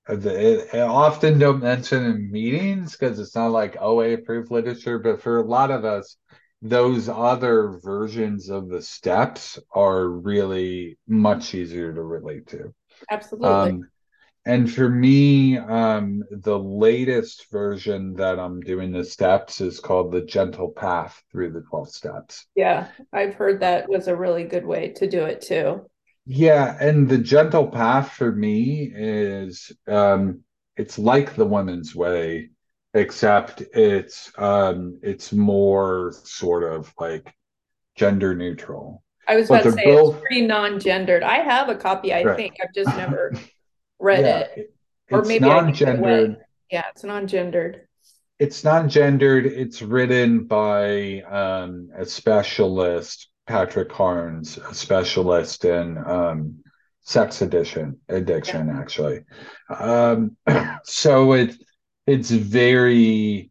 it, 0.08 0.74
often 0.74 1.38
don't 1.38 1.62
mention 1.62 2.04
in 2.04 2.30
meetings 2.30 2.92
because 2.92 3.18
it's 3.18 3.34
not 3.34 3.50
like 3.50 3.76
OA 3.80 4.14
approved 4.14 4.50
literature, 4.50 4.98
but 4.98 5.20
for 5.20 5.38
a 5.38 5.46
lot 5.46 5.70
of 5.70 5.84
us, 5.84 6.16
those 6.62 7.08
other 7.08 7.78
versions 7.82 8.48
of 8.48 8.68
the 8.68 8.82
steps 8.82 9.58
are 9.72 10.08
really 10.08 10.98
much 11.06 11.54
easier 11.54 11.92
to 11.92 12.02
relate 12.02 12.46
to. 12.48 12.72
Absolutely. 13.10 13.48
Um, 13.48 13.88
and 14.46 14.72
for 14.72 14.88
me, 14.88 15.58
um, 15.58 16.22
the 16.30 16.58
latest 16.58 17.50
version 17.50 18.14
that 18.14 18.38
I'm 18.38 18.60
doing 18.60 18.92
the 18.92 19.04
steps 19.04 19.60
is 19.60 19.80
called 19.80 20.12
the 20.12 20.22
gentle 20.22 20.70
path 20.70 21.20
through 21.32 21.50
the 21.50 21.62
12 21.62 21.90
steps. 21.90 22.46
Yeah, 22.54 22.88
I've 23.12 23.34
heard 23.34 23.60
that 23.60 23.88
was 23.88 24.06
a 24.06 24.14
really 24.14 24.44
good 24.44 24.64
way 24.64 24.92
to 24.96 25.08
do 25.08 25.24
it 25.24 25.40
too. 25.40 25.86
Yeah, 26.26 26.76
and 26.80 27.08
the 27.08 27.18
gentle 27.18 27.68
path 27.68 28.12
for 28.12 28.32
me 28.32 28.90
is 28.92 29.72
um 29.86 30.40
it's 30.76 30.98
like 30.98 31.34
the 31.34 31.46
women's 31.46 31.94
way, 31.94 32.50
except 32.94 33.60
it's 33.72 34.32
um 34.36 34.98
it's 35.02 35.32
more 35.32 36.12
sort 36.24 36.64
of 36.64 36.92
like 36.98 37.32
gender 37.94 38.34
neutral. 38.34 39.04
I 39.28 39.36
was 39.36 39.50
about 39.50 39.64
to 39.64 39.72
say 39.72 39.84
both... 39.84 40.14
it's 40.14 40.20
pretty 40.22 40.46
non-gendered. 40.46 41.22
I 41.22 41.38
have 41.38 41.68
a 41.68 41.74
copy, 41.74 42.12
I 42.12 42.22
right. 42.22 42.36
think. 42.36 42.56
I've 42.62 42.74
just 42.74 42.96
never 42.96 43.32
read 43.98 44.24
yeah, 44.24 44.38
it. 44.38 44.74
Or 45.10 45.22
maybe 45.22 45.46
non-gendered. 45.46 46.38
Yeah, 46.70 46.84
it's 46.90 47.04
non-gendered. 47.04 47.86
It's 48.38 48.64
non-gendered. 48.64 49.46
It's 49.46 49.80
written 49.80 50.44
by 50.44 51.22
um, 51.22 51.90
a 51.96 52.04
specialist 52.04 53.28
Patrick 53.46 53.88
Carnes, 53.88 54.58
a 54.58 54.74
specialist 54.74 55.64
in 55.64 55.98
um, 55.98 56.62
sex 57.02 57.42
addiction, 57.42 57.98
addiction 58.08 58.68
yeah. 58.68 58.78
actually. 58.78 59.20
Um, 59.70 60.36
so 60.84 61.32
it 61.32 61.56
it's 62.06 62.30
very 62.30 63.50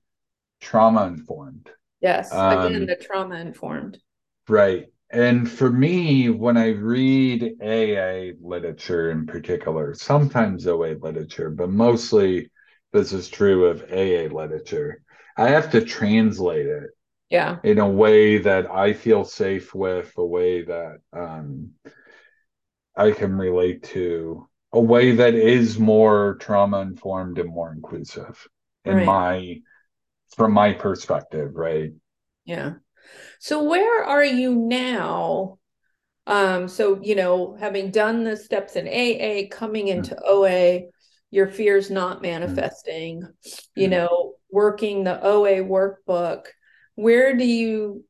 trauma 0.61 1.05
informed. 1.07 1.69
Yes, 2.01 2.31
again, 2.31 2.75
um, 2.75 2.85
the 2.85 2.95
trauma 2.95 3.35
informed. 3.35 3.99
Right. 4.47 4.85
And 5.11 5.49
for 5.49 5.69
me, 5.69 6.29
when 6.29 6.57
I 6.57 6.69
read 6.69 7.61
AA 7.61 8.35
literature 8.41 9.11
in 9.11 9.25
particular, 9.25 9.93
sometimes 9.93 10.67
OA 10.67 10.95
literature, 10.99 11.49
but 11.49 11.69
mostly 11.69 12.51
this 12.91 13.13
is 13.13 13.29
true 13.29 13.65
of 13.65 13.83
AA 13.83 14.33
literature, 14.33 15.03
I 15.37 15.49
have 15.49 15.71
to 15.71 15.81
translate 15.81 16.65
it 16.65 16.89
yeah 17.29 17.57
in 17.63 17.79
a 17.79 17.89
way 17.89 18.37
that 18.37 18.69
i 18.71 18.93
feel 18.93 19.23
safe 19.23 19.73
with 19.73 20.11
a 20.17 20.25
way 20.25 20.63
that 20.63 20.97
um 21.13 21.71
i 22.95 23.11
can 23.11 23.33
relate 23.33 23.83
to 23.83 24.47
a 24.73 24.79
way 24.79 25.13
that 25.13 25.33
is 25.33 25.79
more 25.79 26.37
trauma 26.39 26.81
informed 26.81 27.39
and 27.39 27.49
more 27.49 27.71
inclusive 27.71 28.47
in 28.83 28.97
right. 28.97 29.05
my 29.05 29.55
from 30.35 30.51
my 30.51 30.73
perspective 30.73 31.51
right 31.55 31.91
yeah 32.45 32.73
so 33.39 33.63
where 33.63 34.03
are 34.03 34.25
you 34.25 34.53
now 34.53 35.57
um 36.27 36.67
so 36.67 36.99
you 37.01 37.15
know 37.15 37.55
having 37.59 37.91
done 37.91 38.23
the 38.23 38.35
steps 38.35 38.75
in 38.75 38.87
aa 38.87 39.47
coming 39.49 39.87
into 39.87 40.15
mm-hmm. 40.15 40.25
oa 40.27 40.81
your 41.31 41.47
fears 41.47 41.89
not 41.89 42.21
manifesting 42.21 43.21
mm-hmm. 43.21 43.81
you 43.81 43.87
know 43.87 44.33
working 44.51 45.03
the 45.03 45.23
oa 45.23 45.57
workbook 45.57 46.45
where 46.95 47.35
do 47.35 47.45
you 47.45 48.03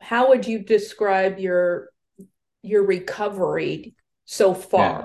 how 0.00 0.28
would 0.28 0.46
you 0.46 0.58
describe 0.58 1.38
your 1.38 1.90
your 2.62 2.84
recovery 2.84 3.94
so 4.24 4.54
far 4.54 5.00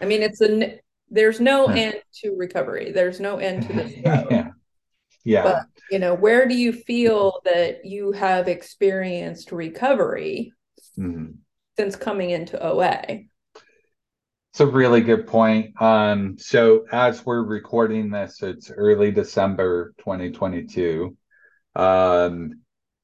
yeah. 0.00 0.04
i 0.04 0.08
mean 0.08 0.22
it's 0.22 0.40
a 0.40 0.80
there's 1.10 1.40
no 1.40 1.68
yeah. 1.68 1.82
end 1.82 2.02
to 2.12 2.34
recovery 2.36 2.92
there's 2.92 3.20
no 3.20 3.38
end 3.38 3.66
to 3.66 3.72
this 3.72 3.92
yeah 4.04 4.48
yeah 5.24 5.42
but 5.42 5.62
you 5.90 5.98
know 5.98 6.14
where 6.14 6.46
do 6.46 6.54
you 6.54 6.72
feel 6.72 7.40
that 7.44 7.84
you 7.84 8.12
have 8.12 8.48
experienced 8.48 9.52
recovery 9.52 10.52
mm-hmm. 10.98 11.32
since 11.76 11.96
coming 11.96 12.30
into 12.30 12.60
oa 12.62 13.24
it's 14.52 14.60
a 14.60 14.66
really 14.66 15.00
good 15.00 15.26
point. 15.26 15.80
Um, 15.80 16.36
so 16.38 16.84
as 16.92 17.24
we're 17.24 17.42
recording 17.42 18.10
this, 18.10 18.42
it's 18.42 18.70
early 18.70 19.10
December 19.10 19.94
2022. 19.96 21.16
Um, 21.74 22.60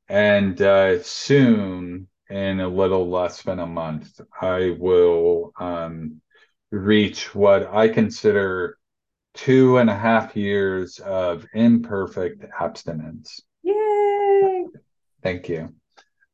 and 0.09 0.61
uh, 0.61 1.03
soon, 1.03 2.09
in 2.31 2.61
a 2.61 2.69
little 2.69 3.09
less 3.09 3.43
than 3.43 3.59
a 3.59 3.67
month, 3.67 4.21
I 4.41 4.77
will 4.79 5.53
um, 5.59 6.21
reach 6.71 7.35
what 7.35 7.73
I 7.73 7.89
consider 7.89 8.79
two 9.35 9.79
and 9.79 9.89
a 9.89 9.95
half 9.95 10.37
years 10.37 10.99
of 10.99 11.47
imperfect 11.55 12.45
abstinence. 12.59 13.41
Yay! 13.63 14.67
Thank 15.23 15.49
you. 15.49 15.75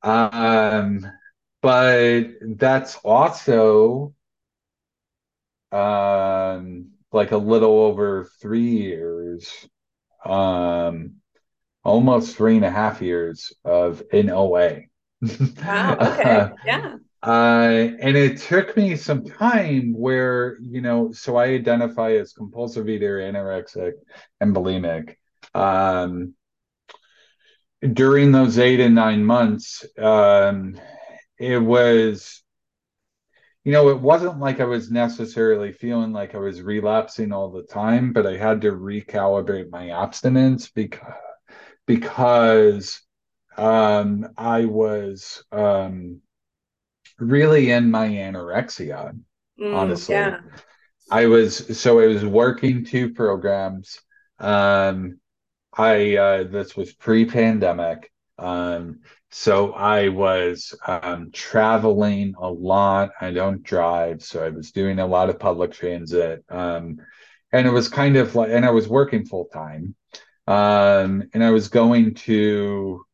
Um, 0.03 1.07
but 1.63 2.25
that's 2.43 2.97
also 2.97 4.15
um, 5.73 6.91
like 7.13 7.33
a 7.33 7.37
little 7.37 7.81
over 7.81 8.29
three 8.41 8.71
years 8.71 9.69
um, 10.25 11.17
almost 11.85 12.37
three 12.37 12.57
and 12.57 12.65
a 12.65 12.71
half 12.71 13.03
years 13.03 13.53
of 13.65 14.03
in 14.13 14.31
OA. 14.31 14.87
Wow. 15.63 15.97
Okay. 16.01 16.37
uh, 16.37 16.49
yeah. 16.65 16.97
Uh, 17.23 17.89
and 18.01 18.17
it 18.17 18.39
took 18.39 18.77
me 18.77 18.97
some 18.97 19.25
time 19.25 19.95
where, 19.97 20.59
you 20.61 20.83
know, 20.83 21.11
so 21.13 21.37
I 21.37 21.47
identify 21.47 22.13
as 22.13 22.35
compulsive 22.35 22.89
eater, 22.89 23.19
anorexic, 23.19 23.93
and 24.41 24.55
bulimic. 24.55 25.17
Um, 25.55 26.35
during 27.93 28.33
those 28.33 28.59
eight 28.59 28.81
and 28.81 28.95
nine 28.95 29.25
months, 29.25 29.85
um, 29.99 30.79
it 31.39 31.59
was 31.59 32.43
you 33.65 33.73
know, 33.73 33.89
it 33.89 34.01
wasn't 34.01 34.39
like 34.41 34.61
I 34.61 34.65
was 34.65 34.91
necessarily 34.91 35.73
feeling 35.73 36.13
like 36.13 36.35
I 36.35 36.39
was 36.39 36.61
relapsing 36.61 37.33
all 37.33 37.51
the 37.51 37.63
time, 37.63 38.13
but 38.13 38.27
I 38.27 38.37
had 38.37 38.61
to 38.63 38.73
recalibrate 38.73 39.71
my 39.71 39.91
abstinence 39.91 40.69
because 40.71 41.01
because 41.87 43.01
um, 43.57 44.29
I 44.37 44.65
was 44.65 45.45
um, 45.53 46.21
really 47.19 47.71
in 47.71 47.91
my 47.91 48.09
anorexia, 48.09 49.19
mm, 49.61 49.75
honestly. 49.75 50.15
Yeah. 50.15 50.41
I 51.11 51.27
was 51.27 51.79
so 51.79 52.01
I 52.01 52.07
was 52.07 52.25
working 52.25 52.85
two 52.85 53.13
programs. 53.13 54.01
Um, 54.39 55.21
I 55.77 56.17
uh, 56.17 56.45
this 56.45 56.77
was 56.77 56.93
pre-pandemic. 56.93 58.11
Um, 58.39 59.01
so 59.31 59.73
I 59.73 60.09
was 60.09 60.75
um, 60.87 61.31
traveling 61.33 62.35
a 62.39 62.49
lot. 62.49 63.11
I 63.21 63.33
don't 63.33 63.63
drive, 63.63 64.23
so 64.23 64.45
I 64.45 64.49
was 64.49 64.71
doing 64.73 64.99
a 64.99 65.07
lot 65.07 65.29
of 65.29 65.39
public 65.39 65.73
transit. 65.73 66.45
Um, 66.49 66.99
and 67.53 67.67
it 67.67 67.71
was 67.71 67.89
kind 67.89 68.17
of 68.17 68.35
like, 68.35 68.51
and 68.51 68.65
I 68.65 68.71
was 68.71 68.89
working 68.89 69.27
full 69.27 69.47
time. 69.47 69.95
Um, 70.47 71.31
and 71.33 71.43
I 71.43 71.51
was 71.51 71.69
going 71.69 72.15
to 72.15 73.05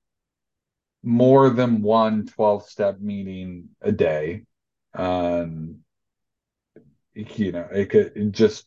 more 1.03 1.51
than 1.51 1.83
one 1.83 2.27
12 2.27 2.69
step 2.69 3.01
meeting 3.01 3.69
a 3.81 3.93
day. 3.93 4.43
Um, 4.95 5.79
you 7.15 7.53
know, 7.53 7.69
it 7.73 7.91
could 7.91 8.13
it 8.17 8.33
just 8.33 8.67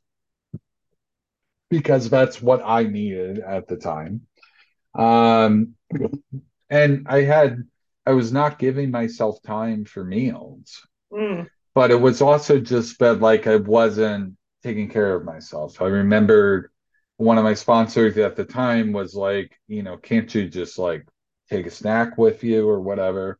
because 1.69 2.09
that's 2.09 2.41
what 2.41 2.61
I 2.63 2.83
needed 2.83 3.39
at 3.39 3.67
the 3.67 3.77
time. 3.77 4.27
Um, 4.93 5.73
and 6.69 7.07
I 7.09 7.21
had, 7.21 7.63
I 8.05 8.11
was 8.11 8.31
not 8.31 8.59
giving 8.59 8.91
myself 8.91 9.41
time 9.41 9.85
for 9.85 10.03
meals, 10.03 10.85
mm. 11.11 11.47
but 11.73 11.89
it 11.89 11.99
was 11.99 12.21
also 12.21 12.59
just 12.59 12.99
that 12.99 13.21
like 13.21 13.47
I 13.47 13.55
wasn't 13.55 14.37
taking 14.61 14.89
care 14.89 15.15
of 15.15 15.25
myself. 15.25 15.81
I 15.81 15.87
remembered 15.87 16.69
one 17.17 17.37
of 17.37 17.43
my 17.43 17.53
sponsors 17.53 18.17
at 18.17 18.35
the 18.35 18.45
time 18.45 18.91
was 18.91 19.13
like, 19.13 19.59
you 19.67 19.83
know, 19.83 19.97
can't 19.97 20.33
you 20.33 20.49
just 20.49 20.77
like 20.79 21.07
take 21.49 21.65
a 21.65 21.71
snack 21.71 22.17
with 22.17 22.43
you 22.43 22.67
or 22.67 22.81
whatever? 22.81 23.39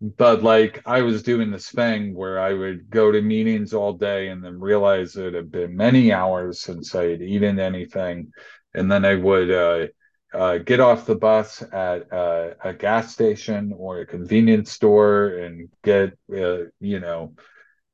But 0.00 0.42
like 0.42 0.82
I 0.86 1.02
was 1.02 1.22
doing 1.22 1.50
this 1.50 1.70
thing 1.70 2.14
where 2.14 2.38
I 2.38 2.52
would 2.52 2.90
go 2.90 3.10
to 3.10 3.22
meetings 3.22 3.72
all 3.72 3.94
day 3.94 4.28
and 4.28 4.44
then 4.44 4.60
realize 4.60 5.16
it 5.16 5.34
had 5.34 5.50
been 5.50 5.76
many 5.76 6.12
hours 6.12 6.60
since 6.60 6.94
I 6.94 7.04
had 7.10 7.22
eaten 7.22 7.58
anything. 7.58 8.32
And 8.74 8.90
then 8.90 9.06
I 9.06 9.14
would 9.14 9.50
uh, 9.50 9.86
uh, 10.34 10.58
get 10.58 10.80
off 10.80 11.06
the 11.06 11.14
bus 11.14 11.62
at 11.62 12.12
uh, 12.12 12.50
a 12.62 12.74
gas 12.74 13.12
station 13.12 13.72
or 13.76 14.00
a 14.00 14.06
convenience 14.06 14.70
store 14.70 15.28
and 15.28 15.70
get, 15.82 16.12
uh, 16.30 16.64
you 16.78 17.00
know, 17.00 17.34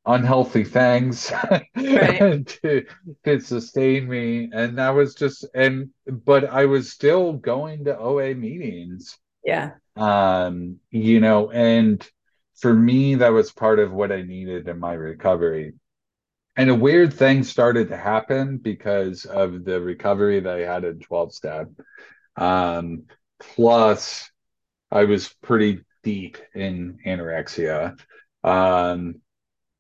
unhealthy 0.05 0.65
things 0.65 1.31
right. 1.77 2.47
to, 2.63 2.85
to 3.25 3.41
sustain 3.41 4.09
me. 4.09 4.51
And 4.53 4.79
that 4.79 4.91
was 4.91 5.15
just, 5.15 5.47
and, 5.55 5.91
but 6.07 6.45
I 6.45 6.67
was 6.67 6.91
still 6.91 7.35
going 7.35 7.85
to 7.85 7.99
OA 7.99 8.35
meetings. 8.35 9.19
Yeah. 9.45 9.73
Um, 9.97 10.79
you 10.91 11.21
know, 11.21 11.51
and 11.51 12.05
for 12.59 12.73
me, 12.75 13.17
that 13.17 13.33
was 13.33 13.53
part 13.53 13.79
of 13.79 13.93
what 13.93 14.13
I 14.13 14.23
needed 14.23 14.69
in 14.69 14.79
my 14.79 14.95
recovery. 14.95 15.75
And 16.57 16.69
a 16.69 16.75
weird 16.75 17.15
thing 17.15 17.45
started 17.45 17.89
to 17.89 17.97
happen 17.97 18.59
because 18.59 19.25
of 19.25 19.65
the 19.65 19.81
recovery 19.81 20.41
that 20.41 20.57
I 20.57 20.61
had 20.61 20.85
in 20.85 21.01
12 21.01 21.35
step 21.35 21.69
um, 22.37 23.05
plus, 23.39 24.31
I 24.91 25.05
was 25.05 25.35
pretty 25.43 25.81
deep 26.03 26.39
in 26.55 26.99
anorexia. 27.07 27.99
Um, 28.45 29.17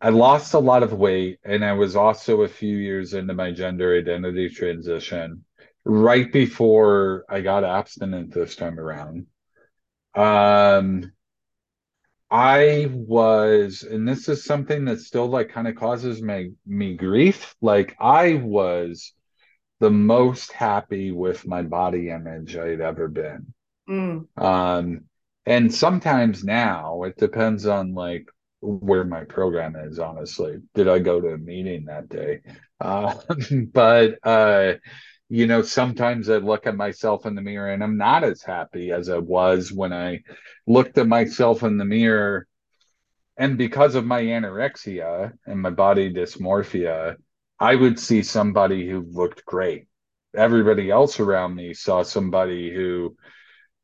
I 0.03 0.09
lost 0.09 0.55
a 0.55 0.59
lot 0.59 0.83
of 0.83 0.93
weight, 0.93 1.39
and 1.45 1.65
I 1.65 1.75
was 1.75 1.95
also 1.95 2.43
a 2.43 2.49
few 2.49 2.77
years 2.77 3.15
into 3.15 3.35
my 3.35 3.53
gender 3.53 3.97
identity 3.97 4.49
transition 4.49 5.45
right 5.85 6.31
before 6.31 7.25
I 7.29 7.41
got 7.41 7.63
abstinent 7.63 8.35
this 8.35 8.57
time 8.57 8.81
around. 8.81 9.27
Um, 10.17 11.13
I 12.33 12.89
was, 12.91 13.85
and 13.85 14.09
this 14.09 14.29
is 14.29 14.45
something 14.45 14.87
that 14.87 14.99
still 14.99 15.29
like 15.29 15.51
kind 15.51 15.69
of 15.69 15.77
causes 15.77 16.21
me 16.21 16.55
me 16.67 16.97
grief. 16.97 17.55
Like 17.61 17.95
I 18.01 18.35
was 18.35 19.13
the 19.79 19.91
most 19.91 20.51
happy 20.51 21.13
with 21.13 21.47
my 21.47 21.63
body 21.63 22.11
image 22.11 22.57
I'd 22.57 22.81
ever 22.81 23.07
been. 23.07 23.55
Mm. 23.89 24.27
Um, 24.37 25.05
and 25.47 25.73
sometimes 25.73 26.43
now 26.43 27.05
it 27.05 27.17
depends 27.19 27.67
on 27.67 27.95
like 27.95 28.27
where 28.63 29.05
my 29.05 29.25
program 29.25 29.77
is, 29.77 29.99
honestly. 29.99 30.59
Did 30.75 30.89
I 30.89 31.01
go 31.01 31.21
to 31.21 31.35
a 31.35 31.39
meeting 31.39 31.87
that 31.87 32.09
day? 32.09 32.41
Uh, 32.81 33.15
but, 33.73 34.19
uh, 34.23 34.75
you 35.29 35.47
know, 35.47 35.63
sometimes 35.63 36.31
I 36.31 36.37
look 36.37 36.67
at 36.67 36.77
myself 36.77 37.27
in 37.27 37.35
the 37.35 37.43
mirror 37.43 37.71
and 37.71 37.83
I'm 37.83 37.97
not 37.97 38.23
as 38.23 38.43
happy 38.43 38.93
as 38.93 39.09
I 39.09 39.19
was 39.19 39.73
when 39.73 39.93
I 39.93 40.21
looked 40.67 40.99
at 40.99 41.09
myself 41.09 41.63
in 41.63 41.77
the 41.77 41.85
mirror. 41.85 42.47
And 43.37 43.59
because 43.59 43.95
of 43.95 44.05
my 44.05 44.23
anorexia 44.23 45.33
and 45.47 45.61
my 45.61 45.71
body 45.71 46.13
dysmorphia, 46.13 47.17
I 47.59 47.75
would 47.75 47.99
see 47.99 48.23
somebody 48.23 48.89
who 48.89 49.07
looked 49.11 49.45
great. 49.45 49.87
Everybody 50.37 50.91
else 50.91 51.19
around 51.19 51.55
me 51.55 51.75
saw 51.75 52.03
somebody 52.03 52.73
who 52.73 53.17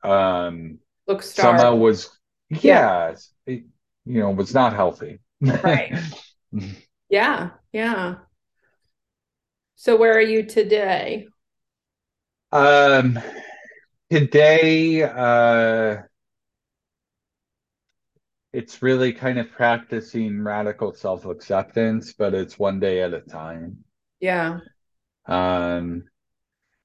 um 0.03 0.79
somehow 1.21 1.75
was 1.75 2.11
yeah, 2.51 2.61
yeah. 2.61 3.17
You 4.09 4.21
know, 4.21 4.31
was 4.31 4.55
not 4.55 4.73
healthy. 4.73 5.19
Right. 5.41 5.97
yeah, 7.11 7.51
yeah. 7.73 8.17
So 9.77 9.97
where 9.97 10.17
are 10.17 10.21
you 10.21 10.45
today? 10.45 11.29
Um 12.51 13.19
today 14.11 15.03
uh 15.03 16.03
it's 18.53 18.83
really 18.83 19.13
kind 19.13 19.39
of 19.39 19.51
practicing 19.51 20.43
radical 20.43 20.95
self 20.95 21.27
acceptance, 21.27 22.15
but 22.15 22.35
it's 22.35 22.59
one 22.59 22.81
day 22.81 23.03
at 23.03 23.13
a 23.13 23.21
time. 23.21 23.85
Yeah. 24.21 24.61
Um, 25.27 26.05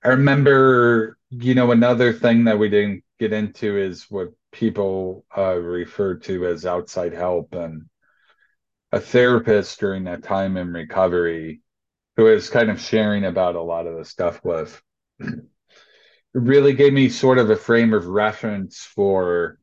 I 0.03 0.09
remember, 0.09 1.17
you 1.29 1.55
know, 1.55 1.71
another 1.71 2.11
thing 2.11 2.43
that 2.43 2.59
we 2.59 2.69
didn't 2.69 3.03
get 3.19 3.31
into 3.31 3.77
is 3.77 4.05
what 4.09 4.33
people 4.53 5.25
uh, 5.37 5.55
refer 5.55 6.15
to 6.15 6.47
as 6.47 6.65
outside 6.65 7.13
help. 7.13 7.53
And 7.53 7.83
a 8.91 8.99
therapist 8.99 9.79
during 9.79 10.05
that 10.05 10.23
time 10.23 10.55
in 10.55 10.71
recovery 10.71 11.61
who 12.15 12.23
was 12.23 12.49
kind 12.49 12.69
of 12.69 12.79
sharing 12.79 13.25
about 13.25 13.55
a 13.55 13.61
lot 13.61 13.87
of 13.87 13.97
the 13.97 14.05
stuff 14.05 14.39
with 14.43 14.81
really 16.33 16.73
gave 16.73 16.93
me 16.93 17.09
sort 17.09 17.39
of 17.39 17.49
a 17.49 17.55
frame 17.55 17.93
of 17.93 18.05
reference 18.05 18.79
for 18.79 19.57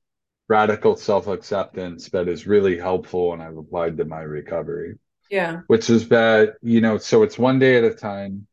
radical 0.48 0.96
self 0.96 1.28
acceptance 1.28 2.08
that 2.10 2.28
is 2.28 2.46
really 2.46 2.76
helpful 2.76 3.32
and 3.32 3.42
I've 3.42 3.56
applied 3.56 3.96
to 3.98 4.04
my 4.04 4.20
recovery. 4.20 4.98
Yeah. 5.30 5.60
Which 5.68 5.90
is 5.90 6.08
that, 6.08 6.56
you 6.60 6.80
know, 6.80 6.98
so 6.98 7.22
it's 7.22 7.38
one 7.38 7.60
day 7.60 7.76
at 7.76 7.84
a 7.84 7.94
time. 7.94 8.48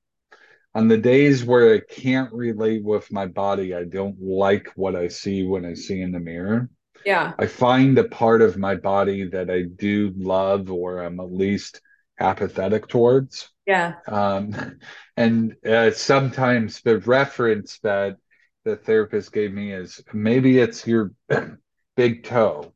On 0.77 0.87
the 0.87 0.97
days 0.97 1.43
where 1.43 1.73
I 1.73 1.79
can't 1.79 2.31
relate 2.31 2.83
with 2.83 3.11
my 3.11 3.25
body, 3.25 3.73
I 3.73 3.83
don't 3.83 4.21
like 4.21 4.71
what 4.75 4.95
I 4.95 5.07
see 5.07 5.43
when 5.43 5.65
I 5.65 5.73
see 5.73 6.01
in 6.01 6.11
the 6.11 6.19
mirror. 6.19 6.69
Yeah. 7.03 7.33
I 7.39 7.47
find 7.47 7.97
a 7.97 8.03
part 8.03 8.43
of 8.43 8.59
my 8.59 8.75
body 8.75 9.27
that 9.29 9.49
I 9.49 9.63
do 9.63 10.13
love 10.15 10.69
or 10.69 11.01
I'm 11.01 11.19
at 11.19 11.33
least 11.33 11.81
apathetic 12.19 12.87
towards. 12.87 13.49
Yeah. 13.65 13.95
Um, 14.07 14.77
and 15.17 15.55
uh, 15.65 15.89
sometimes 15.89 16.81
the 16.81 16.99
reference 16.99 17.79
that 17.79 18.17
the 18.63 18.75
therapist 18.75 19.33
gave 19.33 19.51
me 19.51 19.73
is 19.73 19.99
maybe 20.13 20.59
it's 20.59 20.85
your 20.85 21.11
big 21.95 22.23
toe. 22.23 22.71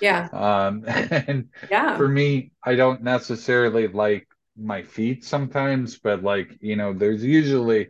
Yeah. 0.00 0.28
Um, 0.32 0.82
and 0.88 1.50
yeah. 1.70 1.96
for 1.98 2.08
me, 2.08 2.50
I 2.64 2.74
don't 2.74 3.04
necessarily 3.04 3.86
like 3.86 4.26
my 4.56 4.82
feet 4.82 5.24
sometimes, 5.24 5.98
but 5.98 6.22
like, 6.22 6.56
you 6.60 6.76
know, 6.76 6.92
there's 6.92 7.24
usually 7.24 7.88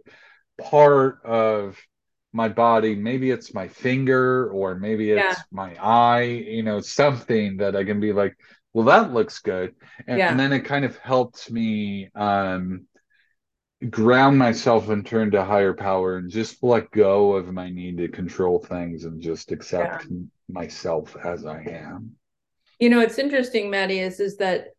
part 0.61 1.25
of 1.25 1.79
my 2.33 2.49
body, 2.49 2.95
maybe 2.95 3.31
it's 3.31 3.55
my 3.55 3.69
finger 3.69 4.49
or 4.51 4.75
maybe 4.75 5.11
it's 5.11 5.39
yeah. 5.39 5.43
my 5.53 5.77
eye, 5.77 6.23
you 6.23 6.63
know, 6.63 6.81
something 6.81 7.59
that 7.59 7.77
I 7.77 7.85
can 7.85 8.01
be 8.01 8.13
like, 8.13 8.37
well, 8.73 8.87
that 8.87 9.13
looks 9.13 9.39
good. 9.39 9.75
And, 10.07 10.19
yeah. 10.19 10.31
and 10.31 10.41
then 10.41 10.53
it 10.53 10.61
kind 10.61 10.85
of 10.85 10.97
helps 10.99 11.51
me 11.51 12.11
um 12.15 12.87
ground 13.91 14.39
myself 14.39 14.89
and 14.89 15.05
turn 15.05 15.31
to 15.33 15.45
higher 15.45 15.75
power 15.75 16.17
and 16.17 16.31
just 16.31 16.63
let 16.63 16.91
go 16.91 17.35
of 17.35 17.53
my 17.53 17.69
need 17.71 17.99
to 17.99 18.09
control 18.09 18.59
things 18.59 19.05
and 19.05 19.21
just 19.21 19.53
accept 19.53 20.07
yeah. 20.11 20.17
myself 20.49 21.17
as 21.23 21.45
I 21.45 21.61
am. 21.63 22.13
You 22.81 22.91
know, 22.91 23.01
it's 23.01 23.19
interesting, 23.19 23.71
Mattie, 23.71 24.01
is 24.01 24.21
is 24.21 24.37
that 24.39 24.74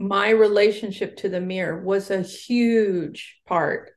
my 0.00 0.30
relationship 0.30 1.16
to 1.18 1.28
the 1.28 1.40
mirror 1.40 1.80
was 1.82 2.10
a 2.10 2.22
huge 2.22 3.40
part 3.46 3.90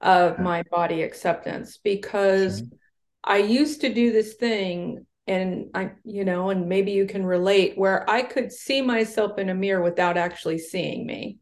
of 0.00 0.38
my 0.38 0.62
body 0.70 1.02
acceptance 1.02 1.78
because 1.82 2.62
mm-hmm. 2.62 2.76
I 3.24 3.38
used 3.38 3.80
to 3.80 3.92
do 3.92 4.12
this 4.12 4.34
thing 4.34 5.04
and 5.26 5.70
I, 5.74 5.92
you 6.04 6.24
know, 6.24 6.50
and 6.50 6.68
maybe 6.68 6.92
you 6.92 7.06
can 7.06 7.26
relate 7.26 7.76
where 7.76 8.08
I 8.08 8.22
could 8.22 8.52
see 8.52 8.80
myself 8.80 9.38
in 9.38 9.48
a 9.48 9.54
mirror 9.54 9.82
without 9.82 10.16
actually 10.16 10.58
seeing 10.58 11.04
me. 11.04 11.38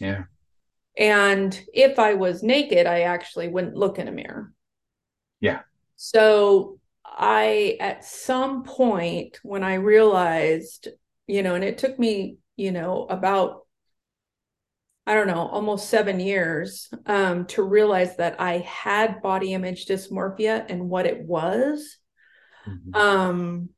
Yeah. 0.00 0.24
And 0.98 1.58
if 1.72 2.00
I 2.00 2.14
was 2.14 2.42
naked, 2.42 2.86
I 2.88 3.02
actually 3.02 3.48
wouldn't 3.48 3.76
look 3.76 4.00
in 4.00 4.08
a 4.08 4.12
mirror. 4.12 4.52
Yeah. 5.40 5.60
So 5.94 6.80
I, 7.04 7.76
at 7.78 8.04
some 8.04 8.64
point, 8.64 9.38
when 9.44 9.62
I 9.62 9.74
realized, 9.74 10.88
you 11.28 11.44
know, 11.44 11.54
and 11.54 11.62
it 11.62 11.78
took 11.78 11.96
me, 11.96 12.38
you 12.56 12.72
know, 12.72 13.06
about 13.08 13.60
I 15.06 15.14
don't 15.14 15.26
know, 15.26 15.48
almost 15.48 15.90
seven 15.90 16.18
years 16.18 16.88
um, 17.04 17.44
to 17.46 17.62
realize 17.62 18.16
that 18.16 18.40
I 18.40 18.58
had 18.58 19.20
body 19.20 19.52
image 19.52 19.84
dysmorphia 19.84 20.64
and 20.68 20.88
what 20.88 21.04
it 21.04 21.20
was. 21.20 21.98
Mm-hmm. 22.66 22.94
Um, 22.94 23.68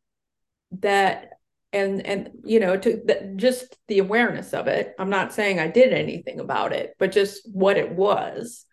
that 0.81 1.31
and 1.73 2.07
and 2.07 2.31
you 2.45 2.61
know 2.61 2.77
to 2.77 3.03
the, 3.05 3.35
just 3.37 3.77
the 3.89 3.99
awareness 3.99 4.55
of 4.55 4.69
it. 4.69 4.95
I'm 4.99 5.11
not 5.11 5.33
saying 5.33 5.59
I 5.59 5.69
did 5.69 5.93
anything 5.93 6.39
about 6.39 6.73
it, 6.73 6.95
but 6.99 7.13
just 7.13 7.49
what 7.53 7.77
it 7.77 7.91
was. 7.93 8.65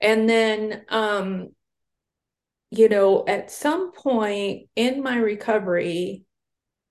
And 0.00 0.28
then, 0.28 0.84
um, 0.90 1.48
you 2.70 2.88
know, 2.88 3.24
at 3.26 3.50
some 3.50 3.92
point 3.92 4.68
in 4.76 5.02
my 5.02 5.16
recovery, 5.16 6.24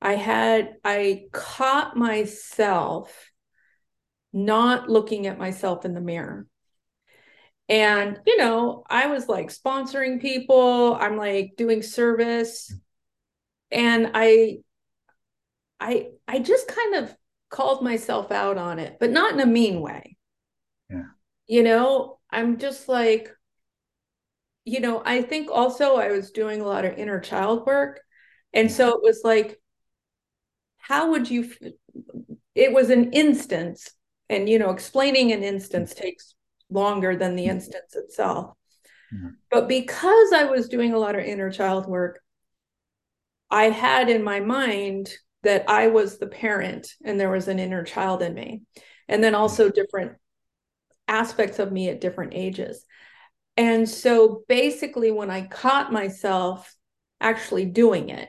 I 0.01 0.13
had 0.13 0.75
I 0.83 1.25
caught 1.31 1.97
myself 1.97 3.31
not 4.33 4.89
looking 4.89 5.27
at 5.27 5.39
myself 5.39 5.85
in 5.85 5.93
the 5.93 6.01
mirror. 6.01 6.45
And, 7.69 8.19
you 8.25 8.37
know, 8.37 8.83
I 8.89 9.07
was 9.07 9.27
like 9.27 9.49
sponsoring 9.49 10.21
people, 10.21 10.95
I'm 10.95 11.17
like 11.17 11.53
doing 11.57 11.81
service. 11.81 12.73
And 13.71 14.11
I, 14.13 14.59
I, 15.79 16.09
I 16.27 16.39
just 16.39 16.67
kind 16.67 16.95
of 16.95 17.15
called 17.49 17.83
myself 17.83 18.31
out 18.31 18.57
on 18.57 18.79
it, 18.79 18.97
but 18.99 19.11
not 19.11 19.33
in 19.33 19.39
a 19.39 19.45
mean 19.45 19.81
way. 19.81 20.17
Yeah. 20.89 21.03
You 21.47 21.63
know, 21.63 22.19
I'm 22.29 22.57
just 22.57 22.87
like, 22.87 23.29
you 24.63 24.79
know, 24.79 25.01
I 25.05 25.21
think 25.21 25.49
also 25.51 25.95
I 25.95 26.11
was 26.11 26.31
doing 26.31 26.61
a 26.61 26.67
lot 26.67 26.85
of 26.85 26.97
inner 26.97 27.19
child 27.19 27.65
work. 27.65 28.01
And 28.53 28.71
so 28.71 28.89
it 28.89 29.01
was 29.01 29.21
like, 29.23 29.59
how 30.88 31.11
would 31.11 31.29
you, 31.29 31.51
it 32.55 32.73
was 32.73 32.89
an 32.89 33.11
instance 33.13 33.89
and 34.29 34.49
you 34.49 34.59
know 34.59 34.71
explaining 34.71 35.31
an 35.31 35.43
instance 35.43 35.93
takes 35.93 36.35
longer 36.69 37.15
than 37.15 37.35
the 37.35 37.45
instance 37.45 37.95
itself. 37.95 38.53
Mm-hmm. 39.13 39.29
but 39.49 39.69
because 39.69 40.33
i 40.33 40.43
was 40.43 40.67
doing 40.67 40.93
a 40.93 40.99
lot 40.99 41.15
of 41.15 41.23
inner 41.23 41.49
child 41.49 41.88
work 41.88 42.19
i 43.49 43.69
had 43.69 44.09
in 44.09 44.21
my 44.21 44.41
mind 44.41 45.09
that 45.43 45.63
i 45.69 45.88
was 45.88 46.17
the 46.17 46.27
parent 46.27 46.93
and 47.05 47.17
there 47.17 47.29
was 47.29 47.47
an 47.47 47.57
inner 47.57 47.83
child 47.83 48.21
in 48.21 48.33
me. 48.33 48.63
And 49.07 49.23
then 49.23 49.33
also 49.33 49.69
different 49.69 50.13
aspects 51.07 51.59
of 51.59 51.71
me 51.71 51.88
at 51.88 52.01
different 52.01 52.33
ages. 52.35 52.83
And 53.55 53.88
so 53.88 54.43
basically 54.49 55.11
when 55.11 55.31
i 55.31 55.47
caught 55.47 55.91
myself 55.91 56.75
actually 57.21 57.65
doing 57.65 58.09
it 58.09 58.27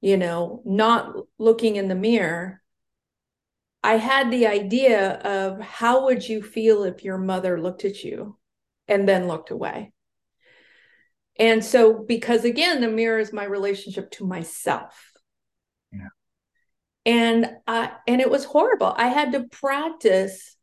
you 0.00 0.16
know 0.16 0.62
not 0.64 1.14
looking 1.38 1.76
in 1.76 1.88
the 1.88 1.94
mirror 1.94 2.62
I 3.86 3.98
had 3.98 4.32
the 4.32 4.48
idea 4.48 5.12
of 5.12 5.60
how 5.60 6.06
would 6.06 6.28
you 6.28 6.42
feel 6.42 6.82
if 6.82 7.04
your 7.04 7.18
mother 7.18 7.60
looked 7.60 7.84
at 7.84 8.02
you 8.02 8.36
and 8.88 9.08
then 9.08 9.28
looked 9.28 9.52
away. 9.52 9.92
And 11.38 11.64
so 11.64 11.92
because 11.92 12.44
again 12.44 12.80
the 12.80 12.88
mirror 12.88 13.20
is 13.20 13.32
my 13.32 13.44
relationship 13.44 14.10
to 14.12 14.26
myself. 14.26 15.12
Yeah. 15.92 16.08
And 17.04 17.48
I 17.68 17.92
and 18.08 18.20
it 18.20 18.28
was 18.28 18.44
horrible. 18.44 18.92
I 18.96 19.06
had 19.06 19.30
to 19.32 19.44
practice 19.44 20.56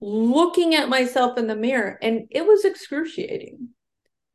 looking 0.00 0.74
at 0.74 0.88
myself 0.88 1.36
in 1.36 1.46
the 1.46 1.56
mirror 1.56 1.98
and 2.00 2.22
it 2.30 2.46
was 2.46 2.64
excruciating. 2.64 3.68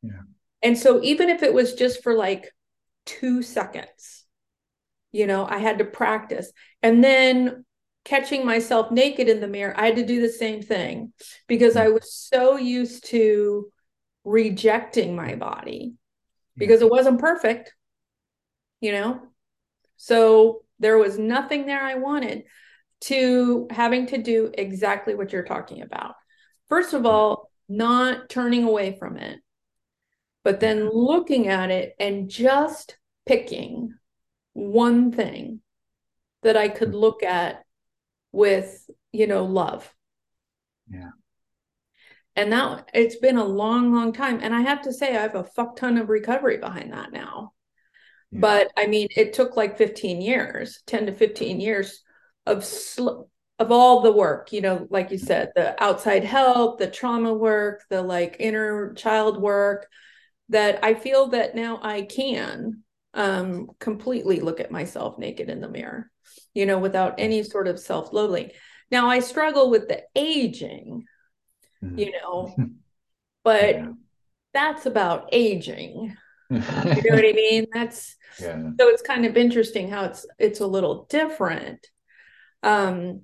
Yeah. 0.04 0.22
And 0.62 0.78
so 0.78 1.02
even 1.02 1.28
if 1.28 1.42
it 1.42 1.52
was 1.52 1.74
just 1.74 2.04
for 2.04 2.14
like 2.14 2.52
2 3.08 3.42
seconds. 3.42 4.24
You 5.10 5.26
know 5.26 5.46
i 5.48 5.58
had 5.58 5.78
to 5.78 5.84
practice. 5.84 6.52
And 6.82 7.02
then 7.02 7.64
catching 8.04 8.46
myself 8.46 8.90
naked 8.90 9.28
in 9.28 9.40
the 9.40 9.48
mirror 9.48 9.74
i 9.78 9.86
had 9.86 9.96
to 9.96 10.06
do 10.06 10.20
the 10.20 10.28
same 10.30 10.62
thing 10.62 11.12
because 11.46 11.76
i 11.76 11.88
was 11.88 12.12
so 12.12 12.56
used 12.56 13.04
to 13.06 13.70
rejecting 14.24 15.14
my 15.14 15.34
body 15.34 15.94
because 16.56 16.80
it 16.80 16.90
wasn't 16.90 17.20
perfect 17.20 17.74
you 18.80 18.92
know? 18.92 19.20
So 19.96 20.62
there 20.78 20.96
was 20.96 21.18
nothing 21.18 21.66
there 21.66 21.82
i 21.82 21.96
wanted 21.96 22.44
to 23.00 23.66
having 23.70 24.06
to 24.06 24.18
do 24.18 24.50
exactly 24.56 25.14
what 25.14 25.32
you're 25.32 25.44
talking 25.44 25.82
about. 25.82 26.14
First 26.68 26.94
of 26.94 27.06
all 27.06 27.50
not 27.68 28.28
turning 28.30 28.64
away 28.64 28.96
from 28.98 29.18
it 29.18 29.40
but 30.48 30.60
then 30.60 30.88
looking 30.90 31.48
at 31.48 31.70
it 31.70 31.94
and 32.00 32.30
just 32.30 32.96
picking 33.26 33.92
one 34.54 35.12
thing 35.12 35.60
that 36.42 36.56
I 36.56 36.70
could 36.70 36.88
hmm. 36.88 36.96
look 36.96 37.22
at 37.22 37.66
with, 38.32 38.88
you 39.12 39.26
know, 39.26 39.44
love. 39.44 39.92
Yeah. 40.90 41.10
And 42.34 42.48
now 42.48 42.82
it's 42.94 43.16
been 43.16 43.36
a 43.36 43.44
long, 43.44 43.92
long 43.92 44.14
time. 44.14 44.40
And 44.40 44.54
I 44.54 44.62
have 44.62 44.80
to 44.84 44.92
say, 44.94 45.14
I 45.14 45.20
have 45.20 45.34
a 45.34 45.44
fuck 45.44 45.76
ton 45.76 45.98
of 45.98 46.08
recovery 46.08 46.56
behind 46.56 46.94
that 46.94 47.12
now. 47.12 47.52
Yeah. 48.30 48.40
But 48.40 48.72
I 48.74 48.86
mean, 48.86 49.08
it 49.14 49.34
took 49.34 49.54
like 49.54 49.76
15 49.76 50.22
years, 50.22 50.82
10 50.86 51.04
to 51.06 51.12
15 51.12 51.60
years 51.60 52.02
of 52.46 52.64
sl- 52.64 53.24
of 53.58 53.70
all 53.70 54.00
the 54.00 54.12
work, 54.12 54.50
you 54.54 54.62
know, 54.62 54.86
like 54.88 55.10
you 55.10 55.18
said, 55.18 55.52
the 55.54 55.82
outside 55.82 56.24
help, 56.24 56.78
the 56.78 56.86
trauma 56.86 57.34
work, 57.34 57.84
the 57.90 58.00
like 58.00 58.36
inner 58.40 58.94
child 58.94 59.38
work, 59.38 59.88
that 60.48 60.82
I 60.82 60.94
feel 60.94 61.28
that 61.28 61.54
now 61.54 61.78
I 61.82 62.02
can 62.02 62.82
um, 63.14 63.70
completely 63.78 64.40
look 64.40 64.60
at 64.60 64.70
myself 64.70 65.18
naked 65.18 65.50
in 65.50 65.60
the 65.60 65.68
mirror, 65.68 66.10
you 66.54 66.66
know, 66.66 66.78
without 66.78 67.14
any 67.18 67.42
sort 67.42 67.68
of 67.68 67.78
self 67.78 68.12
loathing. 68.12 68.50
Now, 68.90 69.08
I 69.08 69.20
struggle 69.20 69.70
with 69.70 69.88
the 69.88 70.04
aging, 70.16 71.04
mm-hmm. 71.82 71.98
you 71.98 72.12
know, 72.12 72.54
but 73.44 73.74
yeah. 73.74 73.88
that's 74.54 74.86
about 74.86 75.28
aging. 75.32 76.16
you 76.50 76.58
know 76.58 76.64
what 76.64 77.26
I 77.26 77.32
mean? 77.32 77.66
That's 77.72 78.16
yeah. 78.40 78.70
so 78.80 78.88
it's 78.88 79.02
kind 79.02 79.26
of 79.26 79.36
interesting 79.36 79.90
how 79.90 80.04
it's 80.04 80.24
it's 80.38 80.60
a 80.60 80.66
little 80.66 81.04
different. 81.10 81.86
Um, 82.62 83.22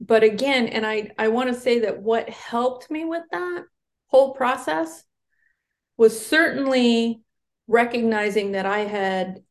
but 0.00 0.22
again, 0.22 0.68
and 0.68 0.86
I 0.86 1.10
I 1.18 1.28
want 1.28 1.52
to 1.52 1.58
say 1.58 1.80
that 1.80 2.02
what 2.02 2.28
helped 2.28 2.90
me 2.90 3.06
with 3.06 3.22
that 3.32 3.64
whole 4.08 4.34
process 4.34 5.02
was 5.98 6.24
certainly 6.24 7.20
recognizing 7.66 8.52
that 8.52 8.64
I 8.64 8.78
had 8.80 9.42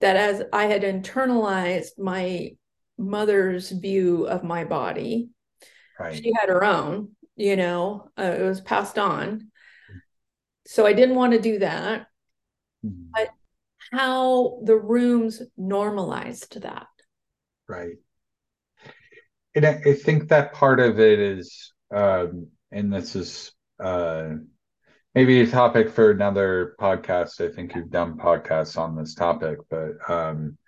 that 0.00 0.16
as 0.16 0.42
I 0.52 0.66
had 0.66 0.82
internalized 0.82 1.98
my 1.98 2.52
mother's 2.96 3.70
view 3.70 4.26
of 4.26 4.44
my 4.44 4.64
body. 4.64 5.30
Right. 5.98 6.14
She 6.14 6.32
had 6.38 6.48
her 6.48 6.62
own, 6.62 7.16
you 7.36 7.56
know, 7.56 8.10
uh, 8.18 8.36
it 8.38 8.42
was 8.42 8.60
passed 8.60 8.98
on. 8.98 9.50
So 10.66 10.86
I 10.86 10.92
didn't 10.92 11.16
want 11.16 11.32
to 11.32 11.40
do 11.40 11.58
that. 11.60 12.06
Mm-hmm. 12.84 13.10
But 13.12 13.30
how 13.92 14.60
the 14.64 14.76
rooms 14.76 15.42
normalized 15.56 16.60
that. 16.62 16.86
Right. 17.68 17.96
And 19.54 19.64
I, 19.64 19.80
I 19.86 19.94
think 19.94 20.28
that 20.28 20.52
part 20.52 20.80
of 20.80 20.98
it 20.98 21.18
is, 21.18 21.72
um, 21.94 22.48
and 22.72 22.92
this 22.92 23.14
is 23.14 23.52
uh, 23.78 24.30
maybe 25.14 25.40
a 25.40 25.46
topic 25.46 25.90
for 25.90 26.10
another 26.10 26.74
podcast. 26.80 27.40
I 27.40 27.54
think 27.54 27.74
you've 27.74 27.90
done 27.90 28.18
podcasts 28.18 28.76
on 28.76 28.96
this 28.96 29.14
topic, 29.14 29.58
but 29.70 29.92
um, 30.10 30.58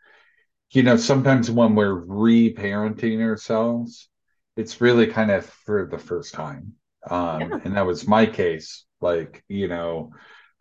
you 0.70 0.82
know, 0.82 0.96
sometimes 0.96 1.50
when 1.50 1.74
we're 1.74 2.04
reparenting 2.04 3.22
ourselves, 3.22 4.08
it's 4.56 4.80
really 4.80 5.06
kind 5.06 5.30
of 5.30 5.46
for 5.46 5.86
the 5.86 5.98
first 5.98 6.34
time. 6.34 6.74
Um, 7.08 7.40
yeah. 7.40 7.60
and 7.64 7.76
that 7.76 7.86
was 7.86 8.06
my 8.06 8.26
case. 8.26 8.84
Like, 9.00 9.44
you 9.48 9.68
know, 9.68 10.12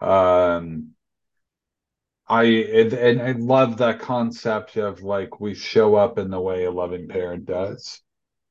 um, 0.02 0.92
I 2.28 2.44
and 2.44 3.22
I 3.22 3.32
love 3.34 3.78
that 3.78 4.00
concept 4.00 4.78
of 4.78 5.04
like 5.04 5.40
we 5.40 5.54
show 5.54 5.96
up 5.96 6.18
in 6.18 6.30
the 6.32 6.42
way 6.42 6.66
a 6.66 6.72
loving 6.72 7.08
parent 7.08 7.46
does. 7.46 8.02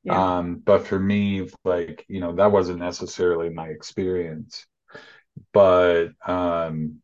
Yeah. 0.03 0.37
Um, 0.37 0.61
but 0.63 0.87
for 0.87 0.99
me, 0.99 1.49
like, 1.63 2.05
you 2.07 2.19
know, 2.19 2.35
that 2.35 2.51
wasn't 2.51 2.79
necessarily 2.79 3.49
my 3.49 3.67
experience 3.67 4.65
but 5.55 6.09
um 6.27 6.97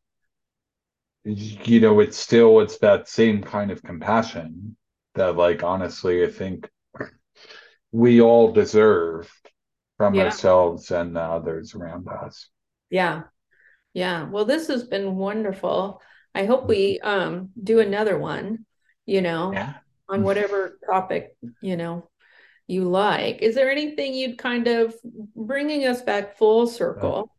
you 1.23 1.79
know 1.79 1.99
it's 1.99 2.17
still 2.17 2.59
it's 2.59 2.77
that 2.79 3.09
same 3.09 3.41
kind 3.41 3.71
of 3.71 3.81
compassion 3.83 4.75
that 5.15 5.35
like 5.35 5.63
honestly 5.63 6.23
i 6.23 6.29
think 6.29 6.69
we 7.91 8.21
all 8.21 8.51
deserve 8.51 9.31
from 9.97 10.13
yeah. 10.15 10.25
ourselves 10.25 10.91
and 10.91 11.15
the 11.15 11.21
others 11.21 11.75
around 11.75 12.07
us 12.07 12.49
yeah 12.89 13.23
yeah 13.93 14.29
well 14.29 14.45
this 14.45 14.67
has 14.67 14.83
been 14.83 15.15
wonderful 15.15 16.01
I 16.33 16.45
hope 16.45 16.67
we 16.67 16.99
um 16.99 17.49
do 17.61 17.79
another 17.79 18.17
one, 18.17 18.65
you 19.05 19.21
know, 19.21 19.51
Yeah. 19.53 19.73
on 20.07 20.23
whatever 20.23 20.77
topic, 20.89 21.35
you 21.61 21.77
know, 21.77 22.09
you 22.67 22.85
like. 22.85 23.41
Is 23.41 23.55
there 23.55 23.69
anything 23.69 24.13
you'd 24.13 24.37
kind 24.37 24.67
of 24.67 24.95
bringing 25.35 25.85
us 25.85 26.01
back 26.01 26.37
full 26.37 26.67
circle 26.67 27.31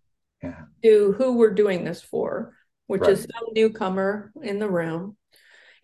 Yeah. 0.43 0.63
to 0.83 1.13
who 1.13 1.37
we're 1.37 1.55
doing 1.55 1.85
this 1.85 2.03
for, 2.03 2.55
which 2.87 3.07
is 3.07 3.23
some 3.23 3.49
newcomer 3.55 4.33
in 4.43 4.59
the 4.59 4.69
room, 4.69 5.17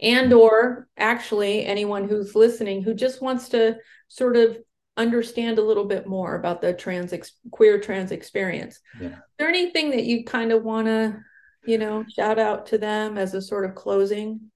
and 0.01 0.33
or 0.33 0.89
actually 0.97 1.65
anyone 1.65 2.09
who's 2.09 2.35
listening 2.35 2.83
who 2.83 2.95
just 2.95 3.23
wants 3.23 3.51
to 3.51 3.77
sort 4.09 4.37
of 4.37 4.59
understand 4.97 5.59
a 5.59 5.65
little 5.65 5.85
bit 5.85 6.07
more 6.07 6.35
about 6.35 6.61
the 6.61 6.73
trans 6.73 7.13
ex- 7.13 7.39
queer 7.53 7.81
trans 7.81 8.11
experience. 8.11 8.81
Yeah. 9.01 9.09
Is 9.09 9.15
there 9.39 9.49
anything 9.49 9.91
that 9.91 10.05
you 10.05 10.25
kind 10.25 10.51
of 10.51 10.65
want 10.65 10.89
to, 10.89 11.21
you 11.65 11.79
know, 11.79 12.05
shout 12.15 12.39
out 12.39 12.67
to 12.67 12.79
them 12.79 13.17
as 13.17 13.33
a 13.35 13.41
sort 13.41 13.65
of 13.65 13.75
closing? 13.77 14.51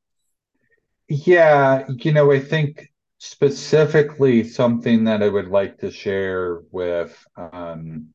Yeah, 1.08 1.86
you 1.88 2.12
know, 2.12 2.32
I 2.32 2.40
think 2.40 2.88
specifically 3.18 4.42
something 4.42 5.04
that 5.04 5.22
I 5.22 5.28
would 5.28 5.48
like 5.48 5.78
to 5.78 5.90
share 5.92 6.62
with 6.72 7.24
um, 7.36 8.08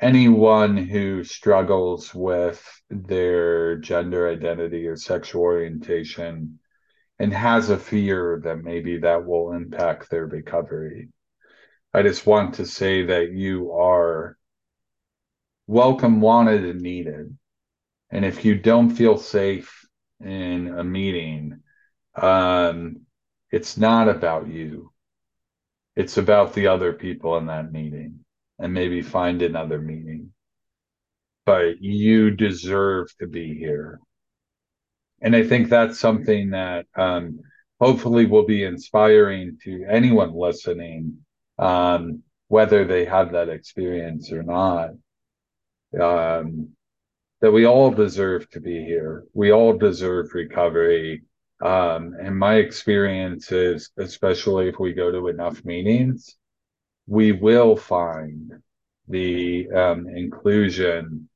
anyone 0.00 0.76
who 0.76 1.24
struggles 1.24 2.14
with 2.14 2.62
their 2.90 3.76
gender 3.76 4.28
identity 4.28 4.86
or 4.86 4.96
sexual 4.96 5.42
orientation 5.42 6.58
and 7.18 7.32
has 7.32 7.70
a 7.70 7.78
fear 7.78 8.40
that 8.44 8.62
maybe 8.62 8.98
that 8.98 9.24
will 9.24 9.52
impact 9.52 10.10
their 10.10 10.26
recovery. 10.26 11.08
I 11.94 12.02
just 12.02 12.26
want 12.26 12.54
to 12.56 12.66
say 12.66 13.06
that 13.06 13.32
you 13.32 13.72
are 13.72 14.36
welcome, 15.66 16.20
wanted, 16.20 16.64
and 16.64 16.82
needed. 16.82 17.36
And 18.10 18.24
if 18.24 18.44
you 18.44 18.54
don't 18.54 18.90
feel 18.90 19.16
safe 19.16 19.86
in 20.20 20.68
a 20.78 20.84
meeting, 20.84 21.60
um, 22.14 23.00
it's 23.50 23.78
not 23.78 24.08
about 24.08 24.46
you. 24.48 24.92
It's 25.96 26.18
about 26.18 26.52
the 26.52 26.66
other 26.66 26.92
people 26.92 27.38
in 27.38 27.46
that 27.46 27.72
meeting 27.72 28.25
and 28.58 28.72
maybe 28.72 29.02
find 29.02 29.42
another 29.42 29.80
meaning. 29.80 30.32
But 31.44 31.80
you 31.80 32.30
deserve 32.30 33.08
to 33.18 33.26
be 33.26 33.54
here. 33.54 34.00
And 35.20 35.34
I 35.34 35.44
think 35.44 35.68
that's 35.68 35.98
something 35.98 36.50
that 36.50 36.86
um, 36.96 37.40
hopefully 37.80 38.26
will 38.26 38.46
be 38.46 38.64
inspiring 38.64 39.58
to 39.64 39.84
anyone 39.88 40.34
listening, 40.34 41.18
um, 41.58 42.22
whether 42.48 42.84
they 42.84 43.04
have 43.04 43.32
that 43.32 43.48
experience 43.48 44.32
or 44.32 44.42
not. 44.42 44.90
Um, 45.98 46.76
that 47.40 47.52
we 47.52 47.66
all 47.66 47.90
deserve 47.90 48.48
to 48.50 48.60
be 48.60 48.84
here. 48.84 49.24
We 49.34 49.52
all 49.52 49.76
deserve 49.76 50.34
recovery. 50.34 51.22
Um, 51.62 52.14
and 52.20 52.36
my 52.36 52.56
experience 52.56 53.52
is, 53.52 53.90
especially 53.98 54.68
if 54.68 54.78
we 54.78 54.92
go 54.92 55.10
to 55.10 55.28
enough 55.28 55.64
meetings, 55.64 56.36
we 57.06 57.32
will 57.32 57.76
find 57.76 58.52
the 59.08 59.70
um, 59.70 60.08
inclusion 60.08 61.28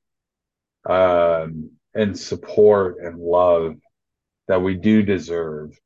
um, 0.88 1.70
and 1.94 2.18
support 2.18 2.96
and 3.02 3.18
love 3.18 3.76
that 4.48 4.60
we 4.60 4.74
do 4.74 5.02
deserve, 5.02 5.78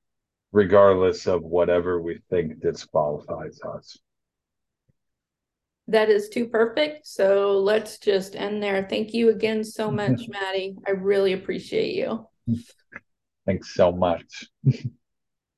regardless 0.52 1.26
of 1.26 1.42
whatever 1.42 2.00
we 2.00 2.20
think 2.30 2.60
disqualifies 2.60 3.60
us. 3.76 3.98
That 5.88 6.08
is 6.08 6.30
too 6.30 6.46
perfect. 6.46 7.06
So 7.06 7.58
let's 7.58 7.98
just 7.98 8.36
end 8.36 8.62
there. 8.62 8.86
Thank 8.88 9.12
you 9.12 9.28
again 9.28 9.62
so 9.64 9.90
much, 9.90 10.28
Mattie. 10.28 10.76
I 10.86 10.92
really 10.92 11.34
appreciate 11.34 11.94
you. 11.94 12.26
Thanks 13.44 13.74
so 13.74 13.92
much. 13.92 14.46